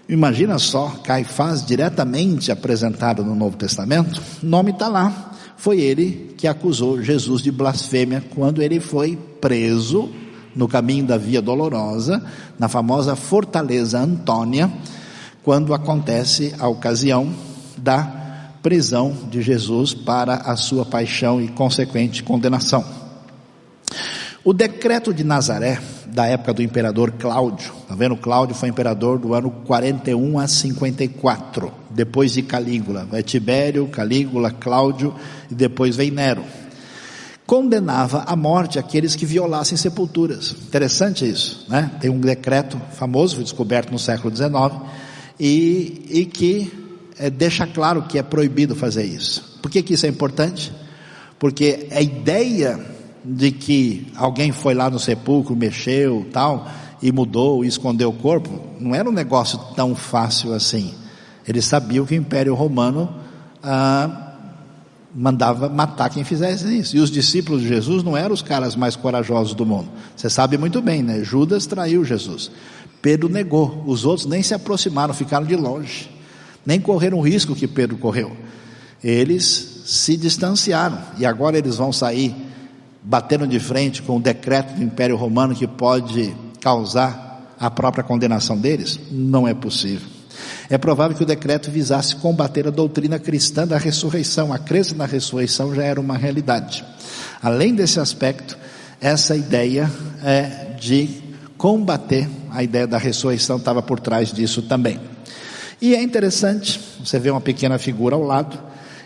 Imagina 0.08 0.58
só, 0.58 0.88
Caifás 1.04 1.64
diretamente 1.64 2.50
apresentado 2.50 3.22
no 3.22 3.34
Novo 3.34 3.56
Testamento, 3.56 4.20
nome 4.42 4.70
está 4.70 4.88
lá. 4.88 5.32
Foi 5.56 5.78
ele 5.78 6.34
que 6.38 6.48
acusou 6.48 7.02
Jesus 7.02 7.42
de 7.42 7.52
blasfêmia 7.52 8.24
quando 8.34 8.62
ele 8.62 8.80
foi 8.80 9.18
preso 9.40 10.08
no 10.56 10.66
caminho 10.66 11.06
da 11.06 11.18
Via 11.18 11.42
Dolorosa, 11.42 12.24
na 12.58 12.66
famosa 12.66 13.14
Fortaleza 13.14 14.00
Antônia, 14.00 14.72
quando 15.42 15.74
acontece 15.74 16.54
a 16.58 16.68
ocasião 16.68 17.32
da 17.76 18.20
prisão 18.62 19.16
de 19.30 19.40
Jesus 19.40 19.94
para 19.94 20.34
a 20.34 20.56
sua 20.56 20.84
paixão 20.84 21.40
e 21.40 21.48
consequente 21.48 22.22
condenação. 22.22 22.84
O 24.42 24.52
decreto 24.52 25.12
de 25.12 25.22
Nazaré, 25.22 25.78
da 26.06 26.26
época 26.26 26.54
do 26.54 26.62
imperador 26.62 27.12
Cláudio, 27.12 27.72
tá 27.86 27.94
vendo? 27.94 28.16
Cláudio 28.16 28.54
foi 28.54 28.68
imperador 28.68 29.18
do 29.18 29.34
ano 29.34 29.50
41 29.66 30.38
a 30.38 30.48
54, 30.48 31.72
depois 31.90 32.32
de 32.32 32.42
Calígula. 32.42 33.04
Vai 33.04 33.22
Tibério, 33.22 33.86
Calígula, 33.88 34.50
Cláudio 34.50 35.14
e 35.50 35.54
depois 35.54 35.94
vem 35.94 36.10
Nero. 36.10 36.42
Condenava 37.46 38.24
à 38.26 38.34
morte 38.34 38.78
aqueles 38.78 39.14
que 39.14 39.26
violassem 39.26 39.76
sepulturas. 39.76 40.52
Interessante 40.52 41.28
isso, 41.28 41.66
né? 41.68 41.90
Tem 42.00 42.08
um 42.08 42.20
decreto 42.20 42.80
famoso, 42.92 43.42
descoberto 43.42 43.90
no 43.90 43.98
século 43.98 44.34
XIX, 44.34 44.54
e, 45.40 46.02
e 46.10 46.26
que 46.26 46.70
é, 47.18 47.30
deixa 47.30 47.66
claro 47.66 48.02
que 48.02 48.18
é 48.18 48.22
proibido 48.22 48.76
fazer 48.76 49.04
isso. 49.04 49.58
Por 49.62 49.70
que, 49.70 49.82
que 49.82 49.94
isso 49.94 50.04
é 50.04 50.08
importante? 50.10 50.70
Porque 51.38 51.88
a 51.90 52.02
ideia 52.02 52.78
de 53.24 53.50
que 53.50 54.06
alguém 54.14 54.52
foi 54.52 54.74
lá 54.74 54.90
no 54.90 54.98
sepulcro, 54.98 55.56
mexeu, 55.56 56.26
tal, 56.30 56.68
e 57.02 57.10
mudou, 57.10 57.64
e 57.64 57.68
escondeu 57.68 58.10
o 58.10 58.12
corpo, 58.12 58.50
não 58.78 58.94
era 58.94 59.08
um 59.08 59.12
negócio 59.12 59.58
tão 59.74 59.94
fácil 59.94 60.52
assim. 60.52 60.94
Eles 61.48 61.64
sabiam 61.64 62.04
que 62.04 62.14
o 62.14 62.16
Império 62.16 62.54
Romano 62.54 63.08
ah, 63.62 64.34
mandava 65.14 65.68
matar 65.68 66.10
quem 66.10 66.22
fizesse 66.22 66.78
isso. 66.78 66.96
E 66.96 67.00
os 67.00 67.10
discípulos 67.10 67.62
de 67.62 67.68
Jesus 67.68 68.02
não 68.02 68.16
eram 68.16 68.34
os 68.34 68.42
caras 68.42 68.76
mais 68.76 68.94
corajosos 68.94 69.54
do 69.54 69.64
mundo. 69.64 69.88
Você 70.14 70.28
sabe 70.28 70.58
muito 70.58 70.80
bem, 70.82 71.02
né? 71.02 71.24
Judas 71.24 71.66
traiu 71.66 72.04
Jesus. 72.04 72.50
Pedro 73.02 73.28
negou, 73.28 73.82
os 73.86 74.04
outros 74.04 74.26
nem 74.26 74.42
se 74.42 74.54
aproximaram, 74.54 75.14
ficaram 75.14 75.46
de 75.46 75.56
longe, 75.56 76.10
nem 76.64 76.80
correram 76.80 77.18
o 77.18 77.22
risco 77.22 77.54
que 77.54 77.66
Pedro 77.66 77.96
correu. 77.96 78.36
Eles 79.02 79.82
se 79.86 80.16
distanciaram 80.16 80.98
e 81.18 81.24
agora 81.24 81.56
eles 81.56 81.76
vão 81.76 81.92
sair 81.92 82.34
batendo 83.02 83.46
de 83.46 83.58
frente 83.58 84.02
com 84.02 84.18
o 84.18 84.20
decreto 84.20 84.74
do 84.74 84.82
Império 84.82 85.16
Romano 85.16 85.54
que 85.54 85.66
pode 85.66 86.34
causar 86.60 87.56
a 87.58 87.70
própria 87.70 88.04
condenação 88.04 88.56
deles? 88.56 88.98
Não 89.10 89.48
é 89.48 89.54
possível. 89.54 90.06
É 90.68 90.78
provável 90.78 91.16
que 91.16 91.22
o 91.22 91.26
decreto 91.26 91.70
visasse 91.70 92.16
combater 92.16 92.66
a 92.66 92.70
doutrina 92.70 93.18
cristã 93.18 93.66
da 93.66 93.76
ressurreição. 93.76 94.52
A 94.52 94.58
crença 94.58 94.94
na 94.94 95.04
ressurreição 95.04 95.74
já 95.74 95.82
era 95.82 96.00
uma 96.00 96.16
realidade. 96.16 96.84
Além 97.42 97.74
desse 97.74 97.98
aspecto, 97.98 98.56
essa 99.00 99.34
ideia 99.34 99.90
é 100.22 100.76
de 100.78 101.22
combater 101.58 102.28
a 102.52 102.62
ideia 102.62 102.86
da 102.86 102.98
ressurreição 102.98 103.56
estava 103.56 103.82
por 103.82 104.00
trás 104.00 104.32
disso 104.32 104.62
também. 104.62 105.00
E 105.80 105.94
é 105.94 106.02
interessante, 106.02 106.80
você 107.02 107.18
vê 107.18 107.30
uma 107.30 107.40
pequena 107.40 107.78
figura 107.78 108.14
ao 108.14 108.22
lado, 108.22 108.58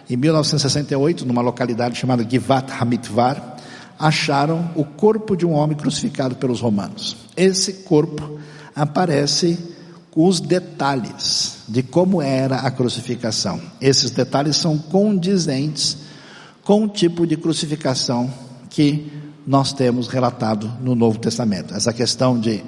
em 0.09 0.17
1968, 0.17 1.25
numa 1.25 1.41
localidade 1.41 1.99
chamada 1.99 2.27
Givat 2.29 2.71
Hamitvar, 2.73 3.57
acharam 3.99 4.71
o 4.75 4.85
corpo 4.85 5.37
de 5.37 5.47
um 5.47 5.53
homem 5.53 5.77
crucificado 5.77 6.37
pelos 6.37 6.61
romanos. 6.61 7.17
Esse 7.37 7.73
corpo 7.85 8.39
aparece 8.75 9.59
com 10.11 10.27
os 10.27 10.41
detalhes 10.41 11.59
de 11.69 11.83
como 11.83 12.21
era 12.21 12.57
a 12.57 12.71
crucificação. 12.71 13.61
Esses 13.81 14.11
detalhes 14.11 14.57
são 14.57 14.77
condizentes 14.77 15.97
com 16.63 16.85
o 16.85 16.89
tipo 16.89 17.27
de 17.27 17.37
crucificação 17.37 18.31
que 18.69 19.11
nós 19.47 19.73
temos 19.73 20.09
relatado 20.09 20.71
no 20.81 20.95
Novo 20.95 21.19
Testamento. 21.19 21.75
Essa 21.75 21.93
questão 21.93 22.39
de 22.39 22.63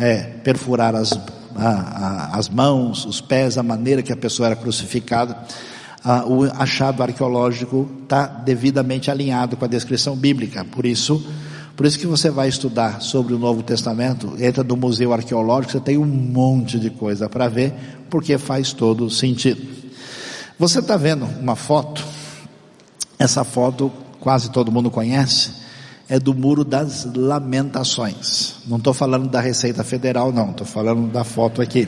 é, 0.00 0.22
perfurar 0.42 0.96
as, 0.96 1.12
a, 1.54 1.68
a, 1.68 2.38
as 2.38 2.48
mãos, 2.48 3.04
os 3.04 3.20
pés, 3.20 3.58
a 3.58 3.62
maneira 3.62 4.02
que 4.02 4.12
a 4.12 4.16
pessoa 4.16 4.46
era 4.46 4.56
crucificada, 4.56 5.36
a, 6.02 6.24
o 6.24 6.44
achado 6.44 7.02
arqueológico 7.02 7.88
está 8.02 8.26
devidamente 8.26 9.10
alinhado 9.10 9.56
com 9.56 9.64
a 9.64 9.68
descrição 9.68 10.16
bíblica. 10.16 10.64
Por 10.64 10.86
isso, 10.86 11.22
por 11.76 11.84
isso 11.84 11.98
que 11.98 12.06
você 12.06 12.30
vai 12.30 12.48
estudar 12.48 13.02
sobre 13.02 13.34
o 13.34 13.38
Novo 13.38 13.62
Testamento, 13.62 14.34
entra 14.38 14.64
no 14.64 14.76
museu 14.76 15.12
arqueológico, 15.12 15.72
você 15.72 15.80
tem 15.80 15.98
um 15.98 16.06
monte 16.06 16.80
de 16.80 16.88
coisa 16.88 17.28
para 17.28 17.46
ver, 17.48 17.74
porque 18.08 18.38
faz 18.38 18.72
todo 18.72 19.10
sentido. 19.10 19.60
Você 20.58 20.78
está 20.78 20.96
vendo 20.96 21.26
uma 21.40 21.56
foto? 21.56 22.04
Essa 23.18 23.44
foto 23.44 23.92
quase 24.18 24.50
todo 24.50 24.72
mundo 24.72 24.90
conhece 24.90 25.59
é 26.10 26.18
do 26.18 26.34
Muro 26.34 26.64
das 26.64 27.04
Lamentações. 27.14 28.56
Não 28.66 28.78
estou 28.78 28.92
falando 28.92 29.28
da 29.28 29.40
Receita 29.40 29.84
Federal, 29.84 30.32
não, 30.32 30.50
estou 30.50 30.66
falando 30.66 31.08
da 31.12 31.22
foto 31.22 31.62
aqui. 31.62 31.86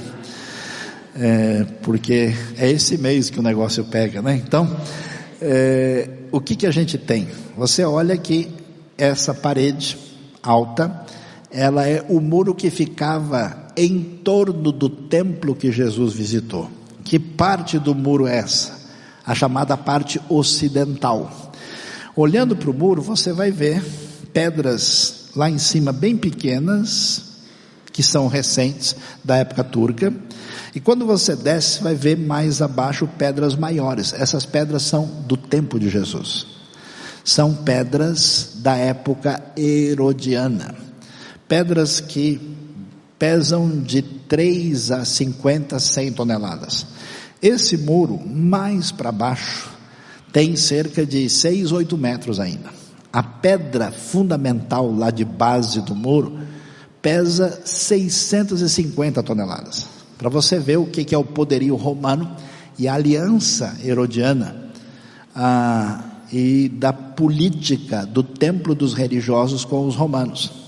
É, 1.17 1.67
porque 1.83 2.33
é 2.57 2.71
esse 2.71 2.97
mês 2.97 3.29
que 3.29 3.41
o 3.41 3.43
negócio 3.43 3.85
pega, 3.85 4.23
né? 4.23 4.41
Então, 4.47 4.77
é, 5.41 6.09
o 6.31 6.41
que, 6.41 6.55
que 6.55 6.69
a 6.69 6.71
gente 6.71 6.97
tem? 6.97 7.27
Você 7.59 7.85
olha 7.85 8.17
que 8.17 8.49
essa 8.97 9.35
parede 9.35 9.99
alta, 10.41 11.05
ela 11.51 11.89
é 11.89 12.07
o 12.09 12.21
muro 12.21 12.55
que 12.55 12.71
ficava 12.71 13.73
em 13.77 14.01
torno 14.23 14.71
do 14.71 14.89
templo 14.89 15.53
que 15.53 15.73
Jesus 15.73 16.15
visitou. 16.15 16.71
Que 17.03 17.19
parte 17.19 17.77
do 17.77 17.93
muro 17.93 18.29
é 18.29 18.39
essa? 18.39 18.89
A 19.27 19.35
chamada 19.35 19.77
parte 19.77 20.21
ocidental. 20.29 21.51
Olhando 22.15 22.55
para 22.55 22.71
o 22.71 22.75
muro, 22.75 23.03
você 23.03 23.33
vai 23.33 23.51
ver 23.51 23.83
pedras 24.33 25.23
lá 25.35 25.49
em 25.49 25.59
cima 25.59 25.93
bem 25.93 26.17
pequenas, 26.17 27.23
que 27.93 28.03
são 28.03 28.27
recentes, 28.27 28.97
da 29.23 29.37
época 29.37 29.63
turca. 29.63 30.13
E 30.75 30.81
quando 30.81 31.05
você 31.05 31.37
desce, 31.37 31.83
vai 31.83 31.95
ver 31.95 32.17
mais 32.17 32.63
abaixo 32.63 33.07
pedras 33.19 33.55
maiores. 33.55 34.13
Essas 34.13 34.47
pedras 34.47 34.83
são 34.83 35.07
do 35.27 35.37
tempo 35.37 35.79
de 35.79 35.89
Jesus. 35.89 36.47
São 37.25 37.55
pedras 37.55 38.53
da 38.57 38.77
época 38.77 39.43
herodiana. 39.57 40.75
Pedras 41.47 42.01
que 42.01 42.41
pesam 43.19 43.81
de 43.81 44.03
3 44.03 44.91
a 44.91 45.05
50, 45.05 45.79
100 45.79 46.13
toneladas. 46.13 46.87
Esse 47.41 47.77
muro, 47.77 48.19
mais 48.27 48.91
para 48.91 49.13
baixo, 49.13 49.71
tem 50.33 50.57
cerca 50.57 51.05
de 51.05 51.29
6, 51.29 51.71
8 51.71 51.99
metros 51.99 52.41
ainda. 52.41 52.82
A 53.13 53.23
pedra 53.23 53.93
fundamental 53.93 54.91
lá 54.91 55.11
de 55.11 55.25
base 55.25 55.83
do 55.83 55.95
muro 55.95 56.39
pesa 57.03 57.61
650 57.65 59.23
toneladas. 59.23 59.87
Para 60.17 60.31
você 60.31 60.59
ver 60.59 60.79
o 60.79 60.87
que 60.87 61.15
é 61.15 61.19
o 61.19 61.25
poderio 61.25 61.77
romano 61.77 62.35
e 62.79 62.89
a 62.89 62.95
aliança 62.95 63.77
herodiana 63.85 64.71
ah, 65.35 66.05
e 66.33 66.69
da 66.69 66.93
política 66.93 68.07
do 68.07 68.23
templo 68.23 68.75
dos 68.75 68.95
religiosos 68.95 69.65
com 69.65 69.87
os 69.87 69.95
romanos. 69.95 70.63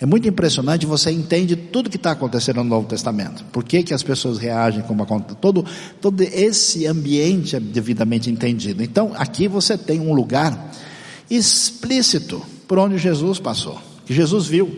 É 0.00 0.06
muito 0.06 0.28
impressionante, 0.28 0.86
você 0.86 1.10
entende 1.10 1.56
tudo 1.56 1.90
que 1.90 1.96
está 1.96 2.12
acontecendo 2.12 2.58
no 2.58 2.64
Novo 2.64 2.86
Testamento. 2.86 3.44
Por 3.52 3.64
que, 3.64 3.82
que 3.82 3.92
as 3.92 4.02
pessoas 4.02 4.38
reagem 4.38 4.82
como 4.82 5.02
acontece. 5.02 5.36
Todo, 5.40 5.64
todo 6.00 6.22
esse 6.22 6.86
ambiente 6.86 7.56
é 7.56 7.60
devidamente 7.60 8.30
entendido. 8.30 8.82
Então, 8.82 9.12
aqui 9.16 9.48
você 9.48 9.76
tem 9.76 10.00
um 10.00 10.12
lugar 10.12 10.72
explícito 11.30 12.42
por 12.66 12.78
onde 12.78 12.98
Jesus 12.98 13.38
passou, 13.38 13.78
que 14.04 14.14
Jesus 14.14 14.46
viu. 14.46 14.70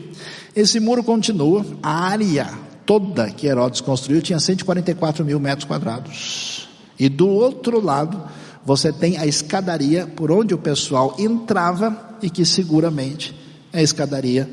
Esse 0.54 0.80
muro 0.80 1.02
continua, 1.02 1.64
a 1.82 2.04
área 2.06 2.48
toda 2.84 3.30
que 3.30 3.46
Herodes 3.46 3.80
construiu 3.80 4.20
tinha 4.20 4.40
144 4.40 5.24
mil 5.24 5.38
metros 5.38 5.64
quadrados. 5.64 6.68
E 6.98 7.08
do 7.08 7.28
outro 7.28 7.80
lado, 7.80 8.20
você 8.64 8.92
tem 8.92 9.16
a 9.16 9.26
escadaria 9.26 10.06
por 10.06 10.30
onde 10.30 10.54
o 10.54 10.58
pessoal 10.58 11.14
entrava 11.18 12.18
e 12.20 12.28
que 12.28 12.44
seguramente 12.44 13.34
é 13.72 13.78
a 13.78 13.82
escadaria 13.82 14.50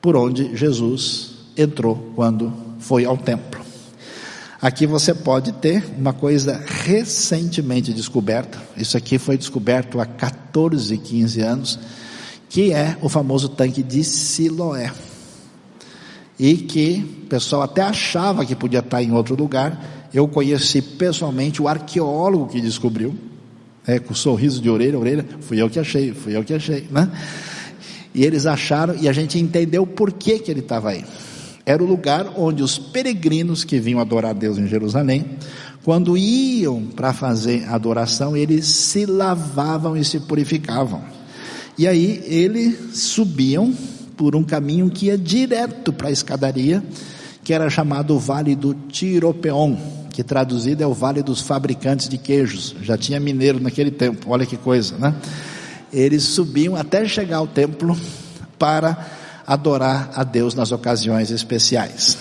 por 0.00 0.16
onde 0.16 0.56
Jesus 0.56 1.30
entrou 1.56 2.12
quando 2.16 2.52
foi 2.80 3.04
ao 3.04 3.16
templo. 3.16 3.61
Aqui 4.62 4.86
você 4.86 5.12
pode 5.12 5.50
ter 5.54 5.84
uma 5.98 6.12
coisa 6.12 6.64
recentemente 6.64 7.92
descoberta, 7.92 8.62
isso 8.76 8.96
aqui 8.96 9.18
foi 9.18 9.36
descoberto 9.36 10.00
há 10.00 10.06
14, 10.06 10.96
15 10.98 11.40
anos, 11.40 11.78
que 12.48 12.72
é 12.72 12.96
o 13.02 13.08
famoso 13.08 13.48
tanque 13.48 13.82
de 13.82 14.04
Siloé. 14.04 14.92
E 16.38 16.54
que 16.54 17.22
o 17.24 17.26
pessoal 17.26 17.62
até 17.62 17.82
achava 17.82 18.46
que 18.46 18.54
podia 18.54 18.78
estar 18.78 19.02
em 19.02 19.10
outro 19.10 19.34
lugar. 19.34 20.08
Eu 20.14 20.28
conheci 20.28 20.80
pessoalmente 20.80 21.60
o 21.60 21.66
arqueólogo 21.66 22.46
que 22.46 22.60
descobriu, 22.60 23.16
é, 23.84 23.98
com 23.98 24.14
sorriso 24.14 24.62
de 24.62 24.70
orelha 24.70 24.96
a 24.96 25.00
orelha, 25.00 25.26
fui 25.40 25.60
eu 25.60 25.68
que 25.68 25.80
achei, 25.80 26.14
fui 26.14 26.36
eu 26.36 26.44
que 26.44 26.54
achei, 26.54 26.86
né? 26.88 27.10
E 28.14 28.24
eles 28.24 28.46
acharam, 28.46 28.94
e 28.94 29.08
a 29.08 29.12
gente 29.12 29.40
entendeu 29.40 29.84
por 29.84 30.12
que, 30.12 30.38
que 30.38 30.52
ele 30.52 30.60
estava 30.60 30.90
aí. 30.90 31.04
Era 31.64 31.82
o 31.82 31.86
lugar 31.86 32.32
onde 32.36 32.62
os 32.62 32.78
peregrinos 32.78 33.64
que 33.64 33.78
vinham 33.78 34.00
adorar 34.00 34.30
a 34.30 34.34
Deus 34.34 34.58
em 34.58 34.66
Jerusalém, 34.66 35.38
quando 35.84 36.16
iam 36.16 36.82
para 36.86 37.12
fazer 37.12 37.68
adoração, 37.68 38.36
eles 38.36 38.66
se 38.66 39.04
lavavam 39.06 39.96
e 39.96 40.04
se 40.04 40.20
purificavam. 40.20 41.02
E 41.76 41.88
aí 41.88 42.22
eles 42.26 42.96
subiam 43.00 43.72
por 44.16 44.36
um 44.36 44.44
caminho 44.44 44.90
que 44.90 45.06
ia 45.06 45.18
direto 45.18 45.92
para 45.92 46.08
a 46.08 46.12
escadaria, 46.12 46.82
que 47.42 47.52
era 47.52 47.68
chamado 47.68 48.18
Vale 48.18 48.54
do 48.54 48.74
Tiropeon, 48.74 49.76
que 50.10 50.22
traduzido 50.22 50.82
é 50.82 50.86
o 50.86 50.94
Vale 50.94 51.22
dos 51.22 51.40
Fabricantes 51.40 52.08
de 52.08 52.18
Queijos. 52.18 52.76
Já 52.82 52.96
tinha 52.96 53.18
mineiro 53.18 53.58
naquele 53.58 53.90
tempo, 53.90 54.30
olha 54.30 54.46
que 54.46 54.56
coisa, 54.56 54.96
né? 54.98 55.14
eles 55.92 56.22
subiam 56.22 56.74
até 56.74 57.06
chegar 57.06 57.36
ao 57.38 57.46
templo 57.46 57.98
para 58.58 59.06
adorar 59.46 60.10
a 60.14 60.24
Deus 60.24 60.54
nas 60.54 60.72
ocasiões 60.72 61.30
especiais. 61.30 62.18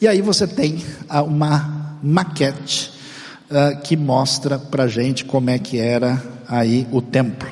E 0.00 0.08
aí 0.08 0.22
você 0.22 0.46
tem 0.46 0.82
uma 1.26 1.98
maquete 2.02 2.90
uh, 3.50 3.80
que 3.82 3.96
mostra 3.96 4.58
para 4.58 4.88
gente 4.88 5.24
como 5.24 5.50
é 5.50 5.58
que 5.58 5.78
era 5.78 6.22
aí 6.48 6.86
o 6.90 7.02
templo. 7.02 7.48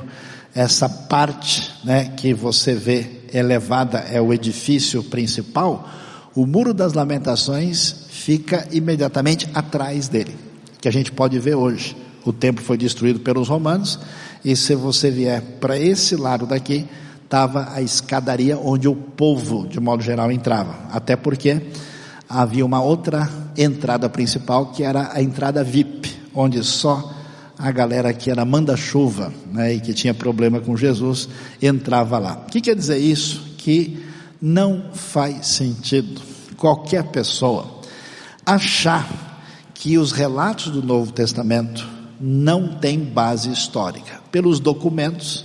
Essa 0.55 0.89
parte, 0.89 1.71
né, 1.85 2.13
que 2.17 2.33
você 2.33 2.75
vê 2.75 3.21
elevada 3.33 3.99
é 3.99 4.21
o 4.21 4.33
edifício 4.33 5.03
principal. 5.05 5.89
O 6.35 6.47
muro 6.47 6.73
das 6.73 6.95
Lamentações 6.95 8.07
fica 8.09 8.67
imediatamente 8.73 9.49
atrás 9.55 10.09
dele, 10.09 10.35
que 10.81 10.89
a 10.89 10.93
gente 10.93 11.13
pode 11.13 11.39
ver 11.39 11.55
hoje. 11.55 11.97
O 12.25 12.33
templo 12.33 12.65
foi 12.65 12.77
destruído 12.77 13.21
pelos 13.21 13.49
romanos 13.49 13.99
e 14.45 14.57
se 14.57 14.75
você 14.75 15.11
vier 15.11 15.41
para 15.61 15.79
esse 15.79 16.17
lado 16.17 16.47
daqui, 16.47 16.87
estava 17.29 17.75
a 17.75 17.83
escadaria 17.83 18.57
onde 18.57 18.89
o 18.89 18.95
povo, 18.95 19.69
de 19.69 19.79
modo 19.79 20.03
geral, 20.03 20.33
entrava. 20.33 20.75
Até 20.91 21.15
porque 21.15 21.61
havia 22.27 22.65
uma 22.65 22.81
outra 22.81 23.29
entrada 23.55 24.09
principal 24.09 24.73
que 24.73 24.83
era 24.83 25.11
a 25.13 25.23
entrada 25.23 25.63
VIP, 25.63 26.11
onde 26.35 26.65
só 26.65 27.13
a 27.59 27.71
galera 27.71 28.15
que 28.15 28.31
era 28.31 28.47
manda-chuva 28.47 29.31
né, 29.53 29.75
e 29.75 29.81
que 29.81 29.93
tinha 29.93 30.15
problema 30.15 30.59
com 30.59 30.75
Jesus 30.75 31.29
entrava 31.61 32.19
lá. 32.19 32.45
O 32.47 32.51
que 32.51 32.63
quer 32.63 32.75
dizer 32.75 32.97
isso? 32.97 33.43
Que 33.59 34.03
não 34.41 34.85
faz 34.95 35.49
sentido 35.49 36.23
qualquer 36.57 37.05
pessoa 37.09 37.79
achar 38.47 39.07
que 39.75 39.99
os 39.99 40.13
relatos 40.13 40.73
do 40.73 40.83
Novo 40.83 41.13
Testamento 41.13 41.87
não 42.19 42.69
tem 42.69 42.99
base 42.99 43.51
histórica. 43.51 44.19
Pelos 44.33 44.59
documentos, 44.61 45.45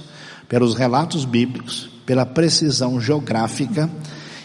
pelos 0.54 0.76
relatos 0.76 1.26
bíblicos, 1.26 1.90
pela 2.06 2.28
precisão 2.28 3.02
geográfica 3.02 3.90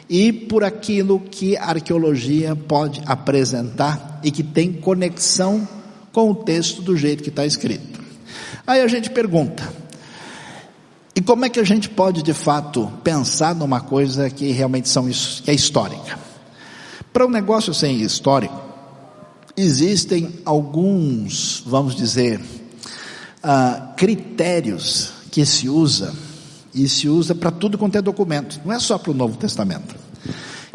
e 0.08 0.32
por 0.32 0.64
aquilo 0.64 1.20
que 1.20 1.54
a 1.54 1.66
arqueologia 1.66 2.56
pode 2.56 3.02
apresentar 3.04 4.18
e 4.24 4.30
que 4.30 4.42
tem 4.42 4.72
conexão 4.72 5.68
com 6.10 6.30
o 6.30 6.34
texto 6.34 6.80
do 6.80 6.96
jeito 6.96 7.22
que 7.22 7.28
está 7.28 7.44
escrito. 7.44 8.00
Aí 8.66 8.80
a 8.80 8.88
gente 8.88 9.10
pergunta, 9.10 9.70
e 11.14 11.20
como 11.20 11.44
é 11.44 11.50
que 11.50 11.60
a 11.60 11.64
gente 11.64 11.90
pode 11.90 12.22
de 12.22 12.32
fato 12.32 12.90
pensar 13.04 13.54
numa 13.54 13.82
coisa 13.82 14.30
que 14.30 14.50
realmente 14.50 14.88
são, 14.88 15.06
que 15.10 15.50
é 15.50 15.52
histórica? 15.52 16.18
Para 17.12 17.26
um 17.26 17.30
negócio 17.30 17.74
ser 17.74 17.92
histórico, 17.92 18.58
existem 19.54 20.40
alguns, 20.46 21.62
vamos 21.66 21.94
dizer, 21.94 22.40
uh, 22.40 23.94
critérios 23.94 25.17
que 25.38 25.46
se 25.46 25.68
usa 25.68 26.12
e 26.74 26.88
se 26.88 27.08
usa 27.08 27.32
para 27.32 27.52
tudo 27.52 27.78
quanto 27.78 27.96
é 27.96 28.02
documento, 28.02 28.60
não 28.64 28.72
é 28.72 28.80
só 28.80 28.98
para 28.98 29.12
o 29.12 29.14
Novo 29.14 29.36
Testamento. 29.36 29.94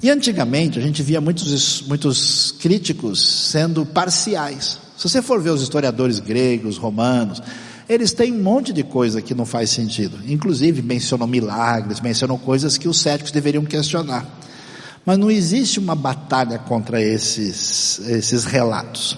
E 0.02 0.10
antigamente 0.10 0.80
a 0.80 0.82
gente 0.82 1.04
via 1.04 1.20
muitos, 1.20 1.82
muitos 1.82 2.56
críticos 2.62 3.50
sendo 3.50 3.86
parciais. 3.86 4.80
Se 4.98 5.10
você 5.10 5.22
for 5.22 5.42
ver 5.42 5.50
os 5.50 5.62
historiadores 5.62 6.20
gregos, 6.20 6.78
romanos, 6.78 7.44
eles 7.90 8.14
têm 8.14 8.32
um 8.32 8.42
monte 8.42 8.72
de 8.72 8.84
coisa 8.84 9.22
que 9.22 9.36
não 9.36 9.46
faz 9.46 9.70
sentido. 9.70 10.18
Inclusive 10.26 10.82
mencionam 10.82 11.28
milagres, 11.28 12.00
mencionam 12.00 12.38
coisas 12.38 12.78
que 12.78 12.88
os 12.88 13.02
céticos 13.02 13.34
deveriam 13.34 13.66
questionar. 13.66 14.26
Mas 15.06 15.18
não 15.18 15.30
existe 15.30 15.78
uma 15.78 15.94
batalha 15.94 16.58
contra 16.58 17.02
esses, 17.02 18.00
esses 18.08 18.46
relatos. 18.46 19.18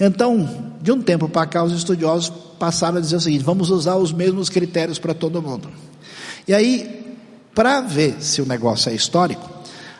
Então, 0.00 0.72
de 0.80 0.90
um 0.90 1.02
tempo 1.02 1.28
para 1.28 1.46
cá, 1.46 1.62
os 1.62 1.74
estudiosos 1.74 2.32
passaram 2.60 2.98
a 2.98 3.00
dizer 3.00 3.16
o 3.16 3.20
seguinte: 3.20 3.42
vamos 3.42 3.70
usar 3.70 3.96
os 3.96 4.12
mesmos 4.12 4.50
critérios 4.50 4.98
para 4.98 5.14
todo 5.14 5.42
mundo. 5.42 5.68
E 6.46 6.54
aí, 6.54 7.16
para 7.54 7.80
ver 7.80 8.16
se 8.20 8.42
o 8.42 8.46
negócio 8.46 8.92
é 8.92 8.94
histórico, 8.94 9.48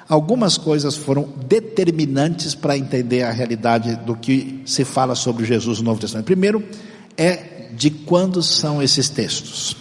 algumas 0.07 0.59
coisas 0.59 0.95
foram 0.95 1.29
determinantes 1.49 2.55
para 2.55 2.77
entender 2.77 3.23
a 3.23 3.33
realidade 3.33 3.97
do 3.97 4.15
que 4.15 4.63
se 4.67 4.85
fala 4.85 5.15
sobre 5.15 5.45
Jesus 5.47 5.79
no 5.79 5.87
Novo 5.87 6.01
Testamento. 6.01 6.27
Primeiro, 6.27 6.63
é 7.17 7.71
de 7.73 7.91
quando 7.91 8.43
são 8.43 8.83
esses 8.83 9.09
textos. 9.09 9.77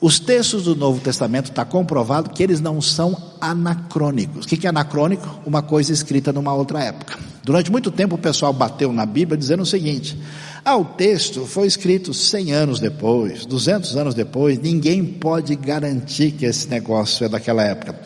Os 0.00 0.18
textos 0.18 0.64
do 0.64 0.74
Novo 0.74 0.98
Testamento 0.98 1.50
está 1.50 1.62
comprovado 1.62 2.30
que 2.30 2.42
eles 2.42 2.58
não 2.58 2.80
são 2.80 3.14
anacrônicos. 3.38 4.46
O 4.46 4.48
que 4.48 4.66
é 4.66 4.70
anacrônico? 4.70 5.40
Uma 5.44 5.60
coisa 5.60 5.92
escrita 5.92 6.32
numa 6.32 6.54
outra 6.54 6.82
época. 6.82 7.18
Durante 7.44 7.70
muito 7.70 7.90
tempo 7.90 8.14
o 8.14 8.18
pessoal 8.18 8.50
bateu 8.50 8.92
na 8.94 9.04
Bíblia 9.04 9.36
dizendo 9.36 9.62
o 9.62 9.66
seguinte: 9.66 10.18
ah, 10.64 10.76
o 10.76 10.84
texto 10.84 11.46
foi 11.46 11.66
escrito 11.66 12.12
100 12.12 12.52
anos 12.52 12.80
depois, 12.80 13.46
200 13.46 13.96
anos 13.96 14.14
depois, 14.14 14.58
ninguém 14.58 15.04
pode 15.04 15.54
garantir 15.56 16.32
que 16.32 16.44
esse 16.44 16.68
negócio 16.68 17.24
é 17.24 17.28
daquela 17.28 17.62
época. 17.62 17.98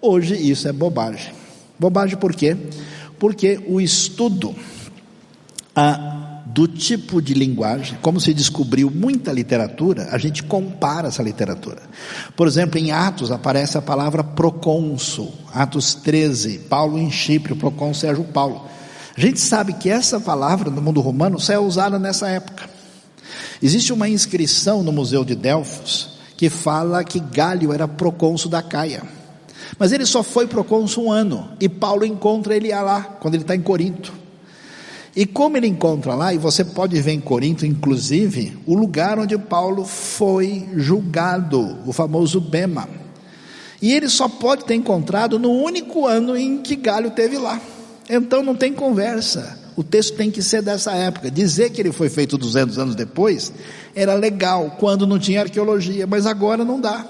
Hoje 0.00 0.34
isso 0.34 0.66
é 0.68 0.72
bobagem. 0.72 1.32
Bobagem 1.78 2.16
por 2.16 2.34
quê? 2.34 2.56
Porque 3.18 3.60
o 3.66 3.80
estudo, 3.80 4.54
a 5.74 6.20
do 6.52 6.66
tipo 6.66 7.22
de 7.22 7.32
linguagem, 7.32 7.96
como 8.02 8.20
se 8.20 8.34
descobriu 8.34 8.90
muita 8.90 9.32
literatura, 9.32 10.08
a 10.10 10.18
gente 10.18 10.42
compara 10.42 11.08
essa 11.08 11.22
literatura. 11.22 11.80
Por 12.36 12.48
exemplo, 12.48 12.78
em 12.78 12.90
Atos 12.90 13.30
aparece 13.30 13.78
a 13.78 13.82
palavra 13.82 14.24
procônsul, 14.24 15.32
Atos 15.54 15.94
13, 15.94 16.58
Paulo 16.68 16.98
em 16.98 17.10
Chipre, 17.10 17.52
o 17.52 17.56
procônsul 17.56 18.00
Sérgio 18.00 18.24
Paulo. 18.24 18.69
A 19.20 19.22
gente 19.22 19.38
sabe 19.38 19.74
que 19.74 19.90
essa 19.90 20.18
palavra 20.18 20.70
no 20.70 20.80
mundo 20.80 21.02
romano 21.02 21.38
só 21.38 21.52
é 21.52 21.58
usada 21.58 21.98
nessa 21.98 22.26
época. 22.26 22.70
Existe 23.62 23.92
uma 23.92 24.08
inscrição 24.08 24.82
no 24.82 24.90
Museu 24.90 25.26
de 25.26 25.34
Delfos 25.34 26.12
que 26.38 26.48
fala 26.48 27.04
que 27.04 27.20
Galho 27.20 27.70
era 27.70 27.86
procônsul 27.86 28.50
da 28.50 28.62
Caia. 28.62 29.02
Mas 29.78 29.92
ele 29.92 30.06
só 30.06 30.22
foi 30.22 30.46
procônsul 30.46 31.04
um 31.04 31.12
ano, 31.12 31.50
e 31.60 31.68
Paulo 31.68 32.06
encontra 32.06 32.56
ele 32.56 32.72
lá, 32.72 33.02
quando 33.20 33.34
ele 33.34 33.42
está 33.42 33.54
em 33.54 33.60
Corinto. 33.60 34.10
E 35.14 35.26
como 35.26 35.58
ele 35.58 35.66
encontra 35.66 36.14
lá, 36.14 36.32
e 36.32 36.38
você 36.38 36.64
pode 36.64 36.98
ver 37.02 37.12
em 37.12 37.20
Corinto, 37.20 37.66
inclusive, 37.66 38.56
o 38.64 38.74
lugar 38.74 39.18
onde 39.18 39.36
Paulo 39.36 39.84
foi 39.84 40.66
julgado, 40.76 41.76
o 41.84 41.92
famoso 41.92 42.40
Bema. 42.40 42.88
E 43.82 43.92
ele 43.92 44.08
só 44.08 44.30
pode 44.30 44.64
ter 44.64 44.76
encontrado 44.76 45.38
no 45.38 45.50
único 45.50 46.06
ano 46.06 46.34
em 46.34 46.62
que 46.62 46.74
Galho 46.74 47.10
teve 47.10 47.36
lá. 47.36 47.60
Então 48.10 48.42
não 48.42 48.54
tem 48.54 48.72
conversa. 48.72 49.58
O 49.76 49.84
texto 49.84 50.16
tem 50.16 50.30
que 50.30 50.42
ser 50.42 50.62
dessa 50.62 50.92
época. 50.92 51.30
Dizer 51.30 51.70
que 51.70 51.80
ele 51.80 51.92
foi 51.92 52.08
feito 52.08 52.36
200 52.36 52.78
anos 52.78 52.94
depois 52.94 53.52
era 53.94 54.14
legal 54.14 54.76
quando 54.78 55.06
não 55.06 55.18
tinha 55.18 55.42
arqueologia, 55.42 56.06
mas 56.06 56.26
agora 56.26 56.64
não 56.64 56.80
dá. 56.80 57.06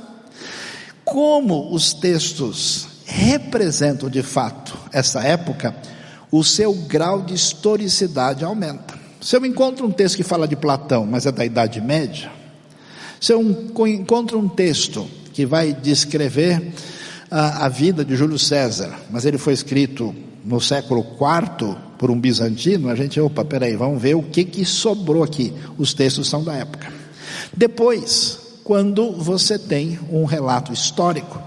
Como 1.05 1.75
os 1.75 1.93
textos 1.93 2.87
representam 3.07 4.09
de 4.09 4.23
fato 4.23 4.79
essa 4.93 5.21
época, 5.23 5.75
o 6.31 6.45
seu 6.45 6.73
grau 6.73 7.23
de 7.23 7.35
historicidade 7.35 8.45
aumenta. 8.45 8.95
Se 9.21 9.37
eu 9.37 9.45
encontro 9.45 9.87
um 9.87 9.91
texto 9.91 10.17
que 10.17 10.23
fala 10.23 10.47
de 10.47 10.55
Platão, 10.55 11.05
mas 11.05 11.27
é 11.27 11.33
da 11.33 11.45
Idade 11.45 11.81
Média, 11.81 12.31
se 13.21 13.33
eu 13.33 13.43
encontro 13.87 14.39
um 14.39 14.49
texto 14.49 15.09
que 15.33 15.45
vai 15.45 15.73
descrever 15.73 16.73
a, 17.31 17.67
a 17.67 17.69
vida 17.69 18.05
de 18.05 18.17
Júlio 18.17 18.39
César, 18.39 18.99
mas 19.11 19.25
ele 19.25 19.39
foi 19.39 19.53
escrito 19.53 20.15
no 20.45 20.61
século 20.61 21.01
IV 21.01 21.77
por 21.99 22.11
um 22.11 22.19
bizantino, 22.19 22.89
a 22.89 22.95
gente, 22.95 23.21
opa, 23.21 23.45
peraí, 23.45 23.77
vamos 23.77 24.01
ver 24.01 24.17
o 24.17 24.23
que, 24.23 24.45
que 24.45 24.65
sobrou 24.65 25.23
aqui. 25.23 25.53
Os 25.77 25.93
textos 25.93 26.29
são 26.29 26.43
da 26.43 26.55
época. 26.55 26.93
Depois, 27.55 28.39
quando 28.65 29.13
você 29.13 29.59
tem 29.59 29.99
um 30.11 30.25
relato 30.25 30.73
histórico, 30.73 31.41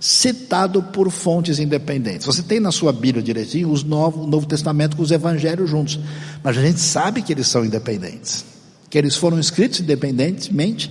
citado 0.00 0.82
por 0.82 1.10
fontes 1.10 1.58
independentes. 1.58 2.24
Você 2.24 2.42
tem 2.42 2.58
na 2.58 2.72
sua 2.72 2.90
Bíblia 2.90 3.22
direitinho 3.22 3.70
os 3.70 3.84
Novo, 3.84 4.22
o 4.22 4.26
Novo 4.26 4.46
Testamento 4.46 4.96
com 4.96 5.02
os 5.02 5.10
Evangelhos 5.10 5.68
juntos, 5.68 6.00
mas 6.42 6.56
a 6.56 6.62
gente 6.62 6.80
sabe 6.80 7.20
que 7.20 7.32
eles 7.32 7.46
são 7.46 7.64
independentes, 7.64 8.42
que 8.88 8.96
eles 8.96 9.14
foram 9.14 9.38
escritos 9.38 9.80
independentemente 9.80 10.90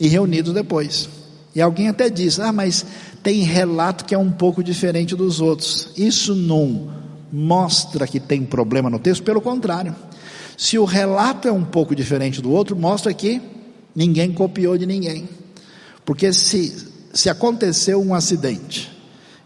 e 0.00 0.08
reunidos 0.08 0.52
depois. 0.52 1.08
E 1.54 1.60
alguém 1.60 1.88
até 1.88 2.08
diz: 2.08 2.38
ah, 2.38 2.52
mas 2.52 2.84
tem 3.22 3.42
relato 3.42 4.04
que 4.04 4.14
é 4.14 4.18
um 4.18 4.30
pouco 4.30 4.62
diferente 4.62 5.16
dos 5.16 5.40
outros. 5.40 5.90
Isso 5.96 6.34
não 6.34 6.90
mostra 7.32 8.06
que 8.06 8.20
tem 8.20 8.44
problema 8.44 8.88
no 8.88 8.98
texto, 8.98 9.22
pelo 9.22 9.40
contrário. 9.40 9.94
Se 10.56 10.78
o 10.78 10.84
relato 10.84 11.46
é 11.46 11.52
um 11.52 11.64
pouco 11.64 11.94
diferente 11.94 12.42
do 12.42 12.50
outro, 12.50 12.74
mostra 12.74 13.12
que 13.14 13.40
ninguém 13.94 14.32
copiou 14.32 14.76
de 14.76 14.86
ninguém. 14.86 15.28
Porque 16.04 16.32
se 16.32 16.88
se 17.12 17.28
aconteceu 17.28 18.00
um 18.00 18.14
acidente, 18.14 18.90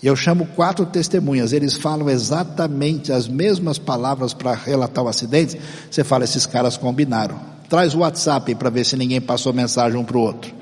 eu 0.03 0.17
chamo 0.17 0.47
quatro 0.47 0.85
testemunhas, 0.85 1.53
eles 1.53 1.77
falam 1.77 2.11
exatamente 2.11 3.13
as 3.13 3.29
mesmas 3.29 3.79
palavras 3.79 4.35
para 4.35 4.53
relatar 4.53 5.05
o 5.05 5.09
acidente, 5.09 5.59
você 5.91 6.03
fala, 6.03 6.25
esses 6.25 6.45
caras 6.45 6.77
combinaram. 6.77 7.39
Traz 7.69 7.95
o 7.95 8.01
WhatsApp 8.01 8.55
para 8.57 8.69
ver 8.69 8.85
se 8.85 8.97
ninguém 8.97 9.21
passou 9.21 9.53
mensagem 9.53 9.99
um 9.99 10.05
para 10.05 10.19
o 10.19 10.21
outro. 10.21 10.53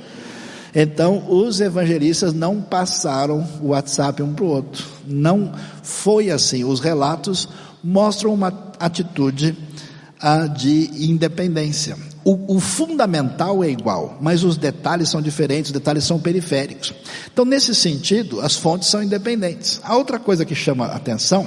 Então, 0.75 1.25
os 1.29 1.61
evangelistas 1.61 2.33
não 2.33 2.61
passaram 2.61 3.47
o 3.61 3.69
WhatsApp 3.69 4.23
um 4.23 4.33
para 4.33 4.45
o 4.45 4.49
outro. 4.49 4.87
Não 5.07 5.53
foi 5.83 6.31
assim. 6.31 6.65
Os 6.65 6.81
relatos 6.81 7.49
mostram 7.83 8.33
uma 8.33 8.73
atitude 8.79 9.57
ah, 10.21 10.47
de 10.47 10.91
independência. 11.11 11.97
O, 12.23 12.57
o, 12.57 12.61
fundamental 12.61 13.65
é 13.65 13.71
igual, 13.71 14.19
mas 14.21 14.45
os 14.45 14.57
detalhes 14.59 15.09
são 15.09 15.23
diferentes, 15.23 15.71
os 15.71 15.73
detalhes 15.73 16.05
são 16.05 16.21
periféricos. 16.21 16.95
Então, 17.33 17.45
nesse 17.47 17.75
sentido, 17.75 18.41
as 18.41 18.57
fontes 18.57 18.89
são 18.89 19.03
independentes. 19.03 19.81
A 19.83 19.97
outra 19.97 20.19
coisa 20.19 20.45
que 20.45 20.55
chama 20.55 20.87
atenção 20.87 21.47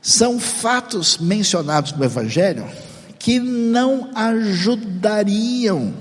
são 0.00 0.38
fatos 0.38 1.18
mencionados 1.18 1.92
no 1.92 2.04
Evangelho 2.04 2.64
que 3.18 3.38
não 3.38 4.10
ajudariam 4.14 5.92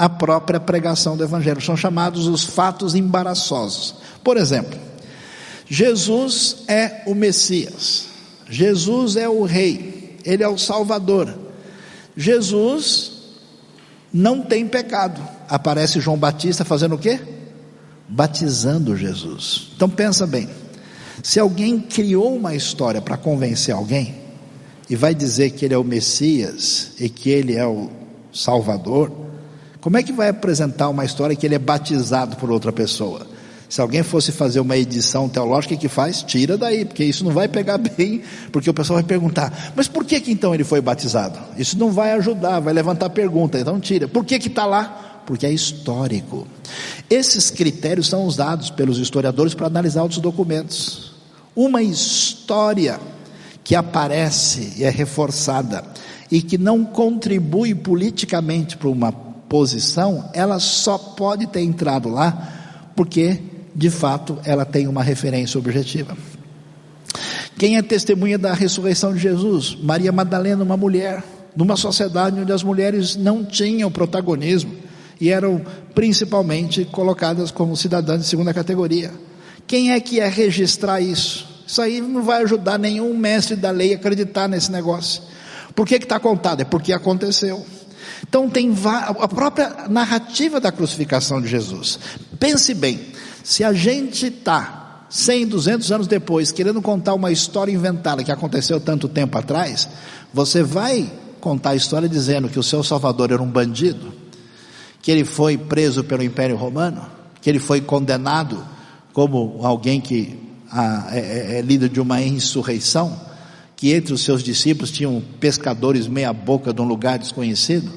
a 0.00 0.08
própria 0.08 0.58
pregação 0.58 1.14
do 1.14 1.22
Evangelho. 1.22 1.60
São 1.60 1.76
chamados 1.76 2.26
os 2.26 2.42
fatos 2.42 2.94
embaraçosos. 2.94 3.96
Por 4.24 4.38
exemplo, 4.38 4.80
Jesus 5.68 6.64
é 6.66 7.02
o 7.06 7.14
Messias, 7.14 8.06
Jesus 8.48 9.16
é 9.16 9.28
o 9.28 9.42
Rei, 9.42 10.18
Ele 10.24 10.42
é 10.42 10.48
o 10.48 10.56
Salvador. 10.56 11.28
Jesus 12.16 13.12
não 14.10 14.40
tem 14.40 14.66
pecado. 14.66 15.20
Aparece 15.46 16.00
João 16.00 16.16
Batista 16.16 16.64
fazendo 16.64 16.94
o 16.94 16.98
quê? 16.98 17.20
Batizando 18.08 18.96
Jesus. 18.96 19.68
Então 19.76 19.88
pensa 19.88 20.26
bem. 20.26 20.48
Se 21.22 21.38
alguém 21.38 21.78
criou 21.78 22.34
uma 22.34 22.54
história 22.54 23.02
para 23.02 23.18
convencer 23.18 23.74
alguém 23.74 24.14
e 24.88 24.96
vai 24.96 25.14
dizer 25.14 25.50
que 25.50 25.66
ele 25.66 25.74
é 25.74 25.78
o 25.78 25.84
Messias 25.84 26.92
e 26.98 27.10
que 27.10 27.28
ele 27.28 27.54
é 27.54 27.66
o 27.66 27.90
Salvador, 28.32 29.28
como 29.80 29.96
é 29.96 30.02
que 30.02 30.12
vai 30.12 30.28
apresentar 30.28 30.88
uma 30.88 31.04
história 31.04 31.34
que 31.34 31.46
ele 31.46 31.54
é 31.54 31.58
batizado 31.58 32.36
por 32.36 32.50
outra 32.50 32.70
pessoa? 32.70 33.26
Se 33.68 33.80
alguém 33.80 34.02
fosse 34.02 34.32
fazer 34.32 34.58
uma 34.58 34.76
edição 34.76 35.28
teológica, 35.28 35.76
que 35.76 35.88
faz? 35.88 36.22
Tira 36.22 36.58
daí, 36.58 36.84
porque 36.84 37.04
isso 37.04 37.24
não 37.24 37.30
vai 37.30 37.46
pegar 37.46 37.78
bem, 37.96 38.20
porque 38.52 38.68
o 38.68 38.74
pessoal 38.74 38.96
vai 38.96 39.04
perguntar, 39.04 39.72
mas 39.76 39.86
por 39.88 40.04
que 40.04 40.20
que 40.20 40.32
então 40.32 40.52
ele 40.52 40.64
foi 40.64 40.80
batizado? 40.80 41.38
Isso 41.56 41.78
não 41.78 41.90
vai 41.92 42.12
ajudar, 42.12 42.60
vai 42.60 42.74
levantar 42.74 43.08
pergunta, 43.10 43.58
então 43.58 43.78
tira. 43.78 44.08
Por 44.08 44.24
que 44.24 44.38
que 44.38 44.48
está 44.48 44.66
lá? 44.66 45.22
Porque 45.24 45.46
é 45.46 45.52
histórico. 45.52 46.46
Esses 47.08 47.48
critérios 47.48 48.08
são 48.08 48.24
usados 48.24 48.70
pelos 48.70 48.98
historiadores 48.98 49.54
para 49.54 49.68
analisar 49.68 50.02
outros 50.02 50.20
documentos. 50.20 51.12
Uma 51.54 51.80
história 51.80 52.98
que 53.62 53.76
aparece 53.76 54.74
e 54.78 54.84
é 54.84 54.90
reforçada 54.90 55.84
e 56.30 56.42
que 56.42 56.58
não 56.58 56.84
contribui 56.84 57.74
politicamente 57.74 58.76
para 58.76 58.88
uma 58.88 59.29
posição, 59.50 60.30
ela 60.32 60.58
só 60.58 60.96
pode 60.96 61.46
ter 61.46 61.60
entrado 61.60 62.08
lá 62.08 62.92
porque 62.96 63.38
de 63.74 63.90
fato, 63.90 64.38
ela 64.44 64.64
tem 64.64 64.86
uma 64.88 65.02
referência 65.02 65.58
objetiva. 65.58 66.16
Quem 67.56 67.76
é 67.76 67.82
testemunha 67.82 68.38
da 68.38 68.52
ressurreição 68.52 69.12
de 69.12 69.20
Jesus? 69.20 69.76
Maria 69.80 70.10
Madalena, 70.10 70.62
uma 70.62 70.76
mulher, 70.76 71.22
numa 71.54 71.76
sociedade 71.76 72.40
onde 72.40 72.52
as 72.52 72.62
mulheres 72.62 73.16
não 73.16 73.44
tinham 73.44 73.90
protagonismo 73.90 74.72
e 75.20 75.30
eram 75.30 75.62
principalmente 75.94 76.84
colocadas 76.86 77.50
como 77.50 77.76
cidadãs 77.76 78.22
de 78.22 78.26
segunda 78.26 78.54
categoria. 78.54 79.12
Quem 79.66 79.92
é 79.92 80.00
que 80.00 80.20
é 80.20 80.28
registrar 80.28 81.00
isso? 81.00 81.46
Isso 81.66 81.80
aí 81.80 82.00
não 82.00 82.22
vai 82.22 82.42
ajudar 82.42 82.78
nenhum 82.78 83.16
mestre 83.16 83.54
da 83.54 83.70
lei 83.70 83.92
a 83.92 83.96
acreditar 83.96 84.48
nesse 84.48 84.72
negócio. 84.72 85.22
Por 85.74 85.86
que 85.86 85.96
está 85.96 86.18
contado? 86.18 86.62
É 86.62 86.64
porque 86.64 86.92
aconteceu. 86.92 87.64
Então 88.28 88.48
tem 88.48 88.72
a 88.84 89.28
própria 89.28 89.88
narrativa 89.88 90.60
da 90.60 90.70
crucificação 90.70 91.40
de 91.40 91.48
Jesus. 91.48 91.98
Pense 92.38 92.74
bem, 92.74 93.00
se 93.42 93.64
a 93.64 93.72
gente 93.72 94.26
está 94.26 95.06
100, 95.08 95.46
200 95.48 95.92
anos 95.92 96.06
depois 96.06 96.52
querendo 96.52 96.80
contar 96.80 97.14
uma 97.14 97.32
história 97.32 97.72
inventada 97.72 98.22
que 98.22 98.30
aconteceu 98.30 98.80
tanto 98.80 99.08
tempo 99.08 99.36
atrás, 99.36 99.88
você 100.32 100.62
vai 100.62 101.10
contar 101.40 101.70
a 101.70 101.76
história 101.76 102.08
dizendo 102.08 102.48
que 102.48 102.58
o 102.58 102.62
seu 102.62 102.84
Salvador 102.84 103.32
era 103.32 103.42
um 103.42 103.50
bandido, 103.50 104.12
que 105.02 105.10
ele 105.10 105.24
foi 105.24 105.56
preso 105.56 106.04
pelo 106.04 106.22
Império 106.22 106.56
Romano, 106.56 107.04
que 107.40 107.50
ele 107.50 107.58
foi 107.58 107.80
condenado 107.80 108.64
como 109.12 109.58
alguém 109.62 110.00
que 110.00 110.38
ah, 110.70 111.08
é, 111.10 111.18
é, 111.18 111.58
é 111.58 111.62
líder 111.62 111.88
de 111.88 112.00
uma 112.00 112.22
insurreição, 112.22 113.18
que 113.80 113.94
entre 113.94 114.12
os 114.12 114.22
seus 114.22 114.42
discípulos 114.42 114.90
tinham 114.90 115.22
pescadores 115.40 116.06
meia 116.06 116.34
boca 116.34 116.70
de 116.70 116.82
um 116.82 116.84
lugar 116.84 117.18
desconhecido, 117.18 117.90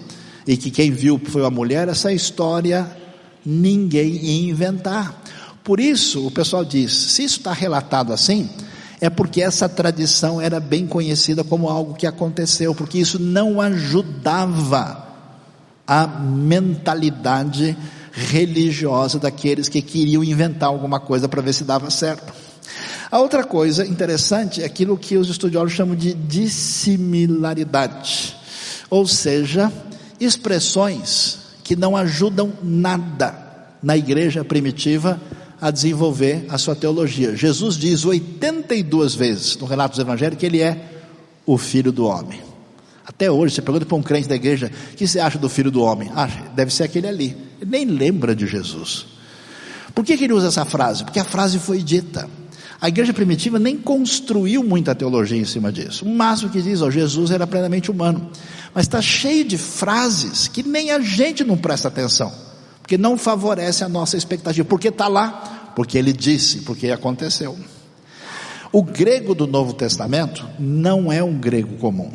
e 0.47 0.55
que 0.55 0.71
quem 0.71 0.89
viu 0.89 1.19
foi 1.25 1.45
a 1.45 1.49
mulher, 1.49 1.89
essa 1.89 2.09
história 2.13 2.89
ninguém 3.45 4.15
ia 4.15 4.49
inventar. 4.49 5.21
Por 5.61 5.81
isso, 5.81 6.25
o 6.25 6.31
pessoal 6.31 6.63
diz: 6.63 6.93
se 6.93 7.25
isso 7.25 7.39
está 7.39 7.51
relatado 7.51 8.13
assim, 8.13 8.49
é 9.01 9.09
porque 9.09 9.41
essa 9.41 9.67
tradição 9.67 10.39
era 10.39 10.57
bem 10.57 10.87
conhecida 10.87 11.43
como 11.43 11.67
algo 11.67 11.95
que 11.95 12.07
aconteceu, 12.07 12.73
porque 12.73 12.99
isso 12.99 13.19
não 13.19 13.59
ajudava 13.59 15.05
a 15.85 16.07
mentalidade 16.07 17.75
religiosa 18.13 19.19
daqueles 19.19 19.67
que 19.67 19.81
queriam 19.81 20.23
inventar 20.23 20.69
alguma 20.69 21.01
coisa 21.01 21.27
para 21.27 21.41
ver 21.41 21.51
se 21.51 21.65
dava 21.65 21.89
certo. 21.89 22.31
A 23.11 23.19
outra 23.19 23.43
coisa 23.43 23.85
interessante 23.85 24.61
é 24.61 24.65
aquilo 24.65 24.97
que 24.97 25.17
os 25.17 25.29
estudiosos 25.29 25.73
chamam 25.73 25.95
de 25.95 26.13
dissimilaridade, 26.13 28.35
ou 28.89 29.05
seja, 29.05 29.71
expressões 30.19 31.39
que 31.63 31.75
não 31.75 31.95
ajudam 31.95 32.53
nada 32.61 33.35
na 33.81 33.97
igreja 33.97 34.43
primitiva 34.43 35.19
a 35.61 35.71
desenvolver 35.71 36.45
a 36.49 36.57
sua 36.57 36.75
teologia. 36.75 37.35
Jesus 37.35 37.77
diz 37.77 38.03
82 38.03 39.15
vezes 39.15 39.57
no 39.57 39.65
relato 39.65 39.91
dos 39.91 39.99
evangelhos 39.99 40.37
que 40.37 40.45
ele 40.45 40.61
é 40.61 40.89
o 41.45 41.57
filho 41.57 41.91
do 41.91 42.05
homem. 42.05 42.41
Até 43.05 43.29
hoje, 43.29 43.55
você 43.55 43.61
pergunta 43.61 43.85
para 43.85 43.97
um 43.97 44.03
crente 44.03 44.27
da 44.27 44.35
igreja: 44.35 44.71
o 44.91 44.95
que 44.95 45.07
você 45.07 45.19
acha 45.19 45.37
do 45.37 45.49
filho 45.49 45.69
do 45.69 45.81
homem? 45.81 46.09
Ah, 46.15 46.27
deve 46.55 46.73
ser 46.73 46.83
aquele 46.83 47.07
ali. 47.07 47.37
Ele 47.61 47.69
nem 47.69 47.85
lembra 47.85 48.35
de 48.35 48.47
Jesus. 48.47 49.05
Por 49.93 50.03
que, 50.03 50.17
que 50.17 50.23
ele 50.23 50.33
usa 50.33 50.47
essa 50.47 50.65
frase? 50.65 51.03
Porque 51.03 51.19
a 51.19 51.23
frase 51.23 51.59
foi 51.59 51.81
dita. 51.81 52.27
A 52.83 52.89
igreja 52.89 53.13
primitiva 53.13 53.57
nem 53.57 53.77
construiu 53.77 54.61
muita 54.61 54.93
teologia 54.93 55.37
em 55.37 55.45
cima 55.45 55.71
disso. 55.71 56.03
O 56.03 56.13
máximo 56.13 56.51
que 56.51 56.61
diz, 56.61 56.81
ó, 56.81 56.91
Jesus 56.91 57.31
era 57.31 57.47
plenamente 57.47 57.89
humano. 57.89 58.29
Mas 58.75 58.87
está 58.87 59.01
cheio 59.01 59.45
de 59.45 59.57
frases 59.57 60.49
que 60.49 60.61
nem 60.61 60.91
a 60.91 60.99
gente 60.99 61.45
não 61.45 61.55
presta 61.55 61.87
atenção, 61.87 62.29
porque 62.81 62.97
não 62.97 63.17
favorece 63.17 63.85
a 63.85 63.87
nossa 63.87 64.17
expectativa. 64.17 64.67
Porque 64.67 64.89
está 64.89 65.07
lá, 65.07 65.71
porque 65.77 65.97
ele 65.97 66.11
disse, 66.11 66.57
porque 66.63 66.89
aconteceu. 66.89 67.57
O 68.69 68.83
grego 68.83 69.33
do 69.33 69.47
Novo 69.47 69.71
Testamento 69.71 70.45
não 70.59 71.09
é 71.09 71.23
um 71.23 71.39
grego 71.39 71.77
comum, 71.77 72.11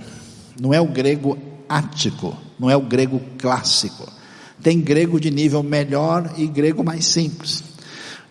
não 0.60 0.74
é 0.74 0.80
o 0.82 0.86
grego 0.86 1.38
ático, 1.66 2.36
não 2.60 2.68
é 2.68 2.76
o 2.76 2.82
grego 2.82 3.22
clássico. 3.38 4.06
Tem 4.62 4.78
grego 4.78 5.18
de 5.18 5.30
nível 5.30 5.62
melhor 5.62 6.34
e 6.36 6.46
grego 6.46 6.84
mais 6.84 7.06
simples. 7.06 7.67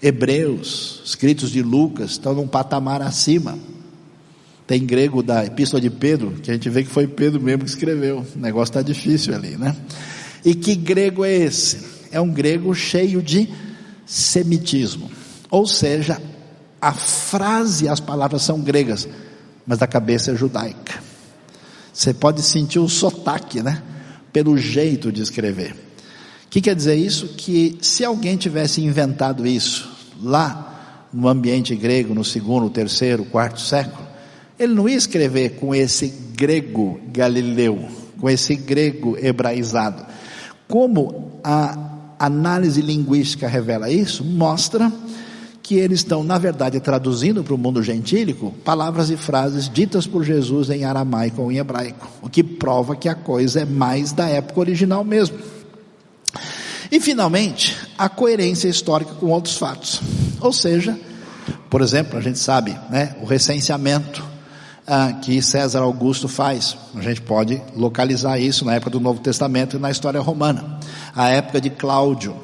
Hebreus, 0.01 1.01
escritos 1.05 1.51
de 1.51 1.61
Lucas, 1.61 2.11
estão 2.11 2.33
num 2.33 2.47
patamar 2.47 3.01
acima. 3.01 3.57
Tem 4.67 4.85
grego 4.85 5.23
da 5.23 5.45
Epístola 5.45 5.79
de 5.81 5.89
Pedro, 5.89 6.31
que 6.43 6.51
a 6.51 6.53
gente 6.53 6.69
vê 6.69 6.83
que 6.83 6.89
foi 6.89 7.07
Pedro 7.07 7.41
mesmo 7.41 7.63
que 7.63 7.69
escreveu. 7.69 8.25
O 8.35 8.39
negócio 8.39 8.71
está 8.71 8.81
difícil 8.81 9.33
ali, 9.33 9.55
né? 9.55 9.75
E 10.43 10.53
que 10.53 10.75
grego 10.75 11.23
é 11.25 11.33
esse? 11.33 11.79
É 12.11 12.19
um 12.19 12.31
grego 12.31 12.73
cheio 12.75 13.21
de 13.21 13.49
semitismo. 14.05 15.09
Ou 15.49 15.65
seja, 15.65 16.21
a 16.81 16.93
frase 16.93 17.87
as 17.87 17.99
palavras 17.99 18.41
são 18.41 18.61
gregas, 18.61 19.07
mas 19.65 19.81
a 19.81 19.87
cabeça 19.87 20.31
é 20.31 20.35
judaica. 20.35 21.01
Você 21.93 22.13
pode 22.13 22.41
sentir 22.43 22.79
o 22.79 22.87
sotaque, 22.87 23.63
né? 23.63 23.81
Pelo 24.31 24.57
jeito 24.57 25.11
de 25.11 25.21
escrever. 25.21 25.86
O 26.47 26.49
que 26.49 26.61
quer 26.61 26.75
dizer 26.75 26.95
isso? 26.95 27.27
Que 27.35 27.77
se 27.81 28.05
alguém 28.05 28.37
tivesse 28.37 28.81
inventado 28.81 29.45
isso 29.45 29.89
lá 30.21 31.07
no 31.13 31.27
ambiente 31.27 31.75
grego, 31.75 32.13
no 32.13 32.23
segundo, 32.23 32.69
terceiro, 32.69 33.25
quarto 33.25 33.59
século, 33.59 34.07
ele 34.57 34.73
não 34.73 34.87
ia 34.87 34.95
escrever 34.95 35.51
com 35.51 35.75
esse 35.75 36.07
grego 36.33 36.99
galileu, 37.11 37.85
com 38.19 38.29
esse 38.29 38.55
grego 38.55 39.17
hebraizado. 39.19 40.05
Como 40.67 41.39
a 41.43 42.15
análise 42.17 42.81
linguística 42.81 43.47
revela 43.47 43.89
isso, 43.89 44.23
mostra 44.23 44.91
que 45.61 45.75
eles 45.75 45.99
estão, 45.99 46.23
na 46.23 46.37
verdade, 46.37 46.79
traduzindo 46.79 47.43
para 47.43 47.53
o 47.53 47.57
mundo 47.57 47.83
gentílico 47.83 48.53
palavras 48.63 49.09
e 49.09 49.17
frases 49.17 49.69
ditas 49.69 50.07
por 50.07 50.23
Jesus 50.23 50.69
em 50.69 50.85
aramaico 50.85 51.41
ou 51.41 51.51
em 51.51 51.57
hebraico, 51.57 52.07
o 52.21 52.29
que 52.29 52.41
prova 52.41 52.95
que 52.95 53.09
a 53.09 53.15
coisa 53.15 53.61
é 53.61 53.65
mais 53.65 54.13
da 54.13 54.29
época 54.29 54.61
original 54.61 55.03
mesmo. 55.03 55.37
E 56.91 56.99
finalmente, 56.99 57.75
a 57.97 58.07
coerência 58.07 58.67
histórica 58.67 59.13
com 59.15 59.27
outros 59.27 59.57
fatos. 59.57 60.01
Ou 60.39 60.53
seja, 60.53 60.97
por 61.69 61.81
exemplo, 61.81 62.17
a 62.17 62.21
gente 62.21 62.39
sabe, 62.39 62.77
né, 62.89 63.15
o 63.21 63.25
recenseamento 63.25 64.23
ah, 64.87 65.13
que 65.21 65.41
César 65.41 65.81
Augusto 65.81 66.27
faz. 66.29 66.77
A 66.95 67.01
gente 67.01 67.21
pode 67.21 67.61
localizar 67.75 68.39
isso 68.39 68.63
na 68.63 68.75
época 68.75 68.91
do 68.91 68.99
Novo 68.99 69.19
Testamento 69.19 69.75
e 69.75 69.79
na 69.79 69.91
história 69.91 70.21
romana. 70.21 70.79
A 71.13 71.27
época 71.29 71.59
de 71.59 71.69
Cláudio. 71.69 72.35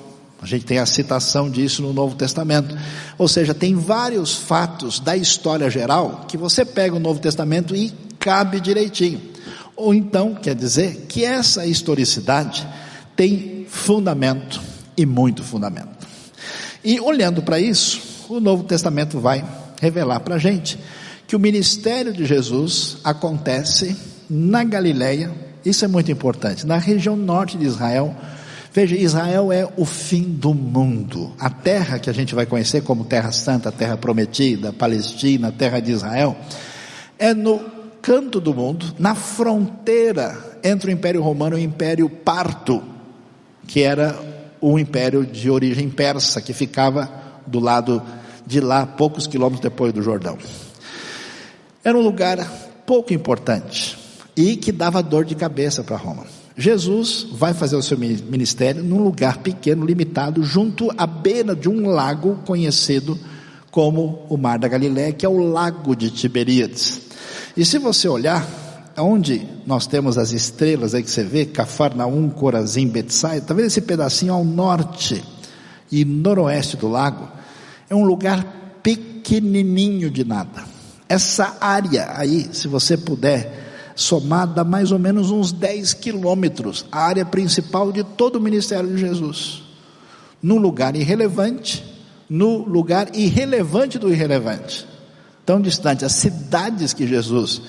A 0.41 0.45
gente 0.45 0.65
tem 0.65 0.77
a 0.77 0.85
citação 0.85 1.49
disso 1.49 1.81
no 1.81 1.93
Novo 1.93 2.15
Testamento. 2.15 2.77
Ou 3.17 3.29
seja, 3.29 3.53
tem 3.53 3.75
vários 3.75 4.35
fatos 4.35 4.99
da 4.99 5.15
história 5.15 5.69
geral 5.69 6.25
que 6.27 6.35
você 6.35 6.65
pega 6.65 6.93
o 6.93 6.99
Novo 6.99 7.21
Testamento 7.21 7.73
e 7.73 7.93
cabe 8.19 8.59
direitinho. 8.59 9.21
Ou 9.73 9.93
então, 9.93 10.35
quer 10.35 10.53
dizer 10.53 11.05
que 11.07 11.23
essa 11.23 11.65
historicidade 11.65 12.67
tem 13.15 13.65
fundamento 13.69 14.61
e 14.97 15.05
muito 15.05 15.43
fundamento. 15.43 16.07
E 16.83 16.99
olhando 16.99 17.41
para 17.41 17.59
isso, 17.59 18.27
o 18.29 18.39
Novo 18.39 18.63
Testamento 18.63 19.19
vai 19.19 19.43
revelar 19.81 20.19
para 20.19 20.35
a 20.35 20.39
gente 20.39 20.79
que 21.27 21.35
o 21.35 21.39
ministério 21.39 22.13
de 22.13 22.25
Jesus 22.25 22.97
acontece 23.03 23.95
na 24.29 24.63
Galileia, 24.63 25.31
isso 25.65 25.85
é 25.85 25.87
muito 25.87 26.11
importante, 26.11 26.65
na 26.65 26.77
região 26.77 27.15
norte 27.15 27.57
de 27.57 27.65
Israel. 27.65 28.15
Veja, 28.73 28.95
Israel 28.95 29.51
é 29.51 29.67
o 29.77 29.85
fim 29.85 30.23
do 30.23 30.53
mundo. 30.53 31.31
A 31.39 31.49
terra 31.49 31.99
que 31.99 32.09
a 32.09 32.13
gente 32.13 32.35
vai 32.35 32.45
conhecer 32.45 32.81
como 32.81 33.05
Terra 33.05 33.31
Santa, 33.31 33.71
Terra 33.71 33.95
Prometida, 33.95 34.73
Palestina, 34.73 35.51
Terra 35.51 35.79
de 35.79 35.91
Israel, 35.91 36.35
é 37.17 37.33
no 37.33 37.59
canto 38.01 38.41
do 38.41 38.53
mundo, 38.53 38.93
na 38.99 39.15
fronteira 39.15 40.59
entre 40.63 40.91
o 40.91 40.93
Império 40.93 41.21
Romano 41.21 41.57
e 41.57 41.61
o 41.61 41.63
Império 41.63 42.09
Parto 42.09 42.92
que 43.67 43.81
era 43.81 44.17
o 44.61 44.79
império 44.79 45.25
de 45.25 45.49
origem 45.49 45.89
persa, 45.89 46.41
que 46.41 46.53
ficava 46.53 47.09
do 47.45 47.59
lado 47.59 48.01
de 48.45 48.59
lá, 48.59 48.85
poucos 48.85 49.27
quilômetros 49.27 49.61
depois 49.61 49.93
do 49.93 50.01
Jordão. 50.01 50.37
Era 51.83 51.97
um 51.97 52.01
lugar 52.01 52.37
pouco 52.85 53.13
importante 53.13 53.97
e 54.35 54.55
que 54.55 54.71
dava 54.71 55.03
dor 55.03 55.25
de 55.25 55.35
cabeça 55.35 55.83
para 55.83 55.97
Roma. 55.97 56.25
Jesus 56.55 57.27
vai 57.31 57.53
fazer 57.53 57.75
o 57.75 57.81
seu 57.81 57.97
ministério 57.97 58.83
num 58.83 59.03
lugar 59.03 59.39
pequeno, 59.39 59.85
limitado, 59.85 60.43
junto 60.43 60.91
à 60.97 61.07
beira 61.07 61.55
de 61.55 61.67
um 61.67 61.87
lago 61.87 62.39
conhecido 62.45 63.17
como 63.71 64.25
o 64.29 64.37
Mar 64.37 64.59
da 64.59 64.67
Galiléia, 64.67 65.11
que 65.11 65.25
é 65.25 65.29
o 65.29 65.51
Lago 65.51 65.95
de 65.95 66.11
Tiberíades. 66.11 67.01
E 67.57 67.65
se 67.65 67.79
você 67.79 68.07
olhar, 68.07 68.47
onde 68.97 69.47
nós 69.65 69.87
temos 69.87 70.17
as 70.17 70.31
estrelas 70.31 70.93
aí 70.93 71.03
que 71.03 71.09
você 71.09 71.23
vê, 71.23 71.45
Cafarnaum, 71.45 72.29
Corazim, 72.29 72.87
Betsai, 72.87 73.41
tá 73.41 73.53
vendo 73.53 73.67
esse 73.67 73.81
pedacinho 73.81 74.33
ao 74.33 74.43
norte 74.43 75.23
e 75.91 76.05
noroeste 76.05 76.77
do 76.77 76.87
lago? 76.87 77.27
É 77.89 77.95
um 77.95 78.03
lugar 78.03 78.79
pequenininho 78.83 80.09
de 80.11 80.23
nada. 80.23 80.63
Essa 81.07 81.57
área 81.59 82.11
aí, 82.15 82.49
se 82.51 82.67
você 82.67 82.97
puder 82.97 83.93
somar, 83.95 84.47
dá 84.47 84.63
mais 84.63 84.91
ou 84.91 84.99
menos 84.99 85.31
uns 85.31 85.51
10 85.51 85.93
quilômetros, 85.93 86.85
a 86.91 87.01
área 87.01 87.25
principal 87.25 87.91
de 87.91 88.03
todo 88.03 88.37
o 88.37 88.41
ministério 88.41 88.89
de 88.89 88.97
Jesus. 88.97 89.63
Num 90.41 90.57
lugar 90.57 90.95
irrelevante, 90.95 91.83
no 92.29 92.67
lugar 92.67 93.15
irrelevante 93.15 93.99
do 93.99 94.11
irrelevante. 94.11 94.87
Tão 95.45 95.61
distante, 95.61 96.05
as 96.05 96.13
cidades 96.13 96.93
que 96.93 97.05
Jesus 97.05 97.61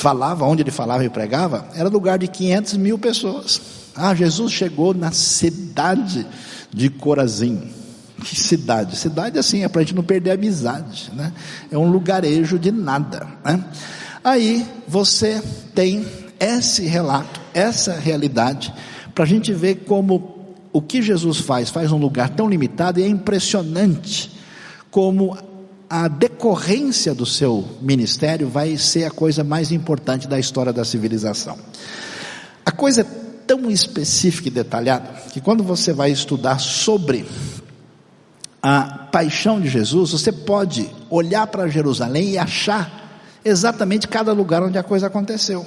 falava, 0.00 0.44
onde 0.46 0.62
ele 0.62 0.70
falava 0.70 1.04
e 1.04 1.10
pregava, 1.10 1.68
era 1.74 1.88
lugar 1.88 2.18
de 2.18 2.26
500 2.26 2.76
mil 2.76 2.98
pessoas. 2.98 3.60
Ah, 3.94 4.14
Jesus 4.14 4.52
chegou 4.52 4.94
na 4.94 5.12
cidade 5.12 6.26
de 6.72 6.88
Corazim. 6.88 7.70
Que 8.24 8.38
cidade? 8.38 8.96
Cidade 8.96 9.38
assim, 9.38 9.64
é 9.64 9.68
para 9.68 9.80
a 9.80 9.84
gente 9.84 9.94
não 9.94 10.02
perder 10.02 10.30
a 10.30 10.34
amizade, 10.34 11.10
né? 11.14 11.32
É 11.70 11.78
um 11.78 11.90
lugarejo 11.90 12.58
de 12.58 12.70
nada, 12.70 13.26
né? 13.44 13.64
Aí 14.22 14.66
você 14.86 15.42
tem 15.74 16.06
esse 16.38 16.82
relato, 16.82 17.40
essa 17.54 17.94
realidade, 17.94 18.72
para 19.14 19.24
a 19.24 19.26
gente 19.26 19.52
ver 19.52 19.84
como 19.86 20.56
o 20.72 20.80
que 20.80 21.02
Jesus 21.02 21.38
faz, 21.38 21.70
faz 21.70 21.90
um 21.92 21.98
lugar 21.98 22.28
tão 22.30 22.48
limitado 22.48 23.00
e 23.00 23.02
é 23.02 23.08
impressionante 23.08 24.30
como 24.90 25.36
a 25.90 26.06
decorrência 26.06 27.12
do 27.12 27.26
seu 27.26 27.68
ministério 27.82 28.48
vai 28.48 28.76
ser 28.78 29.02
a 29.02 29.10
coisa 29.10 29.42
mais 29.42 29.72
importante 29.72 30.28
da 30.28 30.38
história 30.38 30.72
da 30.72 30.84
civilização. 30.84 31.58
A 32.64 32.70
coisa 32.70 33.00
é 33.00 33.06
tão 33.44 33.68
específica 33.68 34.46
e 34.46 34.52
detalhada 34.52 35.10
que 35.32 35.40
quando 35.40 35.64
você 35.64 35.92
vai 35.92 36.12
estudar 36.12 36.60
sobre 36.60 37.26
a 38.62 39.08
paixão 39.10 39.60
de 39.60 39.68
Jesus, 39.68 40.12
você 40.12 40.30
pode 40.30 40.88
olhar 41.10 41.48
para 41.48 41.66
Jerusalém 41.66 42.30
e 42.30 42.38
achar 42.38 43.20
exatamente 43.44 44.06
cada 44.06 44.32
lugar 44.32 44.62
onde 44.62 44.78
a 44.78 44.84
coisa 44.84 45.08
aconteceu. 45.08 45.66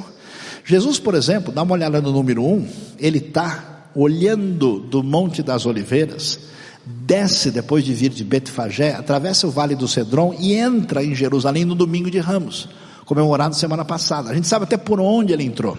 Jesus, 0.63 0.99
por 0.99 1.15
exemplo, 1.15 1.51
dá 1.51 1.63
uma 1.63 1.74
olhada 1.74 1.99
no 1.99 2.13
número 2.13 2.45
um, 2.45 2.65
ele 2.97 3.17
está 3.17 3.89
olhando 3.93 4.80
do 4.80 5.03
Monte 5.03 5.43
das 5.43 5.65
Oliveiras, 5.65 6.39
desce 6.86 7.49
depois 7.49 7.84
de 7.84 7.93
vir 7.93 8.09
de 8.09 8.23
Betfagé, 8.23 8.93
atravessa 8.93 9.47
o 9.47 9.51
Vale 9.51 9.75
do 9.75 9.88
Cedron 9.88 10.36
e 10.38 10.53
entra 10.53 11.03
em 11.03 11.15
Jerusalém 11.15 11.65
no 11.65 11.75
domingo 11.75 12.11
de 12.11 12.19
Ramos, 12.19 12.67
comemorado 13.05 13.55
semana 13.55 13.86
passada. 13.86 14.29
A 14.29 14.34
gente 14.34 14.47
sabe 14.47 14.65
até 14.65 14.77
por 14.77 14.99
onde 14.99 15.31
ele 15.31 15.43
entrou. 15.43 15.77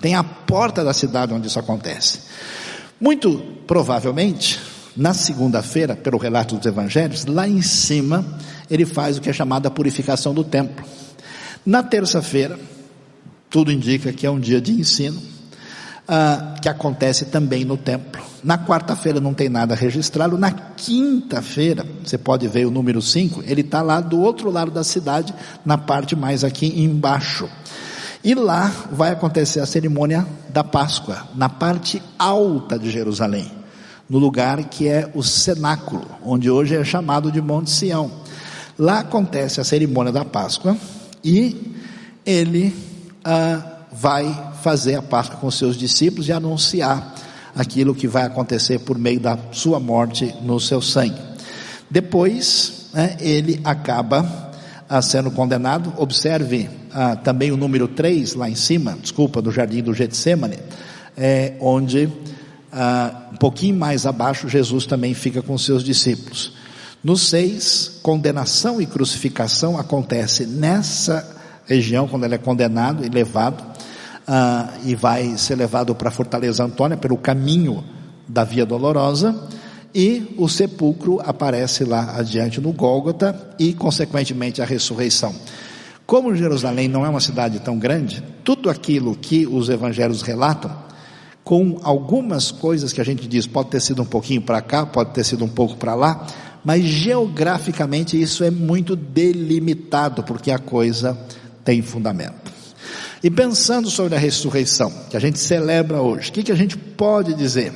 Tem 0.00 0.14
a 0.14 0.24
porta 0.24 0.82
da 0.82 0.92
cidade 0.92 1.32
onde 1.32 1.46
isso 1.46 1.58
acontece. 1.58 2.20
Muito 3.00 3.38
provavelmente, 3.66 4.60
na 4.96 5.14
segunda-feira, 5.14 5.94
pelo 5.94 6.18
relato 6.18 6.56
dos 6.56 6.66
evangelhos, 6.66 7.24
lá 7.24 7.48
em 7.48 7.62
cima, 7.62 8.24
ele 8.70 8.84
faz 8.84 9.16
o 9.16 9.20
que 9.20 9.30
é 9.30 9.32
chamada 9.32 9.70
purificação 9.70 10.34
do 10.34 10.42
templo. 10.42 10.84
Na 11.64 11.82
terça-feira, 11.82 12.58
tudo 13.48 13.70
indica 13.70 14.12
que 14.12 14.26
é 14.26 14.30
um 14.30 14.40
dia 14.40 14.60
de 14.60 14.72
ensino, 14.72 15.20
ah, 16.06 16.56
que 16.60 16.68
acontece 16.68 17.26
também 17.26 17.64
no 17.64 17.76
templo. 17.76 18.22
Na 18.42 18.58
quarta-feira 18.58 19.20
não 19.20 19.32
tem 19.32 19.48
nada 19.48 19.74
registrado. 19.74 20.36
Na 20.36 20.50
quinta-feira, 20.50 21.86
você 22.04 22.18
pode 22.18 22.46
ver 22.48 22.66
o 22.66 22.70
número 22.70 23.00
5, 23.00 23.44
ele 23.46 23.60
está 23.60 23.82
lá 23.82 24.00
do 24.00 24.20
outro 24.20 24.50
lado 24.50 24.70
da 24.70 24.82
cidade, 24.82 25.32
na 25.64 25.78
parte 25.78 26.16
mais 26.16 26.42
aqui 26.42 26.82
embaixo. 26.82 27.48
E 28.24 28.34
lá 28.34 28.72
vai 28.90 29.10
acontecer 29.10 29.60
a 29.60 29.66
cerimônia 29.66 30.26
da 30.48 30.62
Páscoa, 30.62 31.26
na 31.34 31.48
parte 31.48 32.02
alta 32.18 32.78
de 32.78 32.90
Jerusalém, 32.90 33.50
no 34.08 34.18
lugar 34.18 34.62
que 34.64 34.88
é 34.88 35.10
o 35.14 35.22
cenáculo, 35.22 36.06
onde 36.24 36.50
hoje 36.50 36.76
é 36.76 36.84
chamado 36.84 37.32
de 37.32 37.40
Monte 37.40 37.70
Sião. 37.70 38.10
Lá 38.78 39.00
acontece 39.00 39.60
a 39.60 39.64
cerimônia 39.64 40.12
da 40.12 40.24
Páscoa 40.24 40.76
e 41.22 41.74
ele 42.24 42.74
ah, 43.24 43.60
vai 43.92 44.51
fazer 44.62 44.94
a 44.94 45.02
Páscoa 45.02 45.38
com 45.38 45.50
seus 45.50 45.76
discípulos 45.76 46.28
e 46.28 46.32
anunciar 46.32 47.14
aquilo 47.54 47.94
que 47.94 48.06
vai 48.06 48.24
acontecer 48.24 48.78
por 48.78 48.96
meio 48.96 49.20
da 49.20 49.38
sua 49.50 49.78
morte 49.78 50.34
no 50.42 50.58
seu 50.58 50.80
sangue. 50.80 51.20
Depois, 51.90 52.86
né, 52.94 53.16
ele 53.20 53.60
acaba 53.64 54.52
ah, 54.88 55.02
sendo 55.02 55.30
condenado. 55.30 55.92
Observe 55.98 56.70
ah, 56.92 57.16
também 57.16 57.50
o 57.50 57.56
número 57.56 57.88
3 57.88 58.34
lá 58.34 58.48
em 58.48 58.54
cima, 58.54 58.96
desculpa, 59.00 59.42
do 59.42 59.50
jardim 59.50 59.82
do 59.82 59.92
Getsemane, 59.92 60.58
é, 61.16 61.54
onde 61.60 62.08
ah, 62.72 63.28
um 63.32 63.36
pouquinho 63.36 63.76
mais 63.76 64.06
abaixo 64.06 64.48
Jesus 64.48 64.86
também 64.86 65.12
fica 65.12 65.42
com 65.42 65.58
seus 65.58 65.82
discípulos. 65.82 66.52
No 67.04 67.16
6, 67.16 68.00
condenação 68.02 68.80
e 68.80 68.86
crucificação 68.86 69.76
acontece 69.76 70.46
nessa 70.46 71.36
região 71.66 72.06
quando 72.06 72.24
ele 72.24 72.36
é 72.36 72.38
condenado 72.38 73.04
e 73.04 73.08
levado 73.08 73.71
ah, 74.26 74.74
e 74.84 74.94
vai 74.94 75.36
ser 75.36 75.56
levado 75.56 75.94
para 75.94 76.10
Fortaleza 76.10 76.64
Antônia 76.64 76.96
pelo 76.96 77.16
caminho 77.16 77.84
da 78.28 78.44
Via 78.44 78.64
Dolorosa 78.64 79.48
e 79.94 80.34
o 80.38 80.48
sepulcro 80.48 81.20
aparece 81.20 81.84
lá 81.84 82.16
adiante 82.16 82.60
no 82.60 82.72
Gólgota 82.72 83.54
e 83.58 83.74
consequentemente 83.74 84.62
a 84.62 84.64
ressurreição. 84.64 85.34
Como 86.06 86.34
Jerusalém 86.34 86.88
não 86.88 87.04
é 87.04 87.08
uma 87.08 87.20
cidade 87.20 87.60
tão 87.60 87.78
grande, 87.78 88.22
tudo 88.44 88.70
aquilo 88.70 89.16
que 89.16 89.46
os 89.46 89.68
evangelhos 89.68 90.22
relatam, 90.22 90.70
com 91.44 91.78
algumas 91.82 92.50
coisas 92.50 92.92
que 92.92 93.00
a 93.00 93.04
gente 93.04 93.26
diz, 93.26 93.46
pode 93.46 93.70
ter 93.70 93.80
sido 93.80 94.02
um 94.02 94.06
pouquinho 94.06 94.42
para 94.42 94.60
cá, 94.60 94.86
pode 94.86 95.12
ter 95.12 95.24
sido 95.24 95.44
um 95.44 95.48
pouco 95.48 95.76
para 95.76 95.94
lá, 95.94 96.26
mas 96.64 96.84
geograficamente 96.84 98.20
isso 98.20 98.44
é 98.44 98.50
muito 98.50 98.94
delimitado, 98.94 100.22
porque 100.22 100.50
a 100.50 100.58
coisa 100.58 101.18
tem 101.64 101.82
fundamento. 101.82 102.51
E 103.22 103.30
pensando 103.30 103.88
sobre 103.88 104.16
a 104.16 104.18
ressurreição, 104.18 104.92
que 105.08 105.16
a 105.16 105.20
gente 105.20 105.38
celebra 105.38 106.02
hoje, 106.02 106.30
o 106.30 106.32
que, 106.32 106.42
que 106.42 106.52
a 106.52 106.56
gente 106.56 106.76
pode 106.76 107.34
dizer? 107.34 107.72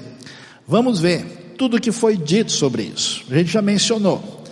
Vamos 0.66 0.99
ver 0.99 1.55
tudo 1.57 1.76
o 1.76 1.80
que 1.80 1.92
foi 1.92 2.16
dito 2.16 2.51
sobre 2.51 2.82
isso. 2.82 3.24
A 3.30 3.34
gente 3.34 3.53
já 3.53 3.62
mencionou. 3.62 4.42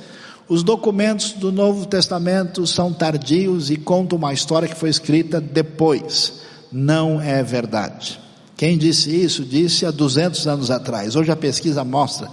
Os 0.49 0.63
documentos 0.63 1.33
do 1.33 1.51
Novo 1.51 1.87
Testamento 1.87 2.67
são 2.67 2.93
tardios 2.93 3.71
e 3.71 3.77
contam 3.77 4.19
uma 4.19 4.33
história 4.33 4.69
que 4.69 4.77
foi 4.77 4.91
escrita 4.91 5.41
depois. 5.41 6.43
Não 6.71 7.21
é 7.21 7.43
verdade. 7.43 8.21
Quem 8.57 8.79
disse 8.79 9.11
isso, 9.11 9.45
disse 9.45 9.85
há 9.85 9.91
200 9.91 10.47
anos 10.47 10.71
atrás. 10.71 11.17
Hoje 11.17 11.33
a 11.33 11.37
pesquisa 11.37 11.83
mostra 11.83 12.29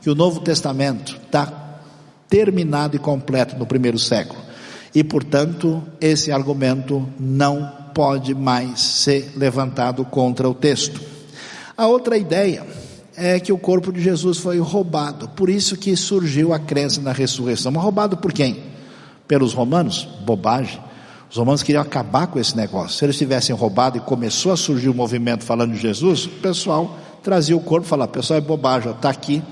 que 0.00 0.08
o 0.08 0.14
Novo 0.14 0.40
Testamento 0.40 1.18
está 1.24 1.80
terminado 2.28 2.94
e 2.94 2.98
completo 2.98 3.56
no 3.56 3.66
primeiro 3.66 3.98
século. 3.98 4.40
E, 4.94 5.02
portanto, 5.02 5.82
esse 6.00 6.30
argumento 6.30 7.08
não 7.18 7.83
pode 7.94 8.34
mais 8.34 8.80
ser 8.80 9.32
levantado 9.36 10.04
contra 10.04 10.48
o 10.48 10.54
texto. 10.54 11.00
A 11.76 11.86
outra 11.86 12.18
ideia 12.18 12.66
é 13.16 13.38
que 13.38 13.52
o 13.52 13.58
corpo 13.58 13.92
de 13.92 14.02
Jesus 14.02 14.38
foi 14.38 14.58
roubado, 14.58 15.28
por 15.28 15.48
isso 15.48 15.76
que 15.76 15.96
surgiu 15.96 16.52
a 16.52 16.58
crença 16.58 17.00
na 17.00 17.12
ressurreição. 17.12 17.70
Mas 17.70 17.82
roubado 17.82 18.16
por 18.16 18.32
quem? 18.32 18.58
Pelos 19.28 19.54
romanos? 19.54 20.08
Bobagem. 20.26 20.80
Os 21.30 21.36
romanos 21.36 21.62
queriam 21.62 21.82
acabar 21.82 22.26
com 22.26 22.38
esse 22.38 22.56
negócio. 22.56 22.98
Se 22.98 23.04
eles 23.04 23.16
tivessem 23.16 23.54
roubado 23.54 23.96
e 23.96 24.00
começou 24.00 24.52
a 24.52 24.56
surgir 24.56 24.88
o 24.88 24.92
um 24.92 24.96
movimento 24.96 25.44
falando 25.44 25.72
de 25.72 25.80
Jesus, 25.80 26.26
o 26.26 26.30
pessoal 26.30 26.98
trazia 27.22 27.56
o 27.56 27.60
corpo 27.60 27.86
e 27.86 27.88
falava: 27.88 28.10
pessoal, 28.10 28.38
é 28.38 28.40
bobagem, 28.40 28.90
está 28.90 29.10
aqui 29.10 29.42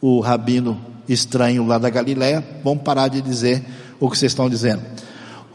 o 0.00 0.20
rabino 0.20 0.78
estranho 1.08 1.66
lá 1.66 1.78
da 1.78 1.88
Galileia, 1.88 2.44
vamos 2.62 2.82
parar 2.82 3.08
de 3.08 3.20
dizer 3.22 3.64
o 3.98 4.10
que 4.10 4.16
vocês 4.16 4.32
estão 4.32 4.48
dizendo 4.48 4.82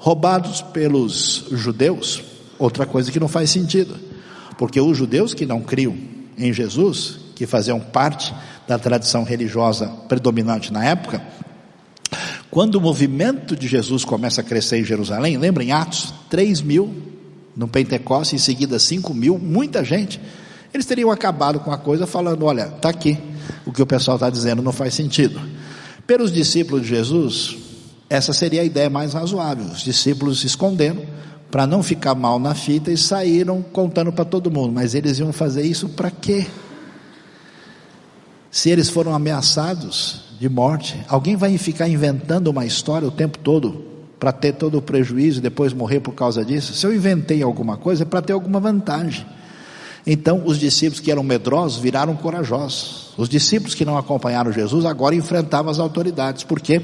roubados 0.04 0.62
pelos 0.62 1.46
judeus, 1.50 2.22
outra 2.60 2.86
coisa 2.86 3.10
que 3.10 3.22
não 3.22 3.30
faz 3.30 3.50
sentido, 3.50 3.98
porque 4.58 4.82
os 4.82 4.98
judeus 4.98 5.34
que 5.34 5.46
não 5.46 5.62
criam 5.62 5.96
em 6.38 6.52
Jesus, 6.52 7.20
que 7.34 7.48
faziam 7.48 7.80
parte 7.80 8.34
da 8.68 8.78
tradição 8.78 9.24
religiosa 9.24 9.88
predominante 10.10 10.74
na 10.74 10.84
época, 10.84 11.26
quando 12.52 12.76
o 12.76 12.82
movimento 12.82 13.56
de 13.56 13.66
Jesus 13.66 14.04
começa 14.04 14.42
a 14.42 14.44
crescer 14.44 14.82
em 14.82 14.84
Jerusalém, 14.84 15.38
lembra 15.38 15.64
em 15.64 15.72
Atos, 15.72 16.14
3 16.30 16.62
mil 16.62 16.94
no 17.56 17.70
Pentecostes, 17.70 18.34
em 18.42 18.44
seguida 18.44 18.78
5 18.78 19.14
mil, 19.14 19.40
muita 19.40 19.86
gente, 19.86 20.20
eles 20.74 20.86
teriam 20.86 21.12
acabado 21.12 21.62
com 21.62 21.72
a 21.72 21.78
coisa 21.78 22.06
falando: 22.06 22.44
olha, 22.44 22.64
está 22.76 22.90
aqui, 22.90 23.18
o 23.66 23.72
que 23.72 23.82
o 23.82 23.88
pessoal 23.88 24.18
está 24.18 24.30
dizendo 24.30 24.62
não 24.62 24.74
faz 24.74 24.94
sentido. 24.94 25.40
Pelos 26.06 26.30
discípulos 26.30 26.82
de 26.82 26.90
Jesus, 26.90 27.63
essa 28.10 28.34
seria 28.34 28.62
a 28.62 28.66
ideia 28.66 28.90
mais 28.90 29.14
razoável. 29.14 29.66
Os 29.66 29.82
discípulos 29.82 30.42
se 30.42 30.48
escondendo 30.48 31.02
para 31.50 31.68
não 31.68 31.84
ficar 31.84 32.16
mal 32.16 32.40
na 32.40 32.56
fita 32.56 32.92
e 32.92 32.98
saíram 32.98 33.62
contando 33.62 34.12
para 34.12 34.26
todo 34.26 34.52
mundo. 34.52 34.74
Mas 34.74 34.96
eles 34.96 35.20
iam 35.20 35.32
fazer 35.32 35.64
isso 35.64 35.90
para 35.90 36.10
quê? 36.10 36.48
Se 38.50 38.70
eles 38.70 38.90
foram 38.90 39.14
ameaçados 39.14 40.22
de 40.40 40.50
morte, 40.50 41.00
alguém 41.08 41.36
vai 41.36 41.58
ficar 41.58 41.88
inventando 41.88 42.48
uma 42.48 42.66
história 42.66 43.08
o 43.08 43.12
tempo 43.12 43.38
todo 43.40 43.86
para 44.20 44.32
ter 44.32 44.54
todo 44.54 44.78
o 44.78 44.82
prejuízo 44.82 45.40
e 45.40 45.42
depois 45.42 45.74
morrer 45.74 46.00
por 46.00 46.14
causa 46.14 46.46
disso? 46.46 46.74
Se 46.74 46.86
eu 46.86 46.96
inventei 46.96 47.44
alguma 47.44 47.78
coisa 47.78 48.04
é 48.04 48.06
para 48.06 48.22
ter 48.22 48.34
alguma 48.34 48.60
vantagem. 48.60 49.26
Então, 50.06 50.44
os 50.46 50.58
discípulos 50.60 51.00
que 51.00 51.12
eram 51.12 51.24
medrosos 51.24 51.80
viraram 51.80 52.16
corajosos. 52.16 53.14
Os 53.18 53.30
discípulos 53.30 53.76
que 53.76 53.86
não 53.86 53.98
acompanharam 53.98 54.52
Jesus 54.52 54.86
agora 54.86 55.16
enfrentavam 55.16 55.72
as 55.72 55.80
autoridades, 55.80 56.44
porque 56.44 56.82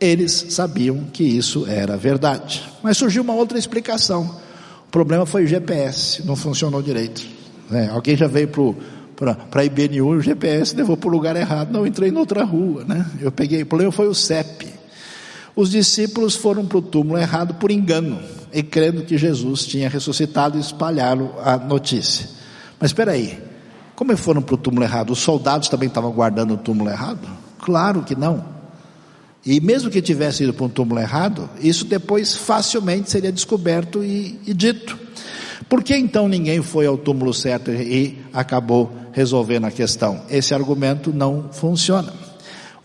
eles 0.00 0.46
sabiam 0.50 1.04
que 1.12 1.24
isso 1.24 1.66
era 1.66 1.96
verdade. 1.96 2.62
Mas 2.82 2.96
surgiu 2.96 3.22
uma 3.22 3.34
outra 3.34 3.58
explicação. 3.58 4.36
O 4.86 4.90
problema 4.90 5.26
foi 5.26 5.44
o 5.44 5.46
GPS, 5.46 6.24
não 6.26 6.36
funcionou 6.36 6.80
direito. 6.80 7.26
É, 7.70 7.88
alguém 7.88 8.16
já 8.16 8.26
veio 8.26 8.48
para 8.48 9.60
a 9.60 9.64
IBNU, 9.64 10.08
o 10.08 10.20
GPS 10.20 10.74
levou 10.74 10.96
para 10.96 11.08
o 11.08 11.12
lugar 11.12 11.36
errado. 11.36 11.70
Não, 11.70 11.86
entrei 11.86 12.10
em 12.10 12.16
outra 12.16 12.44
rua, 12.44 12.84
né? 12.84 13.04
Eu 13.20 13.30
peguei, 13.30 13.62
o 13.62 13.66
problema 13.66 13.92
foi 13.92 14.08
o 14.08 14.14
CEP. 14.14 14.68
Os 15.54 15.70
discípulos 15.70 16.36
foram 16.36 16.64
para 16.64 16.78
o 16.78 16.82
túmulo 16.82 17.18
errado 17.18 17.54
por 17.54 17.70
engano, 17.70 18.20
e 18.52 18.62
crendo 18.62 19.02
que 19.02 19.18
Jesus 19.18 19.66
tinha 19.66 19.88
ressuscitado 19.88 20.56
e 20.56 20.60
espalharam 20.60 21.32
a 21.44 21.56
notícia. 21.56 22.28
Mas 22.80 22.90
espera 22.90 23.12
aí, 23.12 23.38
como 23.96 24.12
eles 24.12 24.20
foram 24.20 24.40
para 24.40 24.54
o 24.54 24.58
túmulo 24.58 24.84
errado? 24.84 25.10
Os 25.10 25.18
soldados 25.18 25.68
também 25.68 25.88
estavam 25.88 26.12
guardando 26.12 26.54
o 26.54 26.56
túmulo 26.56 26.88
errado? 26.88 27.28
Claro 27.58 28.02
que 28.04 28.14
não. 28.14 28.57
E 29.48 29.62
mesmo 29.62 29.90
que 29.90 30.02
tivesse 30.02 30.44
ido 30.44 30.52
para 30.52 30.66
um 30.66 30.68
túmulo 30.68 31.00
errado, 31.00 31.48
isso 31.58 31.86
depois 31.86 32.36
facilmente 32.36 33.10
seria 33.10 33.32
descoberto 33.32 34.04
e, 34.04 34.38
e 34.46 34.52
dito. 34.52 34.98
Por 35.66 35.82
que 35.82 35.96
então 35.96 36.28
ninguém 36.28 36.60
foi 36.60 36.84
ao 36.84 36.98
túmulo 36.98 37.32
certo 37.32 37.70
e 37.70 38.18
acabou 38.30 38.92
resolvendo 39.10 39.64
a 39.64 39.70
questão? 39.70 40.20
Esse 40.28 40.52
argumento 40.52 41.14
não 41.14 41.48
funciona. 41.50 42.12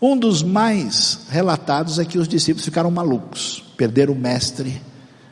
Um 0.00 0.16
dos 0.16 0.42
mais 0.42 1.26
relatados 1.28 1.98
é 1.98 2.04
que 2.06 2.16
os 2.16 2.26
discípulos 2.26 2.64
ficaram 2.64 2.90
malucos, 2.90 3.62
perderam 3.76 4.14
o 4.14 4.18
mestre, 4.18 4.80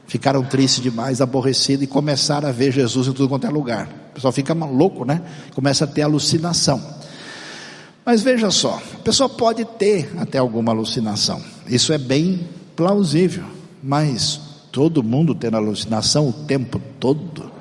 ficaram 0.07 0.45
tristes 0.45 0.83
demais, 0.83 1.23
aborrecidos 1.23 1.85
e 1.85 1.87
começaram 1.87 2.47
a 2.47 2.53
ver 2.53 2.73
Jesus 2.73 3.09
em 3.09 3.13
tudo 3.15 3.31
quanto 3.31 3.47
é 3.47 3.51
lugar. 3.51 3.89
O 4.11 4.15
pessoal 4.17 4.35
fica 4.35 4.53
louco, 4.53 5.07
né? 5.07 5.23
Começa 5.55 5.85
a 5.85 5.89
ter 5.89 6.03
alucinação. 6.03 7.01
Mas 8.05 8.21
veja 8.21 8.51
só, 8.51 8.83
a 8.95 8.99
pessoa 8.99 9.29
pode 9.29 9.65
ter 9.65 10.13
até 10.19 10.39
alguma 10.39 10.73
alucinação, 10.73 11.41
isso 11.69 11.93
é 11.93 11.99
bem 11.99 12.49
plausível, 12.75 13.45
mas 13.83 14.41
todo 14.73 15.05
mundo 15.05 15.35
tendo 15.37 15.57
alucinação 15.57 16.29
o 16.29 16.33
tempo 16.33 16.81
todo, 16.99 17.53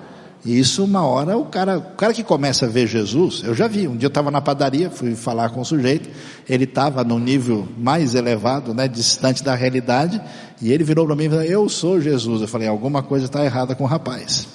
e 0.44 0.58
isso 0.58 0.84
uma 0.84 1.06
hora 1.06 1.38
o 1.38 1.46
cara, 1.46 1.78
o 1.78 1.96
cara 1.96 2.12
que 2.12 2.24
começa 2.24 2.66
a 2.66 2.70
ver 2.70 2.88
Jesus, 2.88 3.44
eu 3.44 3.54
já 3.54 3.68
vi, 3.68 3.88
um 3.88 3.96
dia 3.96 4.08
eu 4.08 4.10
estava 4.10 4.32
na 4.32 4.42
padaria, 4.42 4.90
fui 4.90 5.14
falar 5.14 5.50
com 5.52 5.62
o 5.62 5.66
sujeito, 5.66 6.10
ele 6.50 6.64
estava 6.64 7.04
no 7.04 7.20
nível 7.20 7.68
mais 7.78 8.16
elevado, 8.16 8.74
né, 8.74 8.88
distante 8.88 9.44
da 9.44 9.54
realidade, 9.54 10.20
e 10.60 10.72
ele 10.72 10.84
virou 10.84 11.06
para 11.06 11.16
mim 11.16 11.26
e 11.26 11.30
falou, 11.30 11.44
eu 11.44 11.70
sou 11.70 12.02
Jesus, 12.02 12.42
eu 12.42 12.48
falei, 12.48 12.68
alguma 12.68 13.04
coisa 13.04 13.26
está 13.26 13.46
errada 13.46 13.76
com 13.76 13.84
o 13.84 13.88
rapaz. 13.88 14.48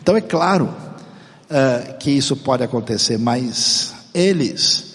Então 0.00 0.16
é 0.16 0.22
claro 0.22 0.64
uh, 0.64 1.98
que 1.98 2.10
isso 2.10 2.34
pode 2.36 2.62
acontecer, 2.62 3.18
mas 3.18 3.92
eles 4.14 4.89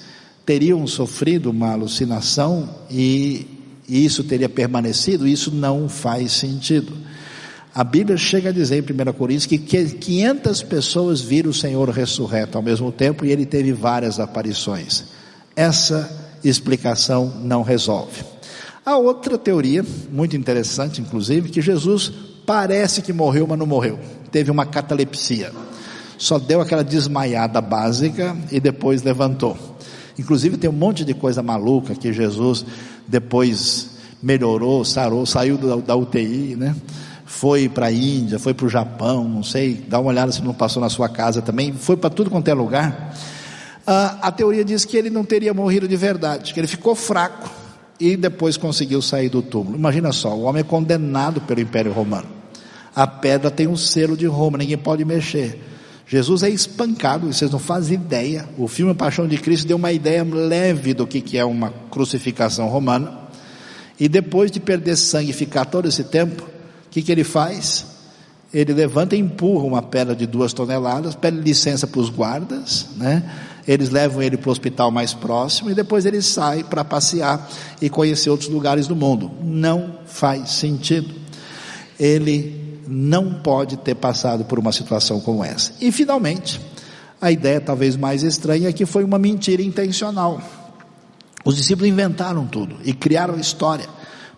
teriam 0.46 0.86
sofrido 0.86 1.50
uma 1.50 1.72
alucinação 1.72 2.70
e, 2.90 3.48
e 3.90 4.06
isso 4.06 4.24
teria 4.24 4.48
permanecido, 4.48 5.28
isso 5.28 5.52
não 5.52 5.90
faz 5.90 6.34
sentido. 6.34 6.94
A 7.74 7.84
Bíblia 7.84 8.16
chega 8.16 8.50
a 8.50 8.54
dizer 8.54 8.78
em 8.78 9.10
1 9.10 9.14
Coríntios 9.14 9.46
que 9.46 9.58
500 9.58 10.62
pessoas 10.64 11.20
viram 11.20 11.50
o 11.50 11.54
Senhor 11.54 11.90
ressurreto 11.90 12.58
ao 12.58 12.64
mesmo 12.64 12.92
tempo 12.92 13.26
e 13.26 13.32
ele 13.32 13.46
teve 13.46 13.74
várias 13.74 14.20
aparições. 14.20 15.04
Essa 15.56 16.10
explicação 16.44 17.34
não 17.44 17.64
resolve. 17.64 18.24
A 18.86 18.98
outra 18.98 19.38
teoria, 19.38 19.84
muito 20.12 20.38
interessante 20.38 21.02
inclusive, 21.02 21.50
que 21.50 21.62
Jesus 21.62 22.14
parece 22.46 23.02
que 23.02 23.12
morreu, 23.12 23.48
mas 23.48 23.58
não 23.58 23.66
morreu. 23.66 24.00
Teve 24.32 24.52
uma 24.52 24.66
catalepsia. 24.66 25.52
Só 26.18 26.40
deu 26.40 26.62
aquela 26.62 26.84
desmaiada 26.84 27.60
básica 27.60 28.38
e 28.52 28.60
depois 28.60 29.04
levantou. 29.04 29.58
Inclusive 30.18 30.58
tem 30.58 30.70
um 30.70 30.74
monte 30.74 31.04
de 31.04 31.14
coisa 31.14 31.44
maluca 31.44 31.94
que 31.96 32.14
Jesus 32.14 32.66
depois 33.08 33.92
melhorou, 34.22 34.84
sarou, 34.84 35.26
saiu 35.26 35.58
da, 35.58 35.76
da 35.76 35.96
UTI, 35.96 36.56
né? 36.56 36.76
Foi 37.26 37.68
para 37.68 37.88
a 37.88 37.92
Índia, 37.92 38.40
foi 38.40 38.54
para 38.54 38.66
o 38.66 38.70
Japão, 38.70 39.28
não 39.28 39.44
sei, 39.44 39.84
dá 39.88 40.00
uma 40.00 40.10
olhada 40.10 40.32
se 40.32 40.42
não 40.42 40.54
passou 40.54 40.82
na 40.82 40.90
sua 40.90 41.10
casa 41.10 41.42
também, 41.42 41.74
foi 41.74 41.98
para 41.98 42.10
tudo 42.10 42.30
quanto 42.30 42.48
é 42.48 42.54
lugar. 42.54 43.16
Ah, 43.86 44.18
a 44.22 44.32
teoria 44.32 44.64
diz 44.64 44.86
que 44.86 44.98
ele 44.98 45.10
não 45.10 45.24
teria 45.24 45.54
morrido 45.54 45.88
de 45.88 45.96
verdade, 45.96 46.54
que 46.54 46.60
ele 46.60 46.68
ficou 46.68 46.96
fraco 46.96 47.50
e 48.00 48.16
depois 48.16 48.58
conseguiu 48.58 49.02
sair 49.02 49.30
do 49.30 49.42
túmulo. 49.42 49.78
Imagina 49.78 50.12
só, 50.12 50.36
o 50.36 50.44
homem 50.44 50.62
é 50.62 50.64
condenado 50.64 51.42
pelo 51.42 51.62
Império 51.62 51.92
Romano. 51.92 52.28
A 52.96 53.06
pedra 53.06 53.52
tem 53.52 53.68
um 53.68 53.76
selo 53.76 54.16
de 54.16 54.26
Roma, 54.26 54.58
ninguém 54.58 54.78
pode 54.78 55.04
mexer. 55.04 55.62
Jesus 56.08 56.44
é 56.44 56.50
espancado, 56.50 57.32
vocês 57.32 57.50
não 57.50 57.58
fazem 57.58 57.96
ideia. 57.96 58.48
O 58.58 58.68
filme 58.68 58.94
Paixão 58.94 59.28
de 59.28 59.38
Cristo 59.38 59.68
deu 59.68 59.78
uma 59.78 59.92
ideia 59.92 60.24
leve 60.24 60.94
do 60.94 61.08
que 61.08 61.38
é 61.38 61.44
uma 61.44 61.74
crucificação 61.90 62.68
romana. 62.68 63.26
E 64.00 64.08
depois 64.08 64.52
de 64.52 64.60
perder 64.60 64.96
sangue 64.98 65.32
e 65.32 65.34
ficar 65.34 65.66
todo 65.66 65.88
esse 65.88 66.04
tempo, 66.04 66.44
o 66.44 66.90
que, 66.92 67.02
que 67.02 67.12
ele 67.12 67.24
faz? 67.24 67.86
Ele 68.54 68.74
levanta 68.74 69.16
e 69.16 69.20
empurra 69.20 69.66
uma 69.66 69.82
pedra 69.82 70.16
de 70.16 70.28
duas 70.28 70.54
toneladas, 70.54 71.16
pede 71.16 71.38
licença 71.38 71.88
para 71.88 72.00
os 72.00 72.10
guardas, 72.10 72.88
né? 72.98 73.24
Eles 73.68 73.90
levam 73.90 74.22
ele 74.22 74.38
para 74.38 74.50
o 74.50 74.52
hospital 74.52 74.92
mais 74.92 75.12
próximo 75.12 75.72
e 75.72 75.74
depois 75.74 76.06
ele 76.06 76.22
sai 76.22 76.64
para 76.64 76.86
passear 76.86 77.50
e 77.82 77.90
conhecer 77.90 78.30
outros 78.30 78.50
lugares 78.50 78.86
do 78.86 78.96
mundo. 78.96 79.32
Não 79.42 79.96
faz 80.06 80.52
sentido. 80.52 81.16
Ele 82.00 82.65
não 82.88 83.34
pode 83.36 83.78
ter 83.78 83.96
passado 83.96 84.46
por 84.46 84.60
uma 84.60 84.72
situação 84.72 85.20
como 85.20 85.44
essa. 85.44 85.74
E 85.82 85.92
finalmente, 85.92 86.60
a 87.22 87.32
ideia 87.32 87.60
talvez 87.62 87.96
mais 87.96 88.24
estranha 88.24 88.70
é 88.70 88.74
que 88.74 88.86
foi 88.86 89.04
uma 89.04 89.18
mentira 89.18 89.62
intencional. 89.62 90.42
Os 91.44 91.56
discípulos 91.56 91.90
inventaram 91.90 92.46
tudo 92.46 92.78
e 92.84 92.94
criaram 92.94 93.36
a 93.36 93.40
história 93.40 93.88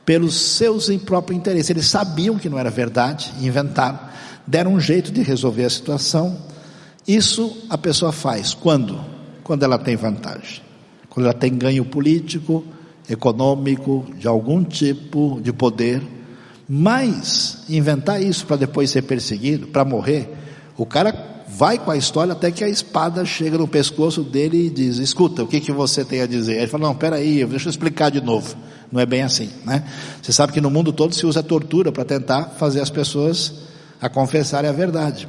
pelos 0.06 0.36
seus 0.36 0.90
próprios 0.98 1.38
interesses. 1.38 1.70
Eles 1.70 1.88
sabiam 1.88 2.38
que 2.38 2.50
não 2.50 2.60
era 2.60 2.70
verdade, 2.70 3.34
inventaram, 3.42 4.00
deram 4.46 4.74
um 4.74 4.80
jeito 4.80 5.12
de 5.12 5.22
resolver 5.22 5.66
a 5.66 5.70
situação. 5.70 6.38
Isso 7.08 7.66
a 7.70 7.78
pessoa 7.78 8.12
faz 8.12 8.54
quando? 8.54 9.00
Quando 9.44 9.64
ela 9.64 9.78
tem 9.78 9.96
vantagem, 9.96 10.62
quando 11.10 11.26
ela 11.26 11.34
tem 11.34 11.58
ganho 11.58 11.86
político, 11.86 12.66
econômico, 13.10 14.06
de 14.18 14.28
algum 14.28 14.64
tipo 14.64 15.40
de 15.42 15.54
poder 15.54 16.02
mas 16.68 17.60
inventar 17.70 18.22
isso 18.22 18.46
para 18.46 18.58
depois 18.58 18.90
ser 18.90 19.04
perseguido, 19.04 19.68
para 19.68 19.86
morrer, 19.86 20.30
o 20.76 20.86
cara 20.86 21.38
vai 21.48 21.78
com 21.78 21.90
a 21.90 21.98
história 21.98 22.34
até 22.34 22.52
que 22.52 22.64
a 22.64 22.70
espada 22.70 23.24
chega 23.24 23.58
no 23.58 23.68
pescoço 23.68 24.22
dele 24.22 24.68
e 24.68 24.70
diz: 24.70 24.98
Escuta, 24.98 25.44
o 25.44 25.48
que, 25.48 25.60
que 25.60 25.72
você 25.72 26.04
tem 26.04 26.22
a 26.22 26.28
dizer? 26.28 26.58
Ele 26.58 26.68
fala: 26.68 26.88
Não, 26.88 26.96
peraí, 26.96 27.46
deixa 27.46 27.68
eu 27.68 27.70
explicar 27.72 28.12
de 28.12 28.22
novo. 28.22 28.56
Não 28.92 29.02
é 29.02 29.06
bem 29.06 29.22
assim, 29.22 29.50
né? 29.66 29.84
Você 30.22 30.32
sabe 30.32 30.54
que 30.54 30.62
no 30.62 30.70
mundo 30.70 30.94
todo 30.94 31.14
se 31.14 31.26
usa 31.26 31.44
tortura 31.44 31.92
para 31.92 32.06
tentar 32.06 32.56
fazer 32.58 32.82
as 32.82 32.90
pessoas 32.90 33.54
a 34.02 34.08
confessarem 34.08 34.70
a 34.70 34.74
verdade. 34.74 35.28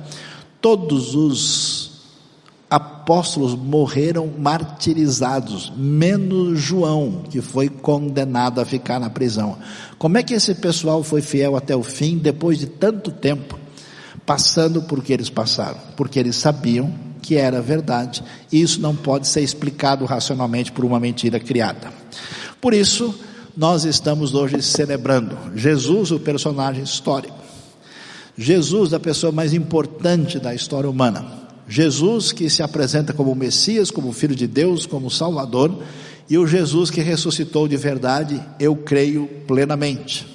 Todos 0.61 1.14
os 1.14 1.88
apóstolos 2.70 3.54
morreram 3.54 4.30
martirizados, 4.38 5.72
menos 5.74 6.60
João, 6.60 7.22
que 7.30 7.40
foi 7.40 7.68
condenado 7.68 8.60
a 8.60 8.64
ficar 8.64 9.00
na 9.00 9.08
prisão. 9.08 9.56
Como 9.98 10.18
é 10.18 10.22
que 10.22 10.34
esse 10.34 10.54
pessoal 10.54 11.02
foi 11.02 11.22
fiel 11.22 11.56
até 11.56 11.74
o 11.74 11.82
fim, 11.82 12.18
depois 12.18 12.58
de 12.58 12.66
tanto 12.66 13.10
tempo, 13.10 13.58
passando 14.26 14.82
por 14.82 15.02
que 15.02 15.12
eles 15.12 15.30
passaram? 15.30 15.78
Porque 15.96 16.18
eles 16.18 16.36
sabiam 16.36 16.92
que 17.22 17.36
era 17.36 17.60
verdade, 17.60 18.22
e 18.52 18.60
isso 18.60 18.80
não 18.80 18.94
pode 18.94 19.26
ser 19.26 19.40
explicado 19.40 20.04
racionalmente 20.04 20.70
por 20.70 20.84
uma 20.84 21.00
mentira 21.00 21.40
criada. 21.40 21.92
Por 22.60 22.74
isso, 22.74 23.14
nós 23.56 23.84
estamos 23.84 24.34
hoje 24.34 24.62
celebrando 24.62 25.36
Jesus, 25.54 26.10
o 26.10 26.20
personagem 26.20 26.82
histórico. 26.84 27.36
Jesus, 28.36 28.92
a 28.92 29.00
pessoa 29.00 29.32
mais 29.32 29.52
importante 29.52 30.38
da 30.38 30.54
história 30.54 30.88
humana 30.88 31.47
Jesus 31.68 32.32
que 32.32 32.48
se 32.48 32.62
apresenta 32.62 33.12
como 33.12 33.34
Messias, 33.34 33.90
como 33.90 34.12
Filho 34.12 34.34
de 34.34 34.46
Deus, 34.46 34.86
como 34.86 35.10
Salvador, 35.10 35.82
e 36.28 36.38
o 36.38 36.46
Jesus 36.46 36.90
que 36.90 37.00
ressuscitou 37.00 37.68
de 37.68 37.76
verdade, 37.76 38.40
eu 38.58 38.74
creio 38.74 39.28
plenamente. 39.46 40.26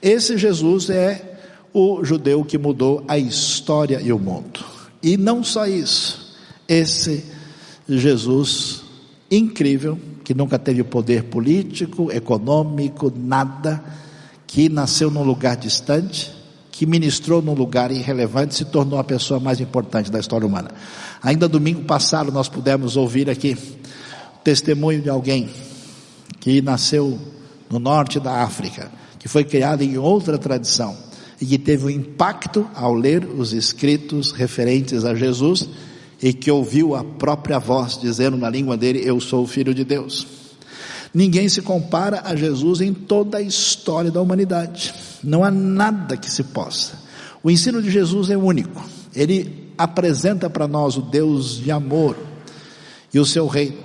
Esse 0.00 0.38
Jesus 0.38 0.88
é 0.88 1.38
o 1.72 2.04
judeu 2.04 2.44
que 2.44 2.58
mudou 2.58 3.04
a 3.08 3.18
história 3.18 4.00
e 4.00 4.12
o 4.12 4.18
mundo. 4.18 4.60
E 5.02 5.16
não 5.16 5.42
só 5.42 5.66
isso, 5.66 6.34
esse 6.68 7.24
Jesus 7.88 8.82
incrível, 9.30 9.98
que 10.22 10.34
nunca 10.34 10.58
teve 10.58 10.84
poder 10.84 11.24
político, 11.24 12.12
econômico, 12.12 13.12
nada, 13.14 13.82
que 14.46 14.68
nasceu 14.68 15.10
num 15.10 15.24
lugar 15.24 15.56
distante, 15.56 16.32
que 16.82 16.86
ministrou 16.86 17.40
num 17.40 17.54
lugar 17.54 17.92
irrelevante 17.92 18.56
se 18.56 18.64
tornou 18.64 18.98
a 18.98 19.04
pessoa 19.04 19.38
mais 19.38 19.60
importante 19.60 20.10
da 20.10 20.18
história 20.18 20.44
humana. 20.44 20.68
Ainda 21.22 21.48
domingo 21.48 21.84
passado 21.84 22.32
nós 22.32 22.48
pudemos 22.48 22.96
ouvir 22.96 23.30
aqui 23.30 23.56
o 24.34 24.38
testemunho 24.42 25.00
de 25.00 25.08
alguém 25.08 25.48
que 26.40 26.60
nasceu 26.60 27.16
no 27.70 27.78
norte 27.78 28.18
da 28.18 28.42
África, 28.42 28.90
que 29.16 29.28
foi 29.28 29.44
criado 29.44 29.82
em 29.82 29.96
outra 29.96 30.36
tradição 30.36 30.96
e 31.40 31.46
que 31.46 31.56
teve 31.56 31.84
um 31.84 31.90
impacto 31.90 32.68
ao 32.74 32.92
ler 32.92 33.24
os 33.26 33.52
escritos 33.52 34.32
referentes 34.32 35.04
a 35.04 35.14
Jesus 35.14 35.68
e 36.20 36.32
que 36.32 36.50
ouviu 36.50 36.96
a 36.96 37.04
própria 37.04 37.60
voz 37.60 37.96
dizendo 37.96 38.36
na 38.36 38.50
língua 38.50 38.76
dele: 38.76 39.02
Eu 39.04 39.20
sou 39.20 39.44
o 39.44 39.46
filho 39.46 39.72
de 39.72 39.84
Deus. 39.84 40.26
Ninguém 41.14 41.48
se 41.48 41.62
compara 41.62 42.22
a 42.24 42.34
Jesus 42.34 42.80
em 42.80 42.92
toda 42.92 43.38
a 43.38 43.40
história 43.40 44.10
da 44.10 44.20
humanidade. 44.20 45.11
Não 45.22 45.44
há 45.44 45.50
nada 45.50 46.16
que 46.16 46.30
se 46.30 46.42
possa. 46.44 46.98
O 47.42 47.50
ensino 47.50 47.82
de 47.82 47.90
Jesus 47.90 48.30
é 48.30 48.36
único. 48.36 48.82
Ele 49.14 49.72
apresenta 49.76 50.48
para 50.48 50.68
nós 50.68 50.96
o 50.96 51.02
Deus 51.02 51.56
de 51.56 51.70
amor 51.70 52.16
e 53.12 53.18
o 53.18 53.26
seu 53.26 53.46
reino. 53.46 53.78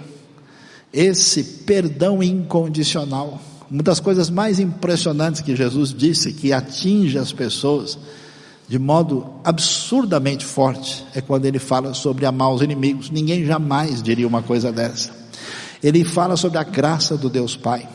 Esse 0.91 1.43
perdão 1.43 2.23
incondicional. 2.23 3.41
Uma 3.69 3.83
das 3.83 3.99
coisas 3.99 4.29
mais 4.29 4.59
impressionantes 4.59 5.41
que 5.41 5.55
Jesus 5.55 5.93
disse 5.93 6.31
que 6.31 6.53
atinge 6.53 7.17
as 7.17 7.33
pessoas 7.33 7.97
de 8.67 8.77
modo 8.77 9.29
absurdamente 9.43 10.45
forte 10.45 11.05
é 11.13 11.21
quando 11.21 11.45
ele 11.45 11.59
fala 11.59 11.93
sobre 11.93 12.25
amar 12.25 12.53
os 12.53 12.61
inimigos. 12.61 13.09
Ninguém 13.09 13.45
jamais 13.45 14.01
diria 14.01 14.27
uma 14.27 14.41
coisa 14.41 14.71
dessa. 14.71 15.11
Ele 15.81 16.03
fala 16.03 16.35
sobre 16.35 16.57
a 16.57 16.63
graça 16.63 17.17
do 17.17 17.29
Deus 17.29 17.55
Pai. 17.55 17.87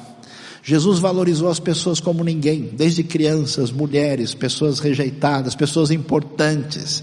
Jesus 0.62 0.98
valorizou 0.98 1.50
as 1.50 1.58
pessoas 1.58 1.98
como 1.98 2.22
ninguém, 2.22 2.70
desde 2.76 3.02
crianças, 3.02 3.72
mulheres, 3.72 4.34
pessoas 4.34 4.78
rejeitadas, 4.78 5.54
pessoas 5.54 5.90
importantes, 5.90 7.02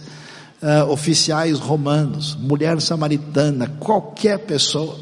uh, 0.61 0.89
oficiais 0.89 1.59
romanos, 1.59 2.37
mulher 2.39 2.79
samaritana, 2.79 3.67
qualquer 3.79 4.39
pessoa. 4.39 4.97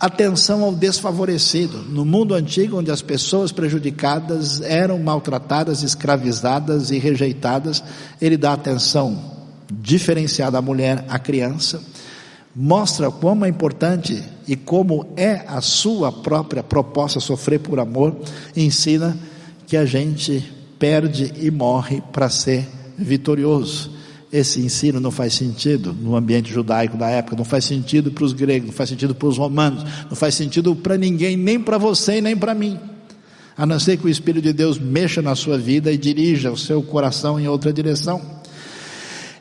Atenção 0.00 0.64
ao 0.64 0.74
desfavorecido. 0.74 1.78
No 1.78 2.04
mundo 2.04 2.34
antigo, 2.34 2.78
onde 2.78 2.90
as 2.90 3.02
pessoas 3.02 3.52
prejudicadas 3.52 4.60
eram 4.62 4.98
maltratadas, 4.98 5.82
escravizadas 5.82 6.90
e 6.90 6.98
rejeitadas, 6.98 7.84
ele 8.20 8.36
dá 8.36 8.54
atenção 8.54 9.32
diferenciada 9.70 10.58
à 10.58 10.62
mulher, 10.62 11.04
à 11.08 11.18
criança 11.18 11.80
mostra 12.54 13.10
como 13.10 13.44
é 13.44 13.48
importante 13.48 14.22
e 14.46 14.56
como 14.56 15.06
é 15.16 15.44
a 15.46 15.60
sua 15.60 16.12
própria 16.12 16.62
proposta 16.62 17.20
sofrer 17.20 17.60
por 17.60 17.78
amor, 17.78 18.16
ensina 18.56 19.16
que 19.66 19.76
a 19.76 19.84
gente 19.84 20.52
perde 20.78 21.32
e 21.40 21.50
morre 21.50 22.02
para 22.12 22.28
ser 22.28 22.66
vitorioso. 22.96 23.90
Esse 24.32 24.60
ensino 24.60 24.98
não 24.98 25.10
faz 25.10 25.34
sentido 25.34 25.92
no 25.92 26.16
ambiente 26.16 26.52
judaico 26.52 26.96
da 26.96 27.08
época, 27.08 27.36
não 27.36 27.44
faz 27.44 27.64
sentido 27.64 28.10
para 28.10 28.24
os 28.24 28.32
gregos, 28.32 28.66
não 28.66 28.74
faz 28.74 28.90
sentido 28.90 29.14
para 29.14 29.28
os 29.28 29.38
romanos, 29.38 29.84
não 30.08 30.16
faz 30.16 30.34
sentido 30.34 30.74
para 30.74 30.98
ninguém, 30.98 31.36
nem 31.36 31.60
para 31.60 31.78
você 31.78 32.20
nem 32.20 32.36
para 32.36 32.54
mim. 32.54 32.78
A 33.56 33.64
não 33.64 33.78
ser 33.78 33.96
que 33.96 34.06
o 34.06 34.08
Espírito 34.08 34.42
de 34.42 34.52
Deus 34.52 34.78
mexa 34.78 35.22
na 35.22 35.36
sua 35.36 35.56
vida 35.56 35.92
e 35.92 35.96
dirija 35.96 36.50
o 36.50 36.56
seu 36.56 36.82
coração 36.82 37.38
em 37.38 37.46
outra 37.46 37.72
direção. 37.72 38.20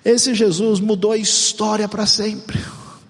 Esse 0.06 0.36
Jesus 0.36 0.80
mudou 0.80 1.12
a 1.12 1.18
história 1.18 1.88
para 1.88 2.06
sempre. 2.06 2.60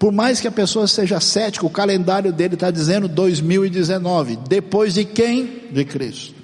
Por 0.04 0.12
mais 0.12 0.38
que 0.38 0.46
a 0.46 0.52
pessoa 0.52 0.86
seja 0.86 1.18
cética, 1.18 1.64
o 1.64 1.70
calendário 1.70 2.30
dele 2.30 2.52
está 2.52 2.70
dizendo 2.70 3.08
2019. 3.08 4.38
Depois 4.46 4.92
de 4.92 5.02
quem? 5.02 5.62
De 5.72 5.82
Cristo. 5.82 6.34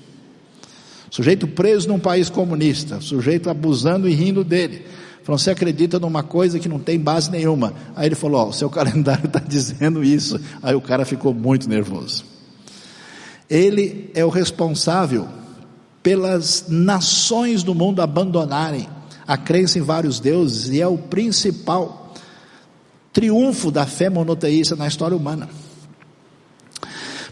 Sujeito 1.11 1.47
preso 1.47 1.87
num 1.87 1.99
país 1.99 2.31
comunista, 2.31 3.03
sujeito 3.03 3.51
abusando 3.51 4.09
e 4.09 4.15
rindo 4.15 4.43
dele. 4.43 4.87
Falou, 5.23 5.39
você 5.39 5.51
acredita 5.51 5.99
numa 5.99 6.23
coisa 6.23 6.59
que 6.59 6.71
não 6.71 6.79
tem 6.79 6.99
base 6.99 7.31
nenhuma. 7.31 7.75
Aí 7.95 8.07
ele 8.09 8.15
falou, 8.15 8.41
ó, 8.41 8.49
o 8.49 8.53
seu 8.55 8.71
calendário 8.73 9.27
está 9.27 9.41
dizendo 9.41 10.03
isso. 10.03 10.41
Aí 10.63 10.75
o 10.75 10.81
cara 10.81 11.05
ficou 11.05 11.35
muito 11.35 11.69
nervoso. 11.69 12.25
Ele 13.47 14.11
é 14.15 14.25
o 14.25 14.31
responsável 14.31 15.29
pelas 16.03 16.65
nações 16.67 17.63
do 17.63 17.75
mundo 17.75 18.01
abandonarem 18.01 18.89
a 19.27 19.37
crença 19.37 19.79
em 19.79 19.83
vários 19.83 20.19
deuses 20.19 20.71
e 20.71 20.81
é 20.81 20.87
o 20.87 20.97
principal 20.97 22.00
triunfo 23.13 23.71
da 23.71 23.87
fé 23.87 24.09
monoteísta 24.09 24.77
na 24.77 24.87
história 24.87 25.17
humana. 25.17 25.49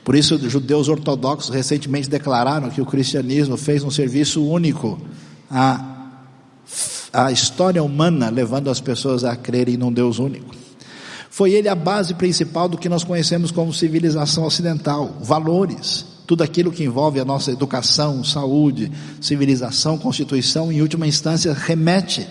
Por 0.05 0.15
isso, 0.15 0.39
judeus 0.49 0.89
ortodoxos 0.89 1.55
recentemente 1.55 2.09
declararam 2.09 2.71
que 2.71 2.81
o 2.81 2.87
cristianismo 2.87 3.57
fez 3.57 3.85
um 3.85 3.91
serviço 3.91 4.43
único 4.43 4.99
à, 5.51 6.13
à 7.13 7.31
história 7.31 7.83
humana, 7.83 8.31
levando 8.31 8.71
as 8.71 8.81
pessoas 8.81 9.23
a 9.23 9.37
crerem 9.37 9.77
num 9.77 9.93
Deus 9.93 10.19
único. 10.19 10.55
Foi 11.29 11.53
ele 11.53 11.69
a 11.69 11.75
base 11.75 12.15
principal 12.15 12.69
do 12.69 12.79
que 12.79 12.89
nós 12.89 13.05
conhecemos 13.05 13.51
como 13.51 13.73
civilização 13.73 14.45
ocidental, 14.45 15.15
valores, 15.21 16.07
tudo 16.27 16.43
aquilo 16.43 16.73
que 16.73 16.85
envolve 16.85 17.21
a 17.21 17.25
nossa 17.25 17.53
educação, 17.53 18.25
saúde, 18.25 18.91
civilização, 19.21 19.99
constituição, 19.99 20.73
em 20.73 20.81
última 20.81 21.07
instância, 21.07 21.53
remete 21.53 22.27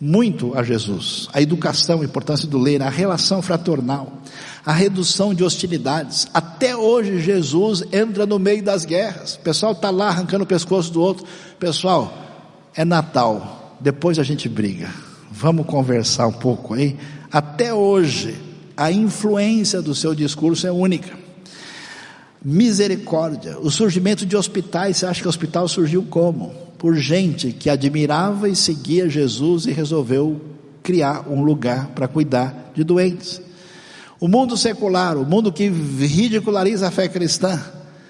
muito 0.00 0.56
a 0.56 0.62
Jesus. 0.62 1.28
A 1.32 1.42
educação, 1.42 2.00
a 2.00 2.04
importância 2.04 2.48
do 2.48 2.58
ler, 2.58 2.80
a 2.80 2.88
relação 2.88 3.42
fraternal, 3.42 4.10
a 4.64 4.72
redução 4.72 5.34
de 5.34 5.44
hostilidades. 5.44 6.26
Até 6.32 6.74
hoje 6.74 7.20
Jesus 7.20 7.84
entra 7.92 8.24
no 8.24 8.38
meio 8.38 8.62
das 8.62 8.84
guerras. 8.84 9.34
O 9.34 9.40
pessoal 9.40 9.72
está 9.72 9.90
lá 9.90 10.08
arrancando 10.08 10.44
o 10.44 10.46
pescoço 10.46 10.90
do 10.90 11.02
outro. 11.02 11.26
Pessoal, 11.58 12.12
é 12.74 12.84
Natal. 12.84 13.76
Depois 13.78 14.18
a 14.18 14.22
gente 14.22 14.48
briga. 14.48 14.88
Vamos 15.30 15.66
conversar 15.66 16.26
um 16.26 16.32
pouco 16.32 16.74
aí. 16.74 16.96
Até 17.30 17.72
hoje, 17.72 18.36
a 18.76 18.90
influência 18.90 19.82
do 19.82 19.94
seu 19.94 20.14
discurso 20.14 20.66
é 20.66 20.72
única. 20.72 21.18
Misericórdia. 22.42 23.58
O 23.58 23.70
surgimento 23.70 24.24
de 24.24 24.34
hospitais, 24.34 24.96
você 24.96 25.06
acha 25.06 25.20
que 25.20 25.26
o 25.26 25.28
hospital 25.28 25.68
surgiu 25.68 26.02
como? 26.02 26.69
Por 26.80 26.96
gente 26.96 27.52
que 27.52 27.68
admirava 27.68 28.48
e 28.48 28.56
seguia 28.56 29.06
Jesus 29.06 29.66
e 29.66 29.70
resolveu 29.70 30.40
criar 30.82 31.28
um 31.28 31.42
lugar 31.42 31.88
para 31.88 32.08
cuidar 32.08 32.72
de 32.74 32.82
doentes. 32.82 33.38
O 34.18 34.26
mundo 34.26 34.56
secular, 34.56 35.18
o 35.18 35.26
mundo 35.26 35.52
que 35.52 35.68
ridiculariza 35.68 36.88
a 36.88 36.90
fé 36.90 37.06
cristã, 37.06 37.60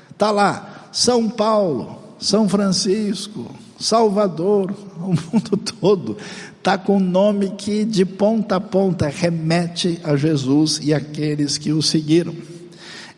está 0.09 0.31
lá. 0.31 0.89
São 0.93 1.29
Paulo, 1.29 1.99
São 2.21 2.49
Francisco, 2.49 3.53
Salvador, 3.77 4.73
o 5.03 5.09
mundo 5.09 5.57
todo 5.81 6.17
está 6.57 6.79
com 6.79 6.99
um 6.99 7.01
nome 7.01 7.51
que 7.57 7.85
de 7.85 8.05
ponta 8.05 8.57
a 8.57 8.61
ponta 8.61 9.09
remete 9.09 9.99
a 10.05 10.15
Jesus 10.15 10.79
e 10.81 10.95
aqueles 10.95 11.59
que 11.59 11.73
o 11.73 11.83
seguiram. 11.83 12.35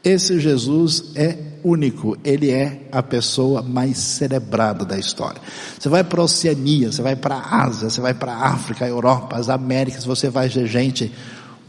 Esse 0.05 0.41
Jesus 0.41 1.13
é 1.15 1.39
único, 1.63 2.19
ele 2.25 2.51
é 2.51 2.89
a 2.91 3.03
pessoa 3.03 3.63
mais 3.63 3.99
celebrada 3.99 4.85
da 4.85 4.99
história. 4.99 5.41
Você 5.79 5.89
vai 5.89 6.03
para 6.03 6.21
a 6.21 6.25
Oceania, 6.25 6.91
você 6.91 7.03
vai 7.03 7.15
para 7.15 7.37
a 7.37 7.65
Ásia, 7.65 7.89
você 7.89 8.01
vai 8.01 8.13
para 8.13 8.33
a 8.33 8.49
África, 8.49 8.85
a 8.85 8.89
Europa, 8.89 9.37
as 9.37 9.49
Américas, 9.49 10.05
você 10.05 10.29
vai 10.29 10.49
ver 10.49 10.67
gente 10.67 11.13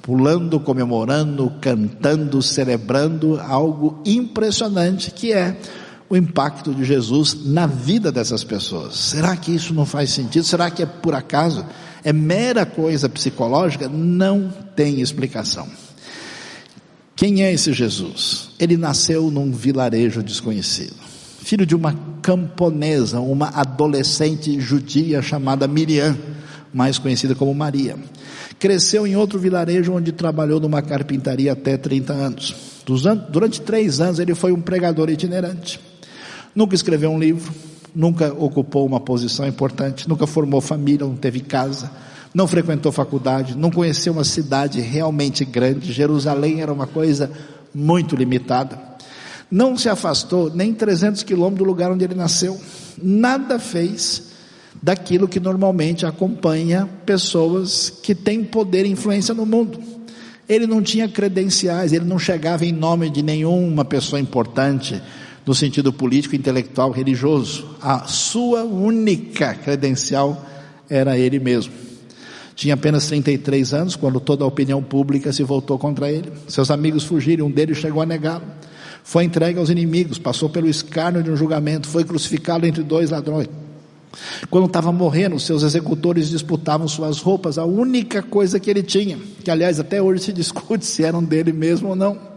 pulando, 0.01 0.59
comemorando, 0.59 1.51
cantando, 1.61 2.41
celebrando 2.41 3.39
algo 3.39 4.01
impressionante 4.03 5.11
que 5.11 5.31
é 5.31 5.55
o 6.09 6.17
impacto 6.17 6.73
de 6.73 6.84
Jesus 6.84 7.45
na 7.45 7.67
vida 7.67 8.11
dessas 8.11 8.43
pessoas. 8.43 8.95
Será 8.95 9.38
que 9.38 9.53
isso 9.53 9.73
não 9.73 9.86
faz 9.86 10.09
sentido? 10.09 10.43
Será 10.43 10.69
que 10.69 10.81
é 10.84 10.86
por 10.86 11.13
acaso? 11.13 11.65
É 12.03 12.11
mera 12.11 12.65
coisa 12.65 13.07
psicológica? 13.07 13.88
Não 13.88 14.51
tem 14.75 15.01
explicação. 15.01 15.67
Quem 17.16 17.43
é 17.43 17.53
esse 17.53 17.72
Jesus? 17.74 18.49
Ele 18.59 18.76
nasceu 18.76 19.30
num 19.30 19.51
vilarejo 19.51 20.24
desconhecido, 20.24 20.95
filho 21.43 21.66
de 21.66 21.76
uma 21.76 21.93
camponesa, 22.24 23.20
uma 23.20 23.49
adolescente 23.49 24.59
judia 24.59 25.22
chamada 25.22 25.68
Miriam, 25.68 26.18
mais 26.74 26.97
conhecida 26.97 27.36
como 27.36 27.53
Maria. 27.53 27.95
Cresceu 28.57 29.05
em 29.05 29.16
outro 29.16 29.38
vilarejo 29.38 29.93
onde 29.93 30.11
trabalhou 30.11 30.59
numa 30.59 30.82
carpintaria 30.82 31.53
até 31.53 31.78
30 31.78 32.14
anos. 32.14 32.55
Durante 33.30 33.61
três 33.61 34.01
anos 34.01 34.18
ele 34.18 34.34
foi 34.34 34.51
um 34.51 34.59
pregador 34.59 35.09
itinerante. 35.09 35.80
Nunca 36.55 36.74
escreveu 36.74 37.11
um 37.11 37.20
livro, 37.20 37.53
nunca 37.93 38.34
ocupou 38.34 38.88
uma 38.88 38.99
posição 38.99 39.47
importante, 39.47 40.09
nunca 40.09 40.26
formou 40.26 40.61
família, 40.61 41.05
não 41.05 41.16
teve 41.16 41.41
casa 41.41 41.91
não 42.34 42.47
frequentou 42.47 42.91
faculdade, 42.91 43.55
não 43.55 43.69
conheceu 43.69 44.13
uma 44.13 44.23
cidade 44.23 44.81
realmente 44.81 45.45
grande, 45.45 45.93
Jerusalém 45.93 46.61
era 46.61 46.73
uma 46.73 46.88
coisa 46.88 47.31
muito 47.73 48.15
limitada. 48.15 48.79
Não 49.51 49.77
se 49.77 49.88
afastou 49.88 50.49
nem 50.49 50.73
300 50.73 51.21
quilômetros 51.21 51.59
do 51.59 51.69
lugar 51.69 51.91
onde 51.91 52.03
ele 52.03 52.15
nasceu. 52.15 52.59
Nada 53.01 53.59
fez 53.59 54.31
daquilo 54.81 55.27
que 55.27 55.39
normalmente 55.39 56.05
acompanha 56.05 56.89
pessoas 57.05 57.91
que 58.01 58.15
têm 58.15 58.43
poder 58.43 58.86
e 58.86 58.89
influência 58.89 59.34
no 59.34 59.45
mundo. 59.45 59.79
Ele 60.49 60.65
não 60.65 60.81
tinha 60.81 61.07
credenciais, 61.07 61.93
ele 61.93 62.05
não 62.05 62.17
chegava 62.17 62.65
em 62.65 62.71
nome 62.71 63.09
de 63.09 63.21
nenhuma 63.21 63.86
pessoa 63.86 64.19
importante 64.19 64.99
no 65.45 65.53
sentido 65.53 65.93
político, 65.93 66.36
intelectual, 66.36 66.89
religioso. 66.89 67.77
A 67.81 68.07
sua 68.07 68.63
única 68.63 69.53
credencial 69.53 70.43
era 70.89 71.17
ele 71.17 71.39
mesmo. 71.39 71.92
Tinha 72.56 72.76
apenas 72.76 73.08
33 73.08 73.74
anos 73.74 73.95
quando 73.95 74.20
toda 74.20 74.43
a 74.43 74.47
opinião 74.47 74.82
pública 74.82 75.34
se 75.34 75.43
voltou 75.43 75.78
contra 75.78 76.12
ele. 76.12 76.32
Seus 76.47 76.70
amigos 76.70 77.04
fugiram, 77.04 77.47
um 77.47 77.51
deles 77.51 77.78
chegou 77.78 78.01
a 78.01 78.06
negá-lo. 78.06 78.43
Foi 79.04 79.24
entregue 79.24 79.60
aos 79.60 79.70
inimigos, 79.70 80.18
passou 80.18 80.49
pelo 80.49 80.68
escárnio 80.68 81.22
de 81.22 81.30
um 81.30 81.36
julgamento, 81.36 81.88
foi 81.88 82.04
crucificado 82.04 82.66
entre 82.66 82.84
dois 82.84 83.10
ladrões. 83.10 83.49
Quando 84.49 84.68
estava 84.68 84.91
morrendo, 84.91 85.39
seus 85.39 85.64
executores 85.64 86.30
disputavam 86.30 86.88
suas 86.88 87.20
roupas, 87.20 87.58
a 87.58 87.66
única 87.66 88.22
coisa 88.22 88.60
que 88.60 88.70
ele 88.70 88.84
tinha, 88.84 89.18
que 89.43 89.49
aliás 89.49 89.80
até 89.80 90.01
hoje 90.01 90.24
se 90.24 90.32
discute 90.34 90.86
se 90.86 91.04
eram 91.04 91.24
dele 91.24 91.51
mesmo 91.51 91.89
ou 91.89 91.95
não. 91.95 92.34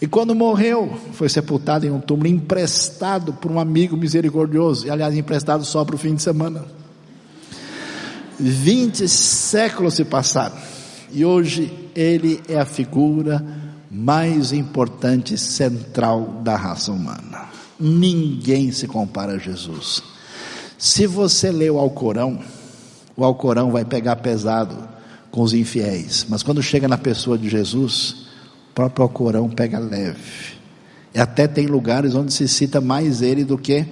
E 0.00 0.06
quando 0.06 0.34
morreu, 0.34 0.96
foi 1.12 1.28
sepultado 1.28 1.84
em 1.84 1.90
um 1.90 2.00
túmulo 2.00 2.28
emprestado 2.28 3.32
por 3.32 3.50
um 3.50 3.58
amigo 3.58 3.96
misericordioso, 3.96 4.86
e 4.86 4.90
aliás 4.90 5.16
emprestado 5.16 5.64
só 5.64 5.84
para 5.84 5.96
o 5.96 5.98
fim 5.98 6.14
de 6.14 6.22
semana. 6.22 6.77
20 8.38 9.08
séculos 9.08 9.94
se 9.94 10.04
passaram 10.04 10.56
e 11.12 11.24
hoje 11.24 11.72
ele 11.94 12.40
é 12.48 12.58
a 12.58 12.64
figura 12.64 13.44
mais 13.90 14.52
importante 14.52 15.36
central 15.38 16.40
da 16.42 16.56
raça 16.56 16.92
humana. 16.92 17.48
Ninguém 17.80 18.70
se 18.70 18.86
compara 18.86 19.32
a 19.32 19.38
Jesus. 19.38 20.02
Se 20.76 21.06
você 21.06 21.50
lê 21.50 21.70
o 21.70 21.78
Alcorão, 21.78 22.38
o 23.16 23.24
Alcorão 23.24 23.70
vai 23.72 23.84
pegar 23.84 24.16
pesado 24.16 24.76
com 25.30 25.42
os 25.42 25.52
infiéis, 25.52 26.26
mas 26.28 26.42
quando 26.42 26.62
chega 26.62 26.86
na 26.86 26.98
pessoa 26.98 27.36
de 27.36 27.48
Jesus, 27.48 28.26
o 28.70 28.74
próprio 28.74 29.02
Alcorão 29.02 29.48
pega 29.48 29.78
leve. 29.78 30.58
E 31.14 31.18
até 31.18 31.48
tem 31.48 31.66
lugares 31.66 32.14
onde 32.14 32.32
se 32.32 32.46
cita 32.46 32.80
mais 32.80 33.22
ele 33.22 33.44
do 33.44 33.58
que 33.58 33.84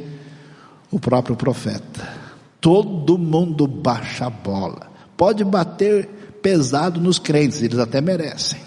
o 0.90 1.00
próprio 1.00 1.34
profeta 1.34 2.15
todo 2.60 3.18
mundo 3.18 3.66
baixa 3.66 4.26
a 4.26 4.30
bola. 4.30 4.90
Pode 5.16 5.44
bater 5.44 6.08
pesado 6.42 7.00
nos 7.00 7.18
crentes, 7.18 7.62
eles 7.62 7.78
até 7.78 8.00
merecem. 8.00 8.60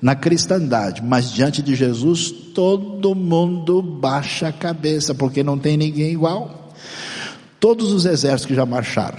Na 0.00 0.14
cristandade, 0.14 1.02
mas 1.02 1.32
diante 1.32 1.62
de 1.62 1.74
Jesus, 1.74 2.30
todo 2.54 3.14
mundo 3.14 3.80
baixa 3.80 4.48
a 4.48 4.52
cabeça, 4.52 5.14
porque 5.14 5.42
não 5.42 5.58
tem 5.58 5.76
ninguém 5.76 6.12
igual. 6.12 6.72
Todos 7.58 7.92
os 7.92 8.04
exércitos 8.04 8.46
que 8.46 8.54
já 8.54 8.66
marcharam, 8.66 9.18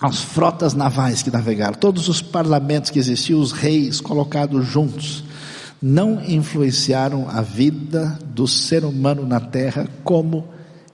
as 0.00 0.20
frotas 0.20 0.74
navais 0.74 1.22
que 1.22 1.30
navegaram, 1.30 1.74
todos 1.74 2.08
os 2.08 2.22
parlamentos 2.22 2.90
que 2.90 2.98
existiam, 2.98 3.40
os 3.40 3.52
reis 3.52 4.00
colocados 4.00 4.66
juntos, 4.66 5.22
não 5.80 6.22
influenciaram 6.24 7.28
a 7.28 7.42
vida 7.42 8.18
do 8.24 8.46
ser 8.48 8.84
humano 8.84 9.26
na 9.26 9.40
terra 9.40 9.88
como 10.04 10.48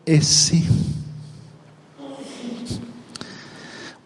esse 0.04 0.66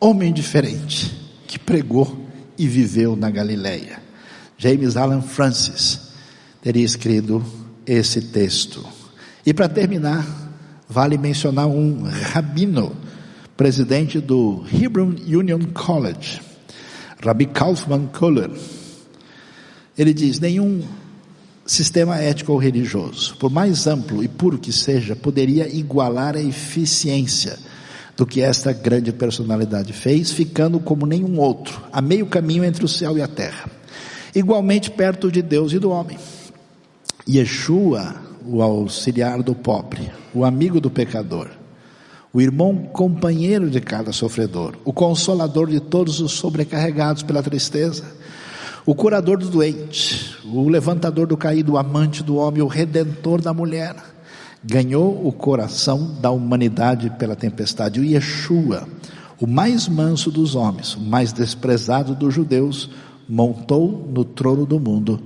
homem 0.03 0.33
diferente 0.33 1.17
que 1.47 1.61
pregou 1.61 2.27
e 2.59 2.67
viveu 2.67 3.15
na 3.15 3.31
Galileia. 3.31 4.03
James 4.59 4.97
Alan 4.97 5.23
Francis 5.23 6.11
teria 6.61 6.85
escrito 6.85 7.41
esse 7.87 8.21
texto. 8.21 8.85
E 9.47 9.55
para 9.55 9.69
terminar, 9.69 10.27
vale 10.89 11.17
mencionar 11.17 11.69
um 11.69 12.03
rabino, 12.03 12.97
presidente 13.57 14.19
do 14.19 14.65
Hebrew 14.73 15.15
Union 15.25 15.61
College, 15.73 16.41
Rabbi 17.25 17.47
Kaufman 17.47 18.09
Kohler. 18.09 18.51
Ele 19.97 20.13
diz: 20.13 20.41
nenhum 20.41 20.83
sistema 21.65 22.19
ético 22.19 22.53
ou 22.53 22.59
religioso, 22.59 23.37
por 23.37 23.53
mais 23.53 23.87
amplo 23.87 24.25
e 24.25 24.27
puro 24.27 24.59
que 24.59 24.73
seja, 24.73 25.15
poderia 25.15 25.69
igualar 25.73 26.35
a 26.35 26.43
eficiência 26.43 27.57
do 28.17 28.27
que 28.27 28.41
esta 28.41 28.73
grande 28.73 29.13
personalidade 29.13 29.93
fez, 29.93 30.33
ficando 30.33 30.79
como 30.79 31.07
nenhum 31.07 31.39
outro, 31.39 31.83
a 31.93 32.01
meio 32.01 32.27
caminho 32.27 32.65
entre 32.65 32.85
o 32.85 32.89
céu 32.89 33.17
e 33.17 33.23
a 33.23 33.29
terra, 33.29 33.71
igualmente 34.35 34.91
perto 34.91 35.31
de 35.31 35.43
Deus 35.43 35.73
e 35.73 35.79
do 35.79 35.91
homem. 35.91 36.19
Yeshua, 37.29 38.17
o 38.45 38.63
auxiliar 38.63 39.43
do 39.43 39.55
pobre, 39.55 40.11
o 40.35 40.45
amigo 40.45 40.81
do 40.81 40.91
pecador, 40.91 41.49
o 42.33 42.41
irmão 42.41 42.77
companheiro 42.93 43.71
de 43.71 43.81
cada 43.81 44.13
sofredor, 44.13 44.75
o 44.85 44.93
consolador 44.93 45.69
de 45.69 45.81
todos 45.81 46.21
os 46.21 46.33
sobrecarregados 46.33 47.23
pela 47.23 47.43
tristeza, 47.43 48.05
o 48.85 48.95
curador 48.95 49.39
do 49.39 49.49
doente, 49.49 50.37
o 50.45 50.69
levantador 50.69 51.27
do 51.27 51.37
caído, 51.37 51.73
o 51.73 51.79
amante 51.79 52.23
do 52.23 52.37
homem, 52.37 52.63
o 52.63 52.67
redentor 52.67 53.41
da 53.41 53.55
mulher. 53.55 53.95
Ganhou 54.65 55.27
o 55.27 55.33
coração 55.33 56.17
da 56.21 56.31
humanidade 56.31 57.11
pela 57.19 57.35
tempestade. 57.35 58.01
O 58.01 58.05
Yeshua, 58.05 58.89
o 59.41 59.47
mais 59.47 59.89
manso 59.89 60.31
dos 60.31 60.55
homens, 60.55 60.95
o 60.95 61.01
mais 61.01 61.33
desprezado 61.33 62.15
dos 62.15 62.33
judeus, 62.33 62.91
montou 63.29 64.09
no 64.13 64.25
trono 64.25 64.65
do 64.65 64.79
mundo 64.79 65.21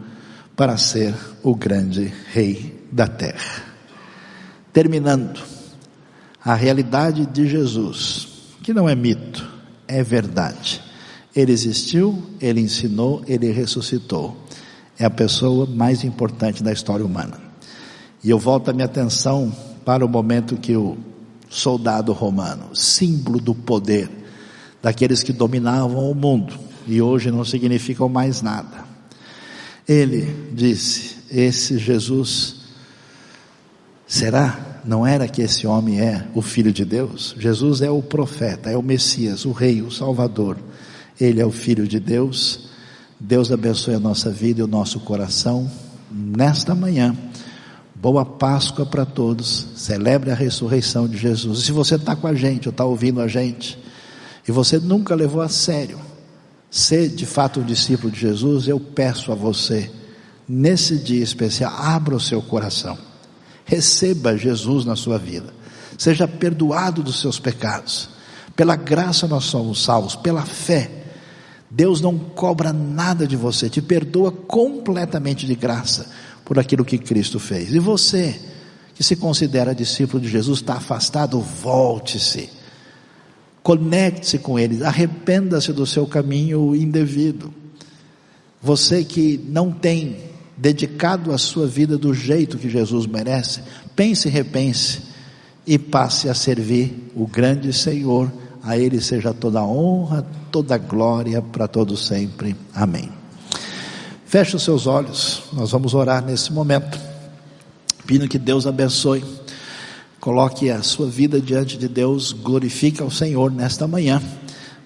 para 0.57 0.77
ser 0.79 1.15
o 1.43 1.55
grande 1.55 2.13
rei 2.33 2.87
da 2.91 3.07
terra. 3.07 3.63
Terminando, 4.73 5.41
a 6.43 6.55
realidade 6.55 7.27
de 7.27 7.47
Jesus, 7.47 8.29
que 8.63 8.73
não 8.73 8.89
é 8.89 8.95
mito, 8.95 9.47
é 9.87 10.03
verdade. 10.03 10.83
Ele 11.35 11.53
existiu, 11.53 12.23
ele 12.41 12.61
ensinou, 12.61 13.23
ele 13.27 13.51
ressuscitou. 13.51 14.37
É 14.99 15.05
a 15.05 15.11
pessoa 15.11 15.67
mais 15.67 16.05
importante 16.05 16.63
da 16.63 16.73
história 16.73 17.05
humana. 17.05 17.46
E 18.27 18.31
eu 18.31 18.41
volto 18.41 18.69
a 18.69 18.73
minha 18.73 18.87
atenção 18.87 19.55
para 19.85 20.05
o 20.05 20.09
momento 20.09 20.57
que 20.57 20.77
o 20.77 20.97
soldado 21.49 22.13
romano, 22.13 22.75
símbolo 22.75 23.39
do 23.39 23.55
poder, 23.55 24.11
daqueles 24.83 25.23
que 25.23 25.33
dominavam 25.33 26.11
o 26.11 26.13
mundo, 26.13 26.59
e 26.89 27.01
hoje 27.01 27.31
não 27.31 27.45
significam 27.45 28.09
mais 28.09 28.43
nada. 28.43 28.85
Ele 29.87 30.51
disse: 30.53 31.19
Esse 31.31 31.79
Jesus, 31.79 32.63
será? 34.09 34.81
Não 34.85 35.07
era 35.07 35.29
que 35.29 35.41
esse 35.41 35.65
homem 35.65 36.01
é 36.01 36.27
o 36.35 36.43
Filho 36.43 36.73
de 36.73 36.85
Deus? 36.85 37.33
Jesus 37.39 37.81
é 37.81 37.91
o 37.93 38.03
profeta, 38.03 38.69
é 38.69 38.77
o 38.77 38.83
Messias, 38.83 39.45
o 39.45 39.53
Rei, 39.53 39.83
o 39.83 39.91
Salvador. 39.93 40.57
Ele 41.21 41.41
é 41.41 41.47
o 41.47 41.53
Filho 41.53 41.87
de 41.87 42.01
Deus. 42.01 42.71
Deus 43.21 43.53
abençoe 43.53 43.95
a 43.95 44.01
nossa 44.01 44.33
vida 44.33 44.59
e 44.59 44.65
o 44.65 44.67
nosso 44.67 44.99
coração 44.99 45.71
nesta 46.11 46.75
manhã. 46.75 47.15
Boa 47.99 48.27
Páscoa 48.27 48.85
para 48.85 49.07
todos. 49.07 49.69
Celebre 49.75 50.31
a 50.31 50.35
ressurreição 50.35 51.09
de 51.09 51.17
Jesus. 51.17 51.65
Se 51.65 51.73
você 51.73 51.95
está 51.95 52.15
com 52.15 52.27
a 52.27 52.35
gente 52.35 52.69
ou 52.69 52.71
está 52.71 52.85
ouvindo 52.85 53.23
a 53.23 53.27
gente, 53.27 53.79
e 54.47 54.53
você 54.53 54.79
nunca 54.79 55.15
levou 55.15 55.41
a 55.41 55.49
sério 55.49 55.99
ser 56.71 57.09
de 57.09 57.25
fato 57.25 57.61
um 57.61 57.65
discípulo 57.65 58.13
de 58.13 58.21
Jesus, 58.21 58.69
eu 58.69 58.79
peço 58.79 59.33
a 59.33 59.35
você, 59.35 59.91
nesse 60.47 60.99
dia 60.99 61.25
especial, 61.25 61.73
abra 61.75 62.15
o 62.15 62.21
seu 62.21 62.43
coração. 62.43 62.99
Receba 63.65 64.37
Jesus 64.37 64.85
na 64.85 64.95
sua 64.95 65.17
vida. 65.17 65.55
Seja 65.97 66.29
perdoado 66.29 67.03
dos 67.03 67.19
seus 67.19 67.41
pecados. 67.41 68.11
Pela 68.55 68.77
graça 68.77 69.27
nós 69.27 69.45
somos 69.45 69.83
salvos, 69.83 70.15
pela 70.15 70.43
fé 70.43 70.91
Deus 71.71 72.01
não 72.01 72.19
cobra 72.19 72.73
nada 72.73 73.27
de 73.27 73.37
você, 73.37 73.69
te 73.69 73.83
perdoa 73.83 74.31
completamente 74.31 75.47
de 75.47 75.55
graça 75.55 76.07
por 76.47 76.59
aquilo 76.59 76.85
que 76.85 76.97
Cristo 76.97 77.39
fez. 77.39 77.75
E 77.75 77.79
você, 77.81 78.41
que 78.95 79.03
se 79.03 79.17
considera 79.17 79.75
discípulo 79.75 80.23
de 80.23 80.29
Jesus, 80.29 80.61
está 80.61 80.75
afastado, 80.75 81.39
volte-se. 81.41 82.49
Conecte-se 83.63 84.39
com 84.39 84.57
Ele, 84.57 84.83
arrependa-se 84.85 85.73
do 85.73 85.85
seu 85.85 86.07
caminho 86.07 86.75
indevido. 86.75 87.53
Você 88.63 89.05
que 89.05 89.45
não 89.49 89.73
tem 89.73 90.17
dedicado 90.57 91.33
a 91.33 91.39
sua 91.39 91.67
vida 91.67 91.99
do 91.99 92.15
jeito 92.15 92.57
que 92.57 92.71
Jesus 92.71 93.07
merece, 93.07 93.61
pense 93.97 94.29
e 94.29 94.31
repense 94.31 95.03
e 95.67 95.77
passe 95.79 96.29
a 96.29 96.35
servir 96.35 97.11
o 97.15 97.27
grande 97.27 97.73
Senhor 97.73 98.33
a 98.63 98.77
Ele 98.77 99.01
seja 99.01 99.33
toda 99.33 99.65
honra, 99.65 100.27
toda 100.51 100.79
glória 100.79 101.41
para 101.43 101.69
todos 101.69 102.07
sempre. 102.07 102.57
Amém. 102.75 103.26
Feche 104.27 104.57
os 104.57 104.65
seus 104.65 104.89
olhos, 104.89 105.45
nós 105.53 105.71
vamos 105.71 105.95
orar 105.95 106.23
nesse 106.25 106.53
momento, 106.53 106.99
pedindo 108.05 108.27
que 108.27 108.41
Deus 108.41 108.67
abençoe. 108.67 109.25
Coloque 110.19 110.69
a 110.69 110.83
sua 110.83 111.07
vida 111.07 111.41
diante 111.41 111.79
de 111.79 111.87
Deus, 111.87 112.33
glorifique 112.33 113.01
ao 113.01 113.09
Senhor 113.09 113.53
nesta 113.53 113.87
manhã. 113.87 114.21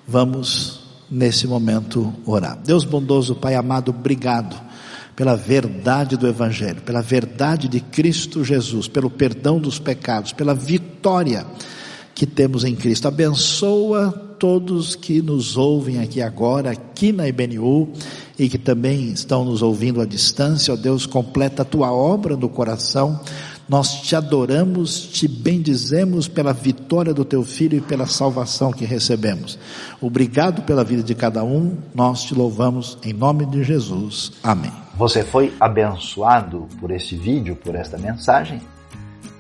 Vamos 0.06 0.80
nesse 1.10 1.46
momento 1.46 2.12
orar. 2.26 2.58
Deus 2.62 2.84
bondoso, 2.84 3.34
Pai 3.34 3.54
amado, 3.54 3.88
obrigado 3.88 4.60
pela 5.16 5.34
verdade 5.36 6.18
do 6.18 6.28
Evangelho, 6.28 6.82
pela 6.82 7.00
verdade 7.00 7.66
de 7.66 7.80
Cristo 7.80 8.44
Jesus, 8.44 8.88
pelo 8.88 9.08
perdão 9.08 9.58
dos 9.58 9.78
pecados, 9.78 10.34
pela 10.34 10.54
vitória 10.54 11.46
que 12.14 12.26
temos 12.26 12.62
em 12.62 12.76
Cristo. 12.76 13.08
Abençoa 13.08 14.12
todos 14.38 14.94
que 14.94 15.22
nos 15.22 15.56
ouvem 15.56 16.00
aqui 16.00 16.20
agora, 16.20 16.70
aqui 16.70 17.12
na 17.12 17.26
IBNU, 17.26 17.92
e 18.40 18.48
que 18.48 18.56
também 18.56 19.12
estão 19.12 19.44
nos 19.44 19.60
ouvindo 19.60 20.00
à 20.00 20.06
distância. 20.06 20.72
Ó 20.72 20.76
Deus, 20.76 21.04
completa 21.04 21.60
a 21.60 21.64
tua 21.64 21.92
obra 21.92 22.38
no 22.38 22.48
coração. 22.48 23.20
Nós 23.68 24.00
te 24.00 24.16
adoramos, 24.16 24.98
te 24.98 25.28
bendizemos 25.28 26.26
pela 26.26 26.54
vitória 26.54 27.12
do 27.12 27.22
teu 27.22 27.44
filho 27.44 27.76
e 27.76 27.80
pela 27.82 28.06
salvação 28.06 28.72
que 28.72 28.86
recebemos. 28.86 29.58
Obrigado 30.00 30.62
pela 30.62 30.82
vida 30.82 31.02
de 31.02 31.14
cada 31.14 31.44
um. 31.44 31.76
Nós 31.94 32.22
te 32.22 32.34
louvamos 32.34 32.96
em 33.04 33.12
nome 33.12 33.44
de 33.44 33.62
Jesus. 33.62 34.32
Amém. 34.42 34.72
Você 34.96 35.22
foi 35.22 35.52
abençoado 35.60 36.66
por 36.80 36.90
este 36.90 37.16
vídeo, 37.16 37.54
por 37.54 37.74
esta 37.74 37.98
mensagem? 37.98 38.60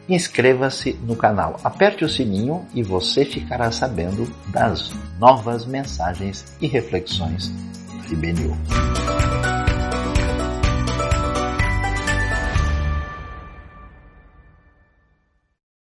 inscreva-se 0.08 0.98
no 1.04 1.14
canal, 1.14 1.60
aperte 1.62 2.04
o 2.04 2.08
sininho 2.08 2.66
e 2.74 2.82
você 2.82 3.24
ficará 3.24 3.70
sabendo 3.70 4.26
das 4.48 4.90
novas 5.20 5.64
mensagens 5.64 6.44
e 6.60 6.66
reflexões 6.66 7.52
e 8.12 8.16
menu. 8.16 8.56